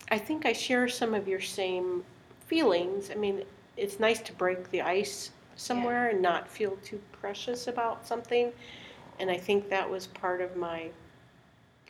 I 0.09 0.19
think 0.19 0.47
I 0.47 0.53
share 0.53 0.89
some 0.89 1.15
of 1.15 1.29
your 1.29 1.41
same 1.41 2.05
feelings. 2.47 3.11
I 3.11 3.15
mean, 3.15 3.43
it's 3.77 4.01
nice 4.01 4.21
to 4.21 4.33
break 4.33 4.71
the 4.71 4.83
ice 4.83 5.31
somewhere 5.57 6.09
and 6.11 6.23
not 6.23 6.49
feel 6.49 6.77
too 6.85 7.01
precious 7.13 7.67
about 7.67 8.07
something. 8.07 8.53
And 9.19 9.31
I 9.31 9.37
think 9.37 9.69
that 9.69 9.89
was 9.89 10.07
part 10.07 10.41
of 10.41 10.57
my 10.57 10.91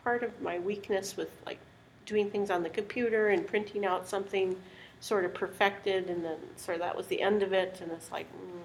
part 0.02 0.22
of 0.22 0.40
my 0.40 0.58
weakness 0.60 1.16
with 1.16 1.30
like 1.44 1.58
doing 2.04 2.30
things 2.30 2.50
on 2.50 2.62
the 2.62 2.70
computer 2.70 3.30
and 3.30 3.44
printing 3.44 3.84
out 3.84 4.08
something 4.08 4.56
sort 5.00 5.24
of 5.24 5.34
perfected 5.34 6.08
and 6.08 6.24
then 6.24 6.38
sort 6.54 6.76
of 6.76 6.82
that 6.82 6.96
was 6.96 7.08
the 7.08 7.20
end 7.20 7.42
of 7.42 7.52
it 7.52 7.80
and 7.82 7.90
it's 7.90 8.12
like 8.12 8.26
mm. 8.32 8.60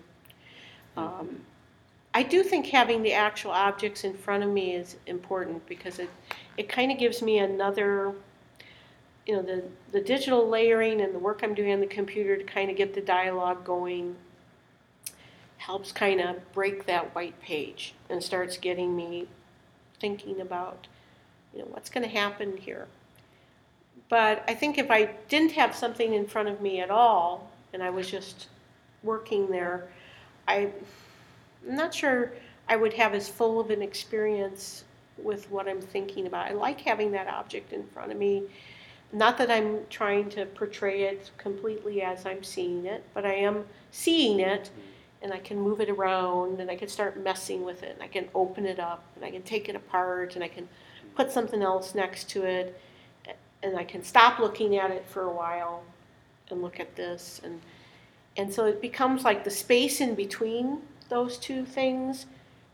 Um, 0.97 1.41
I 2.13 2.23
do 2.23 2.43
think 2.43 2.67
having 2.67 3.03
the 3.03 3.13
actual 3.13 3.51
objects 3.51 4.03
in 4.03 4.13
front 4.13 4.43
of 4.43 4.49
me 4.49 4.75
is 4.75 4.97
important 5.05 5.65
because 5.67 5.99
it 5.99 6.09
it 6.57 6.67
kind 6.67 6.91
of 6.91 6.97
gives 6.97 7.21
me 7.21 7.39
another 7.39 8.13
you 9.25 9.35
know 9.35 9.41
the 9.41 9.63
the 9.91 10.01
digital 10.01 10.47
layering 10.47 11.01
and 11.01 11.15
the 11.15 11.19
work 11.19 11.41
I'm 11.43 11.53
doing 11.53 11.73
on 11.73 11.79
the 11.79 11.87
computer 11.87 12.35
to 12.37 12.43
kind 12.43 12.69
of 12.69 12.75
get 12.75 12.93
the 12.93 13.01
dialogue 13.01 13.63
going 13.63 14.15
helps 15.57 15.91
kind 15.91 16.19
of 16.19 16.51
break 16.53 16.85
that 16.87 17.13
white 17.13 17.39
page 17.39 17.93
and 18.09 18.21
starts 18.21 18.57
getting 18.57 18.95
me 18.95 19.27
thinking 19.99 20.41
about 20.41 20.87
you 21.53 21.59
know 21.59 21.67
what's 21.69 21.89
going 21.89 22.03
to 22.03 22.13
happen 22.13 22.57
here. 22.57 22.87
But 24.09 24.43
i 24.49 24.53
think 24.53 24.77
if 24.77 24.91
i 24.91 25.05
didn't 25.29 25.53
have 25.53 25.73
something 25.73 26.13
in 26.13 26.27
front 26.27 26.49
of 26.49 26.59
me 26.59 26.81
at 26.81 26.89
all 26.89 27.49
and 27.71 27.81
i 27.81 27.89
was 27.89 28.11
just 28.11 28.47
working 29.03 29.49
there 29.49 29.87
I, 30.51 30.71
i'm 31.67 31.75
not 31.75 31.93
sure 31.93 32.33
i 32.67 32.75
would 32.75 32.93
have 32.93 33.13
as 33.13 33.29
full 33.29 33.59
of 33.59 33.69
an 33.69 33.81
experience 33.81 34.83
with 35.17 35.49
what 35.51 35.67
i'm 35.67 35.81
thinking 35.81 36.27
about. 36.27 36.49
I 36.49 36.53
like 36.53 36.81
having 36.81 37.11
that 37.11 37.27
object 37.27 37.73
in 37.73 37.85
front 37.87 38.11
of 38.11 38.17
me. 38.17 38.43
Not 39.13 39.37
that 39.37 39.51
i'm 39.51 39.79
trying 39.89 40.29
to 40.31 40.45
portray 40.45 41.03
it 41.03 41.31
completely 41.37 42.01
as 42.01 42.25
i'm 42.25 42.43
seeing 42.43 42.85
it 42.85 43.03
but 43.13 43.25
i 43.25 43.33
am 43.33 43.65
seeing 43.91 44.39
it 44.39 44.63
mm-hmm. 44.63 45.23
and 45.23 45.33
I 45.33 45.39
can 45.39 45.59
move 45.59 45.81
it 45.81 45.89
around 45.89 46.61
and 46.61 46.71
I 46.71 46.75
can 46.77 46.87
start 46.87 47.21
messing 47.21 47.63
with 47.63 47.83
it 47.83 47.93
and 47.93 48.01
I 48.01 48.07
can 48.07 48.29
open 48.33 48.65
it 48.65 48.79
up 48.79 49.03
and 49.15 49.25
I 49.25 49.31
can 49.31 49.43
take 49.43 49.67
it 49.69 49.75
apart 49.75 50.35
and 50.35 50.43
I 50.43 50.47
can 50.47 50.67
put 51.15 51.27
mm-hmm. 51.27 51.33
something 51.33 51.61
else 51.61 51.93
next 51.93 52.29
to 52.29 52.43
it 52.43 52.79
and 53.63 53.77
I 53.77 53.83
can 53.83 54.03
stop 54.03 54.39
looking 54.39 54.77
at 54.77 54.91
it 54.91 55.05
for 55.07 55.23
a 55.23 55.31
while 55.31 55.83
and 56.49 56.61
look 56.61 56.79
at 56.79 56.95
this 56.95 57.41
and 57.43 57.61
and 58.37 58.53
so 58.53 58.65
it 58.65 58.81
becomes 58.81 59.23
like 59.23 59.43
the 59.43 59.51
space 59.51 60.01
in 60.01 60.15
between 60.15 60.79
those 61.09 61.37
two 61.37 61.65
things 61.65 62.25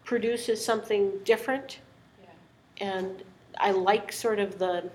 produces 0.05 0.63
something 0.63 1.11
different. 1.25 1.79
Yeah, 2.21 2.87
and 2.87 3.23
I 3.57 3.71
like 3.71 4.11
sort 4.11 4.39
of 4.39 4.59
the 4.59 4.89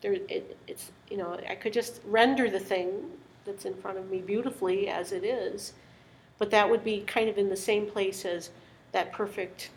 there 0.00 0.12
it, 0.12 0.56
it's 0.66 0.90
you 1.10 1.16
know 1.16 1.38
I 1.48 1.54
could 1.54 1.72
just 1.72 2.00
render 2.04 2.50
the 2.50 2.60
thing 2.60 3.10
that's 3.44 3.64
in 3.64 3.74
front 3.74 3.98
of 3.98 4.10
me 4.10 4.18
beautifully 4.20 4.88
as 4.88 5.12
it 5.12 5.24
is 5.24 5.72
but 6.38 6.50
that 6.50 6.70
would 6.70 6.84
be 6.84 7.00
kind 7.00 7.28
of 7.28 7.36
in 7.36 7.48
the 7.48 7.56
same 7.56 7.86
place 7.86 8.24
as 8.24 8.50
that 8.92 9.12
perfect 9.12 9.70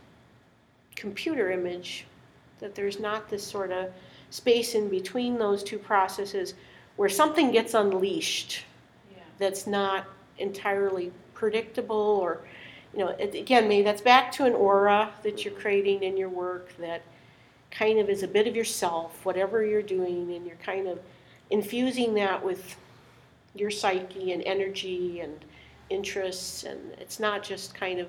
computer 0.95 1.51
image, 1.51 2.05
that 2.59 2.75
there's 2.75 2.99
not 2.99 3.29
this 3.29 3.43
sort 3.43 3.71
of 3.71 3.91
space 4.29 4.75
in 4.75 4.87
between 4.87 5.37
those 5.37 5.63
two 5.63 5.79
processes 5.79 6.53
where 6.95 7.09
something 7.09 7.51
gets 7.51 7.73
unleashed 7.73 8.63
that's 9.41 9.67
not 9.67 10.05
entirely 10.37 11.11
predictable 11.33 12.19
or, 12.21 12.41
you 12.93 12.99
know, 12.99 13.09
it, 13.09 13.35
again, 13.35 13.67
maybe 13.67 13.83
that's 13.83 14.01
back 14.01 14.31
to 14.33 14.45
an 14.45 14.53
aura 14.53 15.11
that 15.23 15.43
you're 15.43 15.53
creating 15.53 16.03
in 16.03 16.15
your 16.15 16.29
work 16.29 16.75
that 16.77 17.01
kind 17.71 17.99
of 17.99 18.09
is 18.09 18.23
a 18.23 18.27
bit 18.27 18.47
of 18.47 18.55
yourself, 18.55 19.25
whatever 19.25 19.65
you're 19.65 19.81
doing, 19.81 20.33
and 20.33 20.45
you're 20.45 20.57
kind 20.57 20.87
of 20.87 20.99
infusing 21.49 22.13
that 22.13 22.43
with 22.43 22.75
your 23.55 23.71
psyche 23.71 24.31
and 24.31 24.43
energy 24.43 25.19
and 25.21 25.43
interests, 25.89 26.63
and 26.63 26.79
it's 26.99 27.19
not 27.19 27.43
just 27.43 27.73
kind 27.73 27.99
of, 27.99 28.07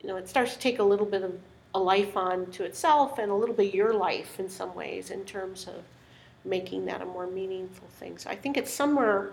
you 0.00 0.08
know, 0.08 0.16
it 0.16 0.28
starts 0.28 0.54
to 0.54 0.58
take 0.58 0.78
a 0.78 0.82
little 0.82 1.06
bit 1.06 1.22
of 1.22 1.38
a 1.74 1.78
life 1.78 2.16
on 2.16 2.50
to 2.50 2.64
itself 2.64 3.18
and 3.18 3.30
a 3.30 3.34
little 3.34 3.54
bit 3.54 3.74
your 3.74 3.94
life 3.94 4.38
in 4.38 4.48
some 4.48 4.74
ways 4.74 5.10
in 5.10 5.24
terms 5.24 5.66
of 5.66 5.82
making 6.44 6.84
that 6.84 7.00
a 7.00 7.04
more 7.04 7.26
meaningful 7.26 7.88
thing. 7.98 8.18
So 8.18 8.28
I 8.28 8.36
think 8.36 8.56
it's 8.56 8.72
somewhere, 8.72 9.32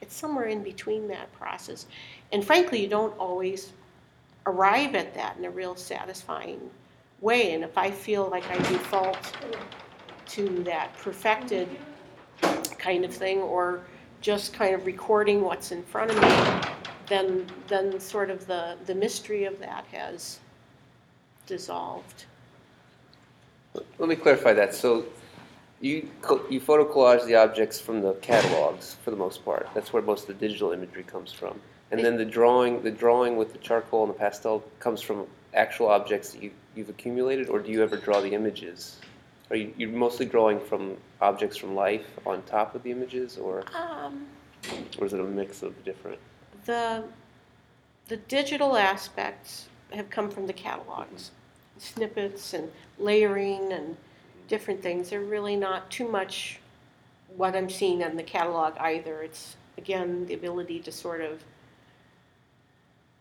it's 0.00 0.14
somewhere 0.14 0.46
in 0.46 0.62
between 0.62 1.08
that 1.08 1.32
process. 1.32 1.86
And 2.32 2.44
frankly, 2.44 2.80
you 2.80 2.88
don't 2.88 3.16
always 3.18 3.72
arrive 4.46 4.94
at 4.94 5.14
that 5.14 5.36
in 5.36 5.44
a 5.44 5.50
real 5.50 5.76
satisfying 5.76 6.60
way. 7.20 7.54
And 7.54 7.64
if 7.64 7.76
I 7.78 7.90
feel 7.90 8.28
like 8.28 8.48
I 8.50 8.56
default 8.70 9.32
to 10.26 10.48
that 10.64 10.96
perfected 10.98 11.68
kind 12.78 13.04
of 13.04 13.14
thing 13.14 13.40
or 13.40 13.82
just 14.20 14.52
kind 14.52 14.74
of 14.74 14.86
recording 14.86 15.42
what's 15.42 15.72
in 15.72 15.82
front 15.82 16.10
of 16.10 16.16
me, 16.20 16.70
then, 17.06 17.46
then 17.68 17.98
sort 18.00 18.30
of 18.30 18.46
the, 18.46 18.76
the 18.86 18.94
mystery 18.94 19.44
of 19.44 19.58
that 19.58 19.84
has 19.92 20.40
dissolved. 21.46 22.24
Let 23.98 24.08
me 24.08 24.16
clarify 24.16 24.52
that. 24.54 24.74
So 24.74 25.06
you, 25.84 26.08
you 26.48 26.60
photo 26.60 26.90
collage 26.90 27.26
the 27.26 27.34
objects 27.34 27.78
from 27.78 28.00
the 28.00 28.14
catalogs 28.14 28.96
for 29.04 29.10
the 29.10 29.16
most 29.16 29.44
part. 29.44 29.68
That's 29.74 29.92
where 29.92 30.02
most 30.02 30.22
of 30.22 30.38
the 30.38 30.48
digital 30.48 30.72
imagery 30.72 31.02
comes 31.02 31.32
from. 31.32 31.60
And 31.90 32.02
then 32.02 32.16
the 32.16 32.24
drawing, 32.24 32.82
the 32.82 32.90
drawing 32.90 33.36
with 33.36 33.52
the 33.52 33.58
charcoal 33.58 34.04
and 34.04 34.14
the 34.14 34.18
pastel 34.18 34.64
comes 34.80 35.02
from 35.02 35.26
actual 35.52 35.88
objects 35.88 36.32
that 36.32 36.42
you, 36.42 36.50
you've 36.74 36.88
accumulated, 36.88 37.50
or 37.50 37.60
do 37.60 37.70
you 37.70 37.82
ever 37.82 37.98
draw 37.98 38.20
the 38.20 38.32
images? 38.32 38.98
Are 39.50 39.56
you, 39.56 39.74
you're 39.76 39.90
mostly 39.90 40.24
drawing 40.24 40.58
from 40.58 40.96
objects 41.20 41.58
from 41.58 41.74
life 41.74 42.06
on 42.24 42.42
top 42.44 42.74
of 42.74 42.82
the 42.82 42.90
images, 42.90 43.36
or, 43.36 43.62
Um, 43.78 44.26
or 44.98 45.04
is 45.04 45.12
it 45.12 45.20
a 45.20 45.24
mix 45.24 45.62
of 45.62 45.84
different? 45.84 46.18
the, 46.64 47.04
the 48.08 48.16
digital 48.16 48.78
aspects 48.78 49.68
have 49.92 50.08
come 50.08 50.30
from 50.30 50.46
the 50.46 50.52
catalogs, 50.54 51.30
snippets 51.76 52.54
and 52.54 52.72
layering 52.98 53.70
and 53.72 53.96
different 54.48 54.82
things. 54.82 55.10
They're 55.10 55.20
really 55.20 55.56
not 55.56 55.90
too 55.90 56.08
much 56.08 56.60
what 57.36 57.56
I'm 57.56 57.70
seeing 57.70 58.04
on 58.04 58.16
the 58.16 58.22
catalog 58.22 58.76
either. 58.78 59.22
It's, 59.22 59.56
again, 59.78 60.26
the 60.26 60.34
ability 60.34 60.80
to 60.80 60.92
sort 60.92 61.20
of 61.20 61.42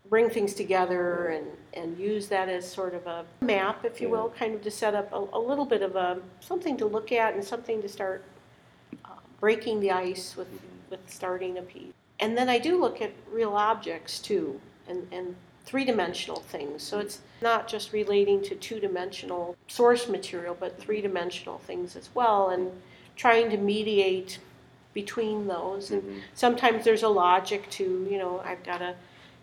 bring 0.10 0.30
things 0.30 0.54
together 0.54 1.28
and, 1.28 1.48
and 1.74 1.98
use 1.98 2.28
that 2.28 2.50
as 2.50 2.70
sort 2.70 2.94
of 2.94 3.08
a 3.08 3.26
map, 3.42 3.86
if 3.86 4.00
you 4.02 4.10
will, 4.10 4.30
kind 4.38 4.54
of 4.54 4.62
to 4.62 4.70
set 4.70 4.94
up 4.94 5.12
a, 5.12 5.26
a 5.34 5.40
little 5.40 5.66
bit 5.66 5.82
of 5.82 5.96
a, 5.96 6.20
something 6.40 6.78
to 6.78 6.86
look 6.86 7.12
at 7.12 7.34
and 7.34 7.44
something 7.44 7.82
to 7.82 7.90
start 7.90 8.24
uh, 9.06 9.10
breaking 9.40 9.80
the 9.80 9.90
ice 9.90 10.36
with, 10.36 10.50
with 10.90 11.00
starting 11.08 11.58
a 11.58 11.62
piece. 11.62 11.94
And 12.20 12.38
then 12.38 12.50
I 12.50 12.60
do 12.60 12.80
look 12.80 13.02
at 13.02 13.12
real 13.32 13.54
objects 13.54 14.20
too, 14.20 14.60
and, 14.88 15.08
and 15.12 15.36
three-dimensional 15.64 16.42
things. 16.42 16.84
So 16.84 17.00
it's 17.00 17.20
not 17.42 17.68
just 17.68 17.94
relating 17.94 18.42
to 18.44 18.56
two-dimensional 18.56 19.56
source 19.68 20.08
material, 20.08 20.56
but 20.60 20.80
three-dimensional 20.80 21.60
things 21.60 21.96
as 21.96 22.10
well, 22.14 22.50
and 22.50 22.72
trying 23.16 23.50
to 23.50 23.58
mediate 23.58 24.40
between 24.94 25.48
those. 25.48 25.90
And 25.92 26.04
Mhm. 26.04 26.22
sometimes 26.36 26.84
there's 26.84 27.04
a 27.04 27.10
logic 27.10 27.70
to, 27.72 28.08
you 28.10 28.18
know, 28.18 28.42
I've 28.46 28.64
got 28.64 28.82
a, 28.82 28.96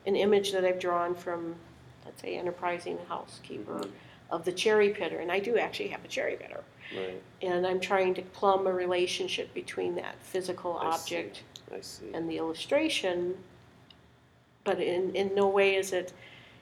an 0.06 0.14
image 0.16 0.52
that 0.52 0.64
I've 0.64 0.78
drawn 0.78 1.14
from, 1.14 1.56
let's 2.04 2.20
say, 2.22 2.36
enterprising 2.36 2.98
housekeeper 3.08 3.80
Mhm. 3.80 3.90
of 4.30 4.44
the 4.44 4.52
cherry 4.52 4.90
pitter, 4.90 5.18
and 5.18 5.32
I 5.32 5.40
do 5.40 5.58
actually 5.58 5.88
have 5.88 6.04
a 6.04 6.08
cherry 6.08 6.36
pitter. 6.36 6.62
Right. 6.96 7.22
And 7.42 7.66
I'm 7.66 7.80
trying 7.80 8.14
to 8.14 8.22
plumb 8.22 8.66
a 8.66 8.72
relationship 8.72 9.52
between 9.54 9.94
that 9.96 10.16
physical 10.22 10.76
I 10.78 10.94
object 10.94 11.42
I 11.74 11.80
see. 11.80 12.10
and 12.12 12.28
the 12.28 12.36
illustration, 12.36 13.42
but 14.64 14.80
in, 14.80 15.14
in 15.14 15.34
no 15.34 15.48
way 15.48 15.76
is 15.76 15.92
it, 15.92 16.12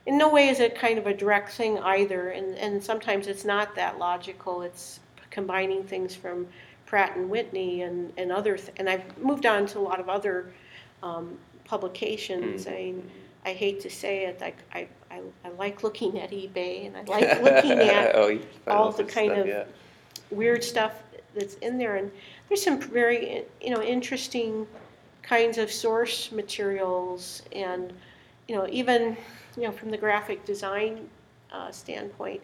in 0.06 0.16
no 0.16 0.28
way 0.28 0.48
is 0.48 0.60
it 0.60 0.74
kind 0.74 0.98
of 0.98 1.06
a 1.06 1.14
direct 1.14 1.52
thing 1.52 1.78
either, 1.80 2.30
and, 2.30 2.54
and 2.56 2.82
sometimes 2.82 3.26
it's 3.26 3.44
not 3.44 3.74
that 3.74 3.98
logical, 3.98 4.62
it's 4.62 5.00
combining 5.30 5.82
things 5.84 6.14
from 6.14 6.46
Pratt 6.86 7.16
and 7.16 7.28
Whitney 7.28 7.82
and, 7.82 8.12
and 8.16 8.32
other, 8.32 8.56
th- 8.56 8.72
and 8.78 8.88
I've 8.88 9.18
moved 9.18 9.44
on 9.46 9.66
to 9.66 9.78
a 9.78 9.80
lot 9.80 10.00
of 10.00 10.08
other 10.08 10.50
um, 11.02 11.36
publications, 11.64 12.64
Mhm. 12.64 12.70
I 12.70 12.74
mean, 12.74 13.10
I 13.44 13.52
hate 13.52 13.80
to 13.80 13.90
say 13.90 14.24
it, 14.26 14.40
like, 14.40 14.56
I, 14.74 14.88
I, 15.10 15.20
I 15.44 15.48
like 15.58 15.82
looking 15.82 16.18
at 16.20 16.30
eBay, 16.30 16.86
and 16.86 16.96
I 16.96 17.02
like 17.04 17.42
looking 17.42 17.72
at 17.78 18.14
oh, 18.14 18.38
all 18.66 18.92
the 18.92 19.04
kind 19.04 19.30
stuff, 19.32 19.38
of 19.40 19.46
yeah. 19.46 19.64
weird 20.30 20.64
stuff 20.64 21.02
that's 21.34 21.54
in 21.56 21.76
there 21.78 21.96
and 21.96 22.10
there's 22.48 22.62
some 22.64 22.80
very 22.80 23.44
you 23.60 23.70
know 23.70 23.82
interesting 23.82 24.66
kinds 25.28 25.58
of 25.58 25.70
source 25.70 26.32
materials 26.32 27.42
and 27.52 27.92
you 28.46 28.56
know 28.56 28.66
even 28.70 29.16
you 29.56 29.64
know 29.64 29.72
from 29.72 29.90
the 29.90 29.96
graphic 29.96 30.44
design 30.44 31.08
uh, 31.52 31.70
standpoint 31.70 32.40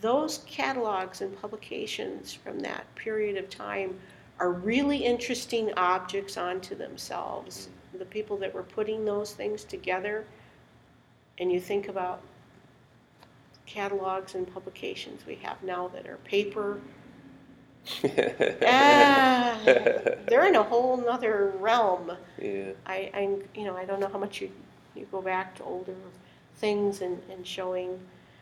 those 0.00 0.38
catalogs 0.46 1.20
and 1.20 1.40
publications 1.40 2.32
from 2.32 2.60
that 2.60 2.84
period 2.94 3.36
of 3.36 3.50
time 3.50 3.98
are 4.38 4.52
really 4.52 4.98
interesting 4.98 5.72
objects 5.76 6.36
onto 6.36 6.76
themselves. 6.76 7.68
The 7.98 8.04
people 8.04 8.36
that 8.36 8.54
were 8.54 8.62
putting 8.62 9.04
those 9.04 9.34
things 9.34 9.64
together 9.64 10.24
and 11.38 11.50
you 11.50 11.60
think 11.60 11.88
about 11.88 12.20
catalogs 13.66 14.34
and 14.34 14.52
publications 14.52 15.26
we 15.26 15.34
have 15.36 15.62
now 15.62 15.88
that 15.88 16.06
are 16.06 16.16
paper 16.18 16.80
ah, 18.66 19.58
they're 20.28 20.46
in 20.46 20.56
a 20.56 20.62
whole 20.62 20.96
nother 20.96 21.52
realm. 21.58 22.12
yeah. 22.40 22.70
I, 22.86 23.10
I, 23.14 23.36
you 23.54 23.64
know, 23.64 23.76
I 23.76 23.84
don't 23.84 24.00
know 24.00 24.08
how 24.08 24.18
much 24.18 24.40
you, 24.40 24.50
you 24.94 25.06
go 25.10 25.22
back 25.22 25.54
to 25.56 25.64
older 25.64 25.94
things 26.56 27.00
and, 27.00 27.20
and 27.30 27.46
showing. 27.46 27.90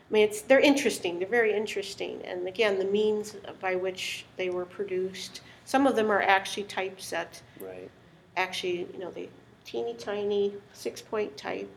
I 0.09 0.13
mean, 0.13 0.25
it's 0.25 0.43
they're 0.43 0.61
interesting. 0.61 1.19
They're 1.19 1.29
very 1.29 1.53
interesting, 1.55 2.23
and 2.25 2.47
again, 2.47 2.79
the 2.79 2.85
means 2.85 3.37
by 3.61 3.75
which 3.77 4.25
they 4.37 4.51
were 4.51 4.65
produced. 4.65 5.41
Some 5.65 5.87
of 5.87 5.97
them 5.97 6.11
are 6.13 6.23
actually 6.23 6.63
typeset. 6.65 7.43
Right. 7.61 7.91
Actually, 8.37 8.87
you 8.93 8.99
know, 8.99 9.11
the 9.11 9.29
teeny 9.65 9.95
tiny 9.95 10.55
six 10.73 11.03
point 11.03 11.37
type. 11.37 11.69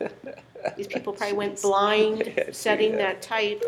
These 0.76 0.86
people 0.86 1.12
probably 1.12 1.36
went 1.36 1.60
blind 1.60 2.32
setting 2.52 2.92
that. 2.92 3.20
that 3.20 3.22
type 3.22 3.62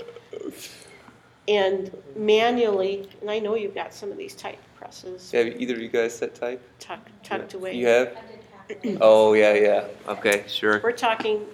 and 1.49 1.91
manually, 2.17 3.09
and 3.21 3.31
I 3.31 3.39
know 3.39 3.55
you've 3.55 3.75
got 3.75 3.95
some 3.95 4.11
of 4.11 4.17
these 4.19 4.35
type 4.35 4.59
presses 4.77 5.31
Have 5.33 5.47
either 5.47 5.75
of 5.75 5.81
you 5.81 5.89
guys 5.89 6.17
set 6.17 6.35
type? 6.35 6.63
tucked, 6.79 7.25
tucked 7.25 7.55
away. 7.55 7.75
You 7.75 7.87
have? 7.87 8.17
Oh, 9.01 9.33
yeah, 9.35 9.55
yeah. 9.55 9.85
Okay, 10.09 10.43
sure. 10.49 10.81
We're 10.83 10.91
talking 10.91 11.47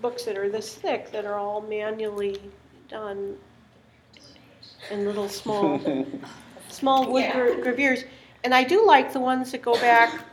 books 0.00 0.24
that 0.24 0.38
are 0.38 0.48
this 0.48 0.74
thick 0.74 1.12
that 1.12 1.26
are 1.26 1.34
all 1.34 1.60
manually 1.60 2.40
done 2.88 3.36
in 4.90 5.04
little 5.04 5.28
small, 5.28 5.78
small 6.70 7.12
wood 7.12 7.30
gra- 7.32 7.56
gravures. 7.56 8.04
And 8.42 8.54
I 8.54 8.64
do 8.64 8.86
like 8.86 9.12
the 9.12 9.20
ones 9.20 9.52
that 9.52 9.60
go 9.60 9.74
back 9.74 10.24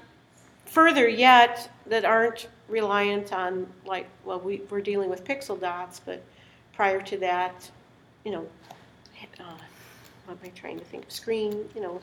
further 0.66 1.10
yet 1.10 1.70
that 1.88 2.06
aren't 2.06 2.48
reliant 2.70 3.34
on 3.34 3.68
like, 3.86 4.08
well, 4.24 4.40
we, 4.40 4.62
we're 4.70 4.80
dealing 4.80 5.10
with 5.10 5.26
pixel 5.26 5.60
dots, 5.60 6.00
but 6.00 6.24
prior 6.74 7.02
to 7.02 7.18
that, 7.18 7.70
you 8.24 8.32
know, 8.32 8.48
uh, 9.40 9.58
what 10.26 10.34
am 10.34 10.40
I 10.44 10.50
trying 10.50 10.80
to 10.80 10.86
think, 10.86 11.06
screen, 11.10 11.70
you 11.76 11.82
know, 11.82 12.02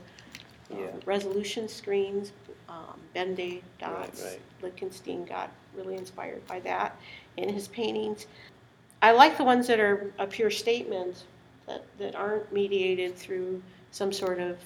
uh, 0.72 0.76
Yeah. 0.76 0.86
resolution 1.04 1.68
screens, 1.68 2.32
um, 2.68 3.00
Ben-Day 3.14 3.62
dots. 3.78 4.22
right. 4.22 4.40
Lichtenstein 4.62 5.24
got 5.24 5.50
really 5.74 5.96
inspired 5.96 6.46
by 6.46 6.60
that 6.60 6.96
in 7.36 7.48
his 7.48 7.66
paintings. 7.68 8.26
I 9.02 9.12
like 9.12 9.36
the 9.38 9.44
ones 9.44 9.66
that 9.66 9.80
are 9.80 10.12
a 10.18 10.26
pure 10.26 10.50
statement, 10.50 11.24
that, 11.66 11.84
that 11.98 12.14
aren't 12.14 12.52
mediated 12.52 13.16
through 13.16 13.62
some 13.90 14.12
sort 14.12 14.38
of 14.38 14.58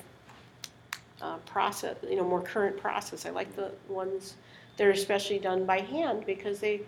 uh, 1.22 1.36
process, 1.46 1.96
you 2.02 2.16
know, 2.16 2.24
more 2.24 2.42
current 2.42 2.76
process. 2.76 3.24
I 3.24 3.30
like 3.30 3.54
the 3.56 3.70
ones 3.88 4.34
that 4.76 4.86
are 4.86 4.90
especially 4.90 5.38
done 5.38 5.64
by 5.64 5.80
hand 5.80 6.26
because 6.26 6.58
they, 6.60 6.82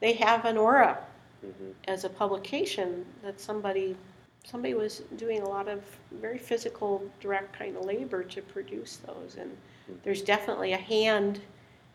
they 0.00 0.12
have 0.14 0.44
an 0.44 0.56
aura 0.56 0.98
Mhm. 1.44 1.72
as 1.88 2.04
a 2.04 2.08
publication 2.08 3.04
that 3.24 3.40
somebody, 3.40 3.96
somebody 4.44 4.74
was 4.74 5.02
doing 5.16 5.42
a 5.42 5.48
lot 5.48 5.68
of 5.68 5.82
very 6.20 6.38
physical, 6.38 7.02
direct 7.20 7.56
kind 7.56 7.76
of 7.76 7.84
labor 7.84 8.22
to 8.22 8.42
produce 8.42 8.96
those. 8.96 9.36
And 9.38 9.56
there's 10.02 10.22
definitely 10.22 10.72
a 10.72 10.78
hand 10.78 11.40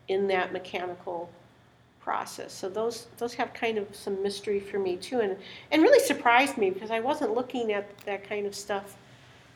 in 0.07 0.27
that 0.27 0.53
mechanical 0.53 1.29
process. 1.99 2.53
So 2.53 2.69
those, 2.69 3.07
those 3.17 3.33
have 3.33 3.53
kind 3.53 3.77
of 3.77 3.93
some 3.93 4.23
mystery 4.23 4.61
for 4.61 4.79
me 4.79 4.95
too, 4.95 5.19
and, 5.19 5.35
and 5.71 5.81
really 5.81 5.99
surprised 6.05 6.57
me 6.57 6.69
because 6.69 6.89
I 6.89 7.01
wasn't 7.01 7.35
looking 7.35 7.73
at 7.73 7.97
that 8.05 8.23
kind 8.23 8.45
of 8.45 8.55
stuff 8.55 8.95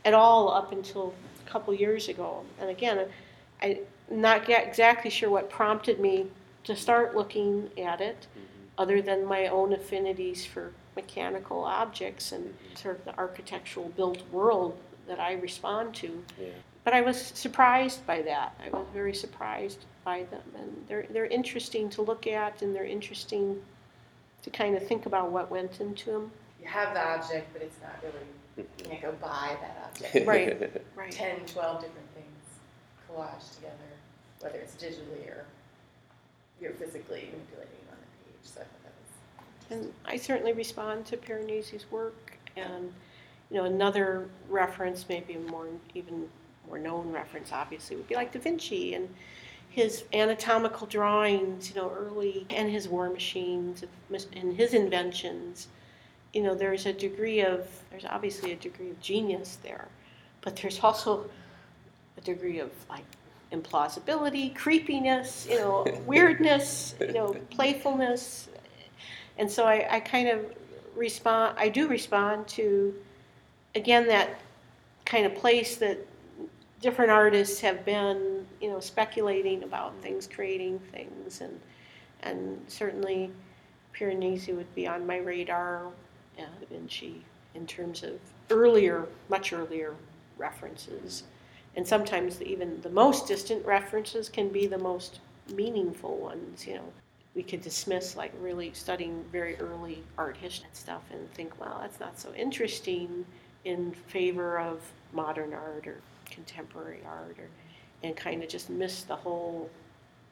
at 0.03 0.13
all 0.13 0.51
up 0.51 0.73
until 0.73 1.13
a 1.45 1.49
couple 1.49 1.73
years 1.73 2.09
ago. 2.09 2.43
And 2.59 2.69
again, 2.69 3.07
I'm 3.61 3.77
not 4.09 4.49
exactly 4.49 5.09
sure 5.09 5.29
what 5.29 5.49
prompted 5.49 6.01
me 6.01 6.27
to 6.65 6.75
start 6.75 7.15
looking 7.15 7.69
at 7.77 8.01
it, 8.01 8.27
mm-hmm. 8.31 8.67
other 8.77 9.01
than 9.01 9.25
my 9.25 9.47
own 9.47 9.71
affinities 9.71 10.45
for 10.45 10.73
mechanical 10.95 11.63
objects 11.63 12.31
and 12.31 12.53
sort 12.75 12.97
of 12.97 13.05
the 13.05 13.17
architectural 13.17 13.89
built 13.89 14.21
world 14.31 14.77
that 15.07 15.19
I 15.19 15.33
respond 15.33 15.95
to. 15.95 16.23
Yeah. 16.39 16.49
But 16.83 16.93
I 16.93 17.01
was 17.01 17.19
surprised 17.21 18.05
by 18.07 18.21
that. 18.23 18.55
I 18.65 18.69
was 18.75 18.87
very 18.93 19.13
surprised 19.13 19.85
by 20.03 20.23
them, 20.23 20.41
and 20.57 20.85
they're 20.87 21.05
they're 21.11 21.25
interesting 21.27 21.89
to 21.91 22.01
look 22.01 22.25
at, 22.25 22.61
and 22.63 22.75
they're 22.75 22.85
interesting 22.85 23.61
to 24.41 24.49
kind 24.49 24.75
of 24.75 24.87
think 24.87 25.05
about 25.05 25.31
what 25.31 25.51
went 25.51 25.79
into 25.79 26.11
them. 26.11 26.31
You 26.59 26.67
have 26.67 26.93
the 26.93 27.01
object, 27.01 27.53
but 27.53 27.61
it's 27.61 27.77
not 27.81 27.95
really, 28.01 28.25
you 28.57 28.65
can't 28.83 29.01
go 29.01 29.11
buy 29.21 29.55
that 29.61 29.89
object. 29.89 30.27
Right. 30.27 30.81
Right. 30.95 31.11
10, 31.11 31.45
12 31.45 31.81
different 31.81 32.07
things 32.15 32.27
collaged 33.07 33.55
together, 33.55 33.75
whether 34.39 34.57
it's 34.57 34.75
digitally 34.75 35.27
or 35.27 35.45
you're 36.59 36.73
physically 36.73 37.29
manipulating 37.31 37.85
on 37.91 37.97
the 37.97 38.09
page. 38.25 38.43
So 38.43 38.61
I 38.61 38.63
thought 38.63 38.83
that 38.83 38.93
was 39.01 39.11
And 39.71 39.93
I 40.05 40.17
certainly 40.17 40.53
respond 40.53 41.05
to 41.07 41.17
Piranesi's 41.17 41.89
work, 41.89 42.37
and 42.57 42.93
you 43.49 43.57
know 43.57 43.63
another 43.63 44.27
reference, 44.49 45.05
maybe 45.07 45.33
a 45.33 45.39
more 45.39 45.67
even 45.95 46.27
more 46.67 46.77
known 46.77 47.11
reference, 47.11 47.51
obviously, 47.51 47.95
would 47.95 48.07
be 48.07 48.15
like 48.15 48.31
Da 48.31 48.39
Vinci 48.39 48.93
and 48.93 49.09
his 49.69 50.03
anatomical 50.13 50.85
drawings, 50.85 51.69
you 51.69 51.75
know, 51.75 51.89
early, 51.89 52.45
and 52.49 52.69
his 52.69 52.89
war 52.89 53.09
machines 53.09 53.83
and 54.35 54.55
his 54.55 54.73
inventions. 54.73 55.69
You 56.33 56.43
know, 56.43 56.53
there's 56.53 56.85
a 56.85 56.93
degree 56.93 57.41
of 57.41 57.67
there's 57.89 58.05
obviously 58.05 58.51
a 58.51 58.57
degree 58.57 58.89
of 58.89 58.99
genius 59.01 59.57
there, 59.63 59.87
but 60.41 60.57
there's 60.57 60.79
also 60.81 61.29
a 62.17 62.21
degree 62.21 62.59
of 62.59 62.71
like 62.89 63.05
implausibility, 63.53 64.53
creepiness, 64.53 65.47
you 65.49 65.57
know, 65.57 65.85
weirdness, 66.05 66.95
you 66.99 67.13
know, 67.13 67.35
playfulness, 67.49 68.49
and 69.37 69.49
so 69.49 69.65
I, 69.65 69.87
I 69.89 69.99
kind 69.99 70.27
of 70.27 70.45
respond, 70.95 71.55
I 71.57 71.69
do 71.69 71.87
respond 71.87 72.47
to, 72.49 72.93
again, 73.75 74.07
that 74.07 74.39
kind 75.05 75.25
of 75.25 75.35
place 75.35 75.77
that 75.77 75.97
different 76.81 77.11
artists 77.11 77.59
have 77.61 77.85
been, 77.85 78.45
you 78.59 78.69
know, 78.69 78.79
speculating 78.79 79.63
about 79.63 79.93
things, 80.01 80.27
creating 80.27 80.79
things, 80.91 81.41
and, 81.41 81.59
and 82.21 82.59
certainly 82.67 83.31
Piranesi 83.93 84.55
would 84.55 84.73
be 84.75 84.87
on 84.87 85.05
my 85.05 85.17
radar, 85.17 85.87
uh, 86.37 86.41
Da 86.41 86.67
Vinci, 86.69 87.23
in 87.55 87.65
terms 87.67 88.03
of 88.03 88.19
earlier, 88.49 89.07
much 89.29 89.53
earlier 89.53 89.95
references. 90.37 91.23
And 91.75 91.87
sometimes 91.87 92.41
even 92.41 92.81
the 92.81 92.89
most 92.89 93.27
distant 93.27 93.65
references 93.65 94.27
can 94.27 94.49
be 94.49 94.67
the 94.67 94.77
most 94.77 95.19
meaningful 95.53 96.17
ones, 96.17 96.67
you 96.67 96.75
know 96.75 96.93
we 97.35 97.43
could 97.43 97.61
dismiss 97.61 98.15
like 98.15 98.33
really 98.41 98.71
studying 98.73 99.23
very 99.31 99.55
early 99.57 100.03
art 100.17 100.35
history 100.37 100.65
and 100.67 100.75
stuff 100.75 101.01
and 101.11 101.31
think, 101.33 101.59
well, 101.59 101.77
that's 101.81 101.99
not 101.99 102.19
so 102.19 102.33
interesting 102.33 103.25
in 103.63 103.91
favor 104.07 104.59
of 104.59 104.81
modern 105.13 105.53
art 105.53 105.87
or 105.87 106.01
contemporary 106.29 107.01
art 107.05 107.37
or 107.39 107.47
and 108.03 108.15
kind 108.15 108.41
of 108.41 108.49
just 108.49 108.69
miss 108.69 109.03
the 109.03 109.15
whole 109.15 109.69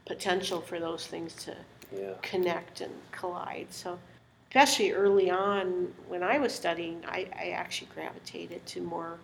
potential 0.06 0.60
for 0.60 0.80
those 0.80 1.06
things 1.06 1.36
to 1.36 1.56
Yeah. 1.96 2.14
connect 2.22 2.82
and 2.82 2.94
collide. 3.12 3.68
So 3.70 4.00
especially 4.50 4.92
early 4.92 5.30
on 5.30 5.94
when 6.08 6.24
I 6.24 6.40
was 6.40 6.54
studying, 6.54 7.04
I, 7.08 7.28
I 7.38 7.50
actually 7.50 7.90
gravitated 7.94 8.66
to 8.68 8.82
more 8.82 9.20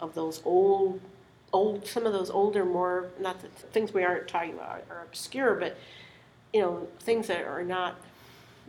of 0.00 0.14
those 0.14 0.42
old 0.44 1.00
old, 1.52 1.86
some 1.86 2.04
of 2.06 2.12
those 2.12 2.28
older, 2.30 2.64
more, 2.64 3.06
not 3.18 3.40
that 3.40 3.50
things 3.72 3.94
we 3.94 4.04
aren't 4.04 4.28
talking 4.28 4.52
about 4.52 4.84
are 4.90 5.02
obscure, 5.02 5.54
but, 5.54 5.78
you 6.52 6.60
know, 6.60 6.86
things 7.00 7.26
that 7.26 7.44
are 7.44 7.62
not 7.62 7.96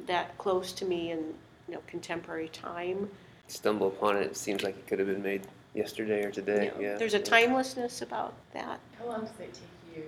that 0.08 0.38
close 0.38 0.72
to 0.74 0.86
me 0.86 1.12
in, 1.12 1.20
you 1.68 1.76
know, 1.76 1.82
contemporary 1.88 2.50
time. 2.50 3.10
Stumble 3.48 3.88
upon 3.88 4.18
it, 4.18 4.22
it 4.22 4.38
seems 4.38 4.64
like 4.64 4.78
it 4.78 4.88
could 4.88 5.00
have 5.00 5.08
been 5.08 5.24
made 5.24 5.48
yesterday 5.74 6.24
or 6.24 6.32
today. 6.32 6.66
You 6.66 6.82
know, 6.82 6.90
Yeah. 6.90 6.98
There's 6.98 7.14
a 7.14 7.20
yeah. 7.20 7.24
timelessness 7.24 8.02
about 8.02 8.34
that. 8.54 8.80
How 8.98 9.06
long 9.06 9.22
does 9.22 9.32
it 9.40 9.54
take 9.54 9.96
you 9.96 10.04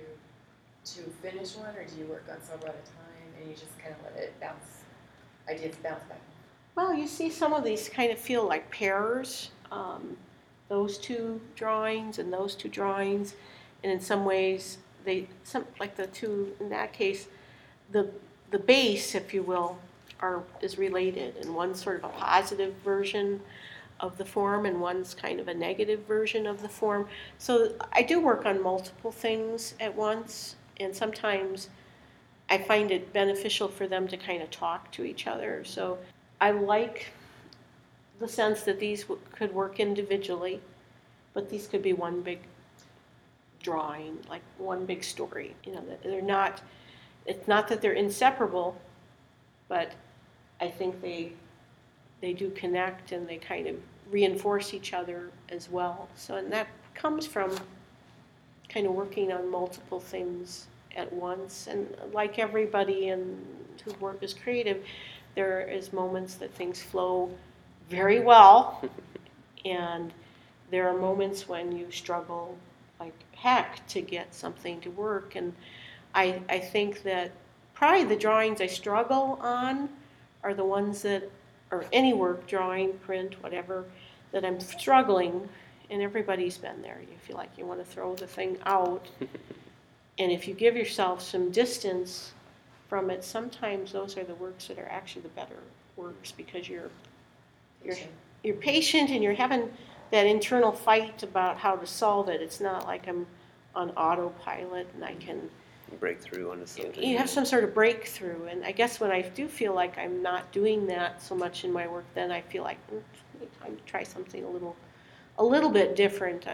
to 0.84 1.00
finish 1.22 1.56
one, 1.56 1.74
or 1.76 1.84
do 1.84 1.96
you 1.98 2.06
work 2.06 2.24
on 2.30 2.40
several 2.42 2.68
at 2.68 2.74
a 2.74 2.86
time 2.86 3.40
and 3.40 3.48
you 3.48 3.54
just 3.54 3.78
kind 3.78 3.94
of 3.94 4.02
let 4.04 4.22
it 4.22 4.38
bounce, 4.40 4.82
ideas 5.48 5.76
bounce 5.82 6.04
back? 6.04 6.20
Well, 6.74 6.94
you 6.94 7.06
see 7.06 7.30
some 7.30 7.52
of 7.52 7.64
these 7.64 7.88
kind 7.88 8.10
of 8.10 8.18
feel 8.18 8.46
like 8.46 8.70
pairs. 8.70 9.50
Um, 9.70 10.16
those 10.68 10.96
two 10.98 11.40
drawings 11.54 12.18
and 12.18 12.32
those 12.32 12.54
two 12.54 12.68
drawings, 12.68 13.34
and 13.82 13.92
in 13.92 14.00
some 14.00 14.24
ways, 14.24 14.78
they 15.04 15.28
some 15.44 15.66
like 15.78 15.96
the 15.96 16.06
two 16.08 16.54
in 16.60 16.70
that 16.70 16.92
case, 16.92 17.26
the 17.92 18.10
the 18.50 18.58
base, 18.58 19.14
if 19.14 19.32
you 19.32 19.42
will, 19.42 19.78
are 20.20 20.42
is 20.60 20.78
related, 20.78 21.36
and 21.36 21.54
one's 21.54 21.82
sort 21.82 21.98
of 21.98 22.04
a 22.04 22.12
positive 22.14 22.74
version 22.84 23.40
of 24.00 24.18
the 24.18 24.24
form, 24.24 24.66
and 24.66 24.80
one's 24.80 25.14
kind 25.14 25.38
of 25.38 25.48
a 25.48 25.54
negative 25.54 26.00
version 26.06 26.46
of 26.46 26.60
the 26.60 26.68
form. 26.68 27.06
So 27.38 27.72
I 27.92 28.02
do 28.02 28.20
work 28.20 28.44
on 28.46 28.62
multiple 28.62 29.12
things 29.12 29.74
at 29.80 29.94
once, 29.94 30.56
and 30.80 30.94
sometimes 30.94 31.68
I 32.50 32.58
find 32.58 32.90
it 32.90 33.12
beneficial 33.12 33.68
for 33.68 33.86
them 33.86 34.08
to 34.08 34.16
kind 34.16 34.42
of 34.42 34.50
talk 34.50 34.90
to 34.92 35.04
each 35.04 35.26
other. 35.26 35.64
So 35.64 35.98
I 36.40 36.50
like 36.50 37.12
the 38.20 38.28
sense 38.28 38.62
that 38.62 38.78
these 38.78 39.02
w- 39.02 39.20
could 39.32 39.54
work 39.54 39.80
individually, 39.80 40.60
but 41.32 41.48
these 41.48 41.66
could 41.66 41.82
be 41.82 41.92
one 41.92 42.20
big 42.20 42.40
drawing, 43.62 44.18
like 44.28 44.42
one 44.58 44.84
big 44.84 45.02
story. 45.04 45.54
You 45.64 45.74
know, 45.74 45.82
they're 46.02 46.20
not, 46.20 46.60
it's 47.26 47.46
not 47.48 47.68
that 47.68 47.80
they're 47.80 47.92
inseparable, 47.92 48.76
but 49.68 49.92
I 50.60 50.68
think 50.68 51.00
they, 51.00 51.32
they 52.20 52.32
do 52.32 52.50
connect 52.50 53.12
and 53.12 53.28
they 53.28 53.36
kind 53.36 53.66
of 53.66 53.76
reinforce 54.10 54.74
each 54.74 54.92
other 54.92 55.30
as 55.48 55.70
well. 55.70 56.08
So, 56.16 56.36
and 56.36 56.52
that 56.52 56.68
comes 56.94 57.26
from 57.26 57.56
kind 58.68 58.86
of 58.86 58.92
working 58.92 59.32
on 59.32 59.50
multiple 59.50 60.00
things 60.00 60.66
at 60.96 61.12
once. 61.12 61.66
And 61.66 61.88
like 62.12 62.38
everybody 62.38 63.08
in 63.08 63.44
whose 63.84 64.00
work 64.00 64.22
is 64.22 64.34
creative, 64.34 64.84
there 65.34 65.60
is 65.62 65.92
moments 65.92 66.34
that 66.36 66.54
things 66.54 66.82
flow 66.82 67.30
very 67.88 68.20
well, 68.20 68.82
and 69.64 70.12
there 70.70 70.88
are 70.88 70.96
moments 70.96 71.48
when 71.48 71.76
you 71.76 71.90
struggle 71.90 72.56
like 73.00 73.14
heck 73.32 73.86
to 73.88 74.00
get 74.00 74.34
something 74.34 74.80
to 74.80 74.90
work. 74.90 75.34
And 75.34 75.52
I, 76.14 76.40
I 76.48 76.58
think 76.58 77.02
that 77.02 77.32
probably 77.74 78.04
the 78.04 78.16
drawings 78.16 78.60
I 78.60 78.66
struggle 78.66 79.38
on 79.40 79.88
are 80.42 80.54
the 80.54 80.64
ones 80.64 81.02
that, 81.02 81.30
or 81.70 81.84
any 81.92 82.12
work, 82.12 82.46
drawing, 82.46 82.94
print, 82.98 83.42
whatever, 83.42 83.84
that 84.32 84.44
I'm 84.44 84.60
struggling. 84.60 85.48
And 85.90 86.02
everybody's 86.02 86.58
been 86.58 86.80
there. 86.82 87.00
You 87.00 87.16
feel 87.26 87.36
like 87.36 87.50
you 87.56 87.66
want 87.66 87.80
to 87.80 87.84
throw 87.84 88.14
the 88.14 88.26
thing 88.26 88.58
out. 88.66 89.06
And 90.18 90.30
if 90.30 90.46
you 90.46 90.54
give 90.54 90.76
yourself 90.76 91.22
some 91.22 91.50
distance 91.50 92.32
from 92.88 93.10
it, 93.10 93.24
sometimes 93.24 93.92
those 93.92 94.16
are 94.18 94.24
the 94.24 94.34
works 94.34 94.66
that 94.68 94.78
are 94.78 94.88
actually 94.88 95.22
the 95.22 95.28
better 95.30 95.56
works 95.96 96.32
because 96.32 96.68
you're 96.68 96.90
you're 97.84 97.96
you're 98.42 98.56
patient 98.56 99.10
and 99.10 99.22
you're 99.22 99.32
having 99.32 99.70
that 100.10 100.26
internal 100.26 100.72
fight 100.72 101.22
about 101.22 101.56
how 101.56 101.76
to 101.76 101.86
solve 101.86 102.28
it. 102.28 102.42
It's 102.42 102.60
not 102.60 102.86
like 102.86 103.08
I'm 103.08 103.26
on 103.74 103.90
autopilot 103.92 104.88
and 104.94 105.04
I 105.04 105.14
can 105.14 105.48
break 105.96 106.20
through 106.20 106.50
onto 106.50 106.66
something. 106.66 107.02
you 107.02 107.16
have 107.18 107.28
some 107.30 107.44
sort 107.44 107.64
of 107.64 107.74
breakthrough. 107.74 108.46
And 108.46 108.64
I 108.64 108.72
guess 108.72 109.00
when 109.00 109.10
I 109.10 109.22
do 109.22 109.48
feel 109.48 109.74
like 109.74 109.98
I'm 109.98 110.22
not 110.22 110.50
doing 110.52 110.86
that 110.88 111.22
so 111.22 111.34
much 111.34 111.64
in 111.64 111.72
my 111.72 111.86
work, 111.86 112.04
then 112.14 112.30
I 112.32 112.40
feel 112.40 112.62
like 112.62 112.78
mm, 112.90 113.00
time 113.60 113.76
to 113.76 113.82
try 113.84 114.02
something 114.02 114.44
a 114.44 114.48
little, 114.48 114.76
a 115.38 115.44
little 115.44 115.70
bit 115.70 115.96
different. 115.96 116.46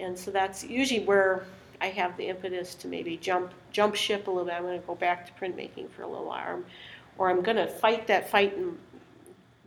And 0.00 0.18
so 0.18 0.30
that's 0.30 0.64
usually 0.64 1.04
where 1.04 1.44
I 1.80 1.88
have 1.88 2.16
the 2.16 2.28
impetus 2.28 2.74
to 2.76 2.88
maybe 2.88 3.16
jump, 3.16 3.52
jump 3.72 3.94
ship 3.94 4.26
a 4.26 4.30
little 4.30 4.46
bit. 4.46 4.54
I'm 4.54 4.62
going 4.62 4.80
to 4.80 4.86
go 4.86 4.94
back 4.94 5.26
to 5.26 5.32
printmaking 5.44 5.90
for 5.90 6.02
a 6.02 6.06
little 6.08 6.26
while, 6.26 6.44
or 6.46 6.50
I'm- 6.50 6.66
or 7.16 7.30
I'm 7.30 7.42
going 7.42 7.56
to 7.58 7.68
fight 7.68 8.08
that 8.08 8.28
fight 8.28 8.56
and 8.56 8.76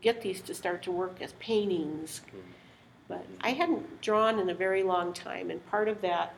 get 0.01 0.21
these 0.21 0.41
to 0.41 0.53
start 0.53 0.83
to 0.83 0.91
work 0.91 1.21
as 1.21 1.31
paintings. 1.39 2.19
But 3.07 3.25
I 3.39 3.51
hadn't 3.51 4.01
drawn 4.01 4.37
in 4.37 4.49
a 4.49 4.53
very 4.53 4.83
long 4.83 5.13
time, 5.13 5.49
and 5.49 5.65
part 5.67 5.87
of 5.87 6.01
that, 6.01 6.33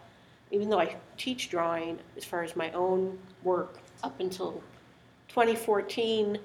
even 0.52 0.70
though 0.70 0.80
I 0.80 0.96
teach 1.18 1.50
drawing 1.50 2.00
as 2.18 2.26
far 2.26 2.44
as 2.44 2.56
my 2.56 2.72
own 2.72 3.18
work 3.44 3.80
up 4.04 4.20
until 4.20 4.64
2014, 5.30 6.40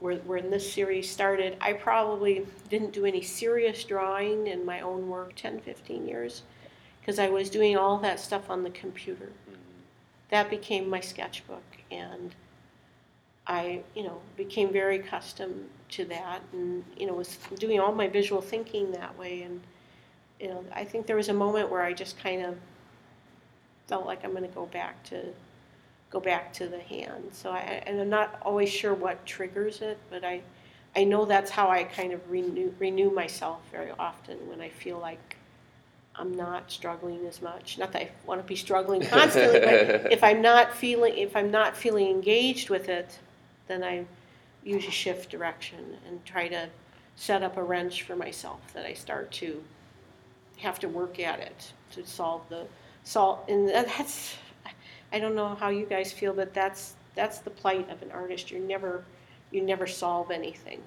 where, 0.00 0.16
when 0.18 0.50
this 0.50 0.70
series 0.70 1.08
started, 1.10 1.56
I 1.60 1.74
probably 1.74 2.46
didn't 2.70 2.92
do 2.92 3.04
any 3.04 3.22
serious 3.22 3.84
drawing 3.84 4.46
in 4.46 4.64
my 4.64 4.80
own 4.80 5.08
work 5.08 5.34
10, 5.36 5.60
15 5.60 6.06
years, 6.06 6.42
because 7.00 7.18
I 7.18 7.28
was 7.28 7.50
doing 7.50 7.76
all 7.76 7.98
that 7.98 8.18
stuff 8.20 8.50
on 8.50 8.62
the 8.62 8.70
computer. 8.70 9.26
Mm-hmm. 9.26 9.60
That 10.30 10.50
became 10.50 10.88
my 10.88 11.00
sketchbook, 11.00 11.62
and 11.90 12.34
I, 13.46 13.82
you 13.94 14.04
know, 14.04 14.20
became 14.36 14.72
very 14.72 15.00
accustomed 15.00 15.68
to 15.90 16.04
that, 16.06 16.40
and 16.52 16.82
you 16.96 17.06
know, 17.06 17.14
was 17.14 17.38
doing 17.58 17.78
all 17.78 17.92
my 17.92 18.08
visual 18.08 18.40
thinking 18.40 18.90
that 18.92 19.16
way, 19.18 19.42
and 19.42 19.60
you 20.40 20.48
know, 20.48 20.64
I 20.72 20.84
think 20.84 21.06
there 21.06 21.16
was 21.16 21.28
a 21.28 21.34
moment 21.34 21.70
where 21.70 21.82
I 21.82 21.92
just 21.92 22.18
kind 22.18 22.42
of 22.42 22.56
felt 23.86 24.06
like 24.06 24.24
I'm 24.24 24.30
going 24.30 24.42
to 24.42 24.54
go 24.54 24.66
back 24.66 25.02
to 25.04 25.24
go 26.10 26.20
back 26.20 26.52
to 26.54 26.68
the 26.68 26.80
hand. 26.80 27.30
So 27.32 27.50
I 27.50 27.82
and 27.86 28.00
I'm 28.00 28.08
not 28.08 28.38
always 28.42 28.70
sure 28.70 28.94
what 28.94 29.24
triggers 29.26 29.82
it, 29.82 29.98
but 30.10 30.24
I 30.24 30.42
I 30.96 31.04
know 31.04 31.24
that's 31.24 31.50
how 31.50 31.70
I 31.70 31.84
kind 31.84 32.12
of 32.12 32.30
renew 32.30 32.72
renew 32.78 33.10
myself 33.10 33.60
very 33.70 33.90
often 33.98 34.48
when 34.48 34.60
I 34.60 34.68
feel 34.68 34.98
like 34.98 35.36
I'm 36.16 36.32
not 36.32 36.70
struggling 36.70 37.26
as 37.26 37.42
much. 37.42 37.78
Not 37.78 37.92
that 37.92 38.02
I 38.02 38.10
want 38.26 38.40
to 38.40 38.46
be 38.46 38.56
struggling 38.56 39.02
constantly, 39.06 39.60
but 39.60 40.12
if 40.12 40.22
I'm 40.22 40.40
not 40.40 40.72
feeling 40.74 41.16
if 41.16 41.36
I'm 41.36 41.50
not 41.50 41.76
feeling 41.76 42.08
engaged 42.08 42.70
with 42.70 42.88
it, 42.88 43.18
then 43.66 43.82
I 43.82 44.04
usually 44.62 44.92
shift 44.92 45.30
direction 45.30 45.98
and 46.06 46.24
try 46.24 46.48
to 46.48 46.68
set 47.16 47.42
up 47.42 47.56
a 47.56 47.62
wrench 47.62 48.02
for 48.02 48.16
myself 48.16 48.60
that 48.72 48.86
I 48.86 48.94
start 48.94 49.30
to 49.32 49.62
have 50.58 50.78
to 50.80 50.88
work 50.88 51.18
at 51.20 51.40
it 51.40 51.72
to 51.92 52.06
solve 52.06 52.42
the 52.48 52.66
solve 53.04 53.40
and 53.48 53.68
that's 53.68 54.34
I 55.12 55.18
don't 55.20 55.34
know 55.36 55.54
how 55.54 55.68
you 55.68 55.86
guys 55.86 56.12
feel 56.12 56.32
but 56.32 56.52
that's 56.52 56.94
that's 57.14 57.38
the 57.38 57.50
plight 57.50 57.88
of 57.90 58.02
an 58.02 58.10
artist 58.10 58.50
you 58.50 58.58
never 58.58 59.04
you 59.52 59.62
never 59.62 59.86
solve 59.86 60.30
anything 60.32 60.82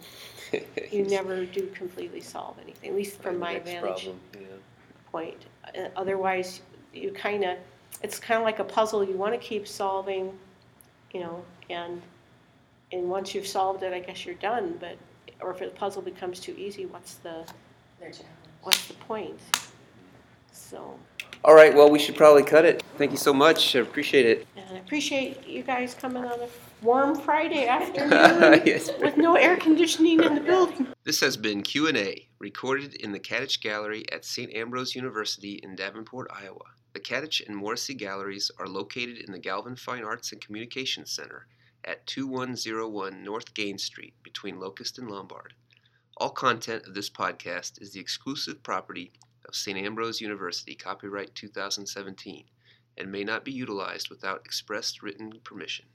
you 0.91 1.03
never 1.07 1.45
do 1.45 1.67
completely 1.73 2.19
solve 2.21 2.57
anything 2.61 2.89
at 2.89 2.95
least 2.95 3.21
from 3.21 3.39
my 3.39 3.53
Next 3.53 3.65
vantage 3.71 4.03
problem, 4.03 4.19
yeah. 4.33 4.39
point. 5.11 5.45
Uh, 5.77 5.87
Otherwise, 5.95 6.61
you 6.93 7.11
kind 7.11 7.43
of, 7.43 7.57
it's 8.01 8.19
kind 8.19 8.37
of 8.39 8.43
like 8.43 8.59
a 8.59 8.63
puzzle 8.63 9.03
you 9.03 9.15
want 9.15 9.33
to 9.33 9.39
keep 9.39 9.67
solving, 9.67 10.37
you 11.13 11.19
know, 11.21 11.43
and, 11.69 12.01
and 12.91 13.09
once 13.09 13.33
you've 13.35 13.47
solved 13.47 13.83
it, 13.83 13.93
I 13.93 13.99
guess 13.99 14.25
you're 14.25 14.35
done, 14.35 14.77
but, 14.79 14.97
or 15.41 15.51
if 15.51 15.59
the 15.59 15.67
puzzle 15.67 16.01
becomes 16.01 16.39
too 16.39 16.55
easy, 16.57 16.85
what's 16.85 17.15
the, 17.15 17.45
Their 17.99 18.11
challenge. 18.11 18.25
what's 18.63 18.87
the 18.87 18.93
point? 18.95 19.39
So, 20.51 20.97
All 21.43 21.55
right, 21.55 21.73
well, 21.73 21.89
we 21.89 21.99
should 21.99 22.15
probably 22.15 22.43
cut 22.43 22.65
it. 22.65 22.83
Thank 22.97 23.11
you 23.11 23.17
so 23.17 23.33
much. 23.33 23.75
I 23.75 23.79
appreciate 23.79 24.25
it. 24.25 24.47
and 24.55 24.65
I 24.75 24.79
appreciate 24.79 25.47
you 25.47 25.63
guys 25.63 25.93
coming 25.93 26.23
on 26.25 26.39
a 26.41 26.47
warm 26.81 27.15
Friday 27.15 27.67
afternoon 27.77 28.61
Yes. 28.65 28.89
with 28.99 29.17
no 29.17 29.35
air 29.35 29.55
conditioning 29.57 30.21
in 30.23 30.35
the 30.35 30.41
building. 30.41 30.87
This 31.03 31.21
has 31.21 31.37
been 31.37 31.61
Q&A, 31.63 32.27
recorded 32.39 32.95
in 32.95 33.11
the 33.13 33.19
Catich 33.19 33.61
Gallery 33.61 34.03
at 34.11 34.25
St. 34.25 34.53
Ambrose 34.53 34.93
University 34.95 35.59
in 35.63 35.75
Davenport, 35.75 36.27
Iowa. 36.33 36.65
The 36.93 36.99
Catich 36.99 37.45
and 37.47 37.55
Morrissey 37.55 37.93
Galleries 37.93 38.51
are 38.59 38.67
located 38.67 39.17
in 39.19 39.31
the 39.31 39.39
Galvin 39.39 39.75
Fine 39.75 40.03
Arts 40.03 40.31
and 40.31 40.41
Communications 40.41 41.11
Center 41.11 41.47
at 41.85 42.05
2101 42.07 43.23
North 43.23 43.53
Gaines 43.53 43.83
Street 43.83 44.15
between 44.23 44.59
Locust 44.59 44.97
and 44.97 45.09
Lombard. 45.09 45.53
All 46.17 46.31
content 46.31 46.85
of 46.87 46.93
this 46.95 47.09
podcast 47.09 47.81
is 47.81 47.93
the 47.93 47.99
exclusive 47.99 48.61
property 48.63 49.11
of 49.47 49.55
St. 49.55 49.77
Ambrose 49.77 50.21
University, 50.21 50.75
copyright 50.75 51.33
2017, 51.35 52.45
and 52.97 53.11
may 53.11 53.23
not 53.23 53.45
be 53.45 53.51
utilized 53.51 54.09
without 54.09 54.41
express 54.45 55.01
written 55.01 55.33
permission. 55.43 55.85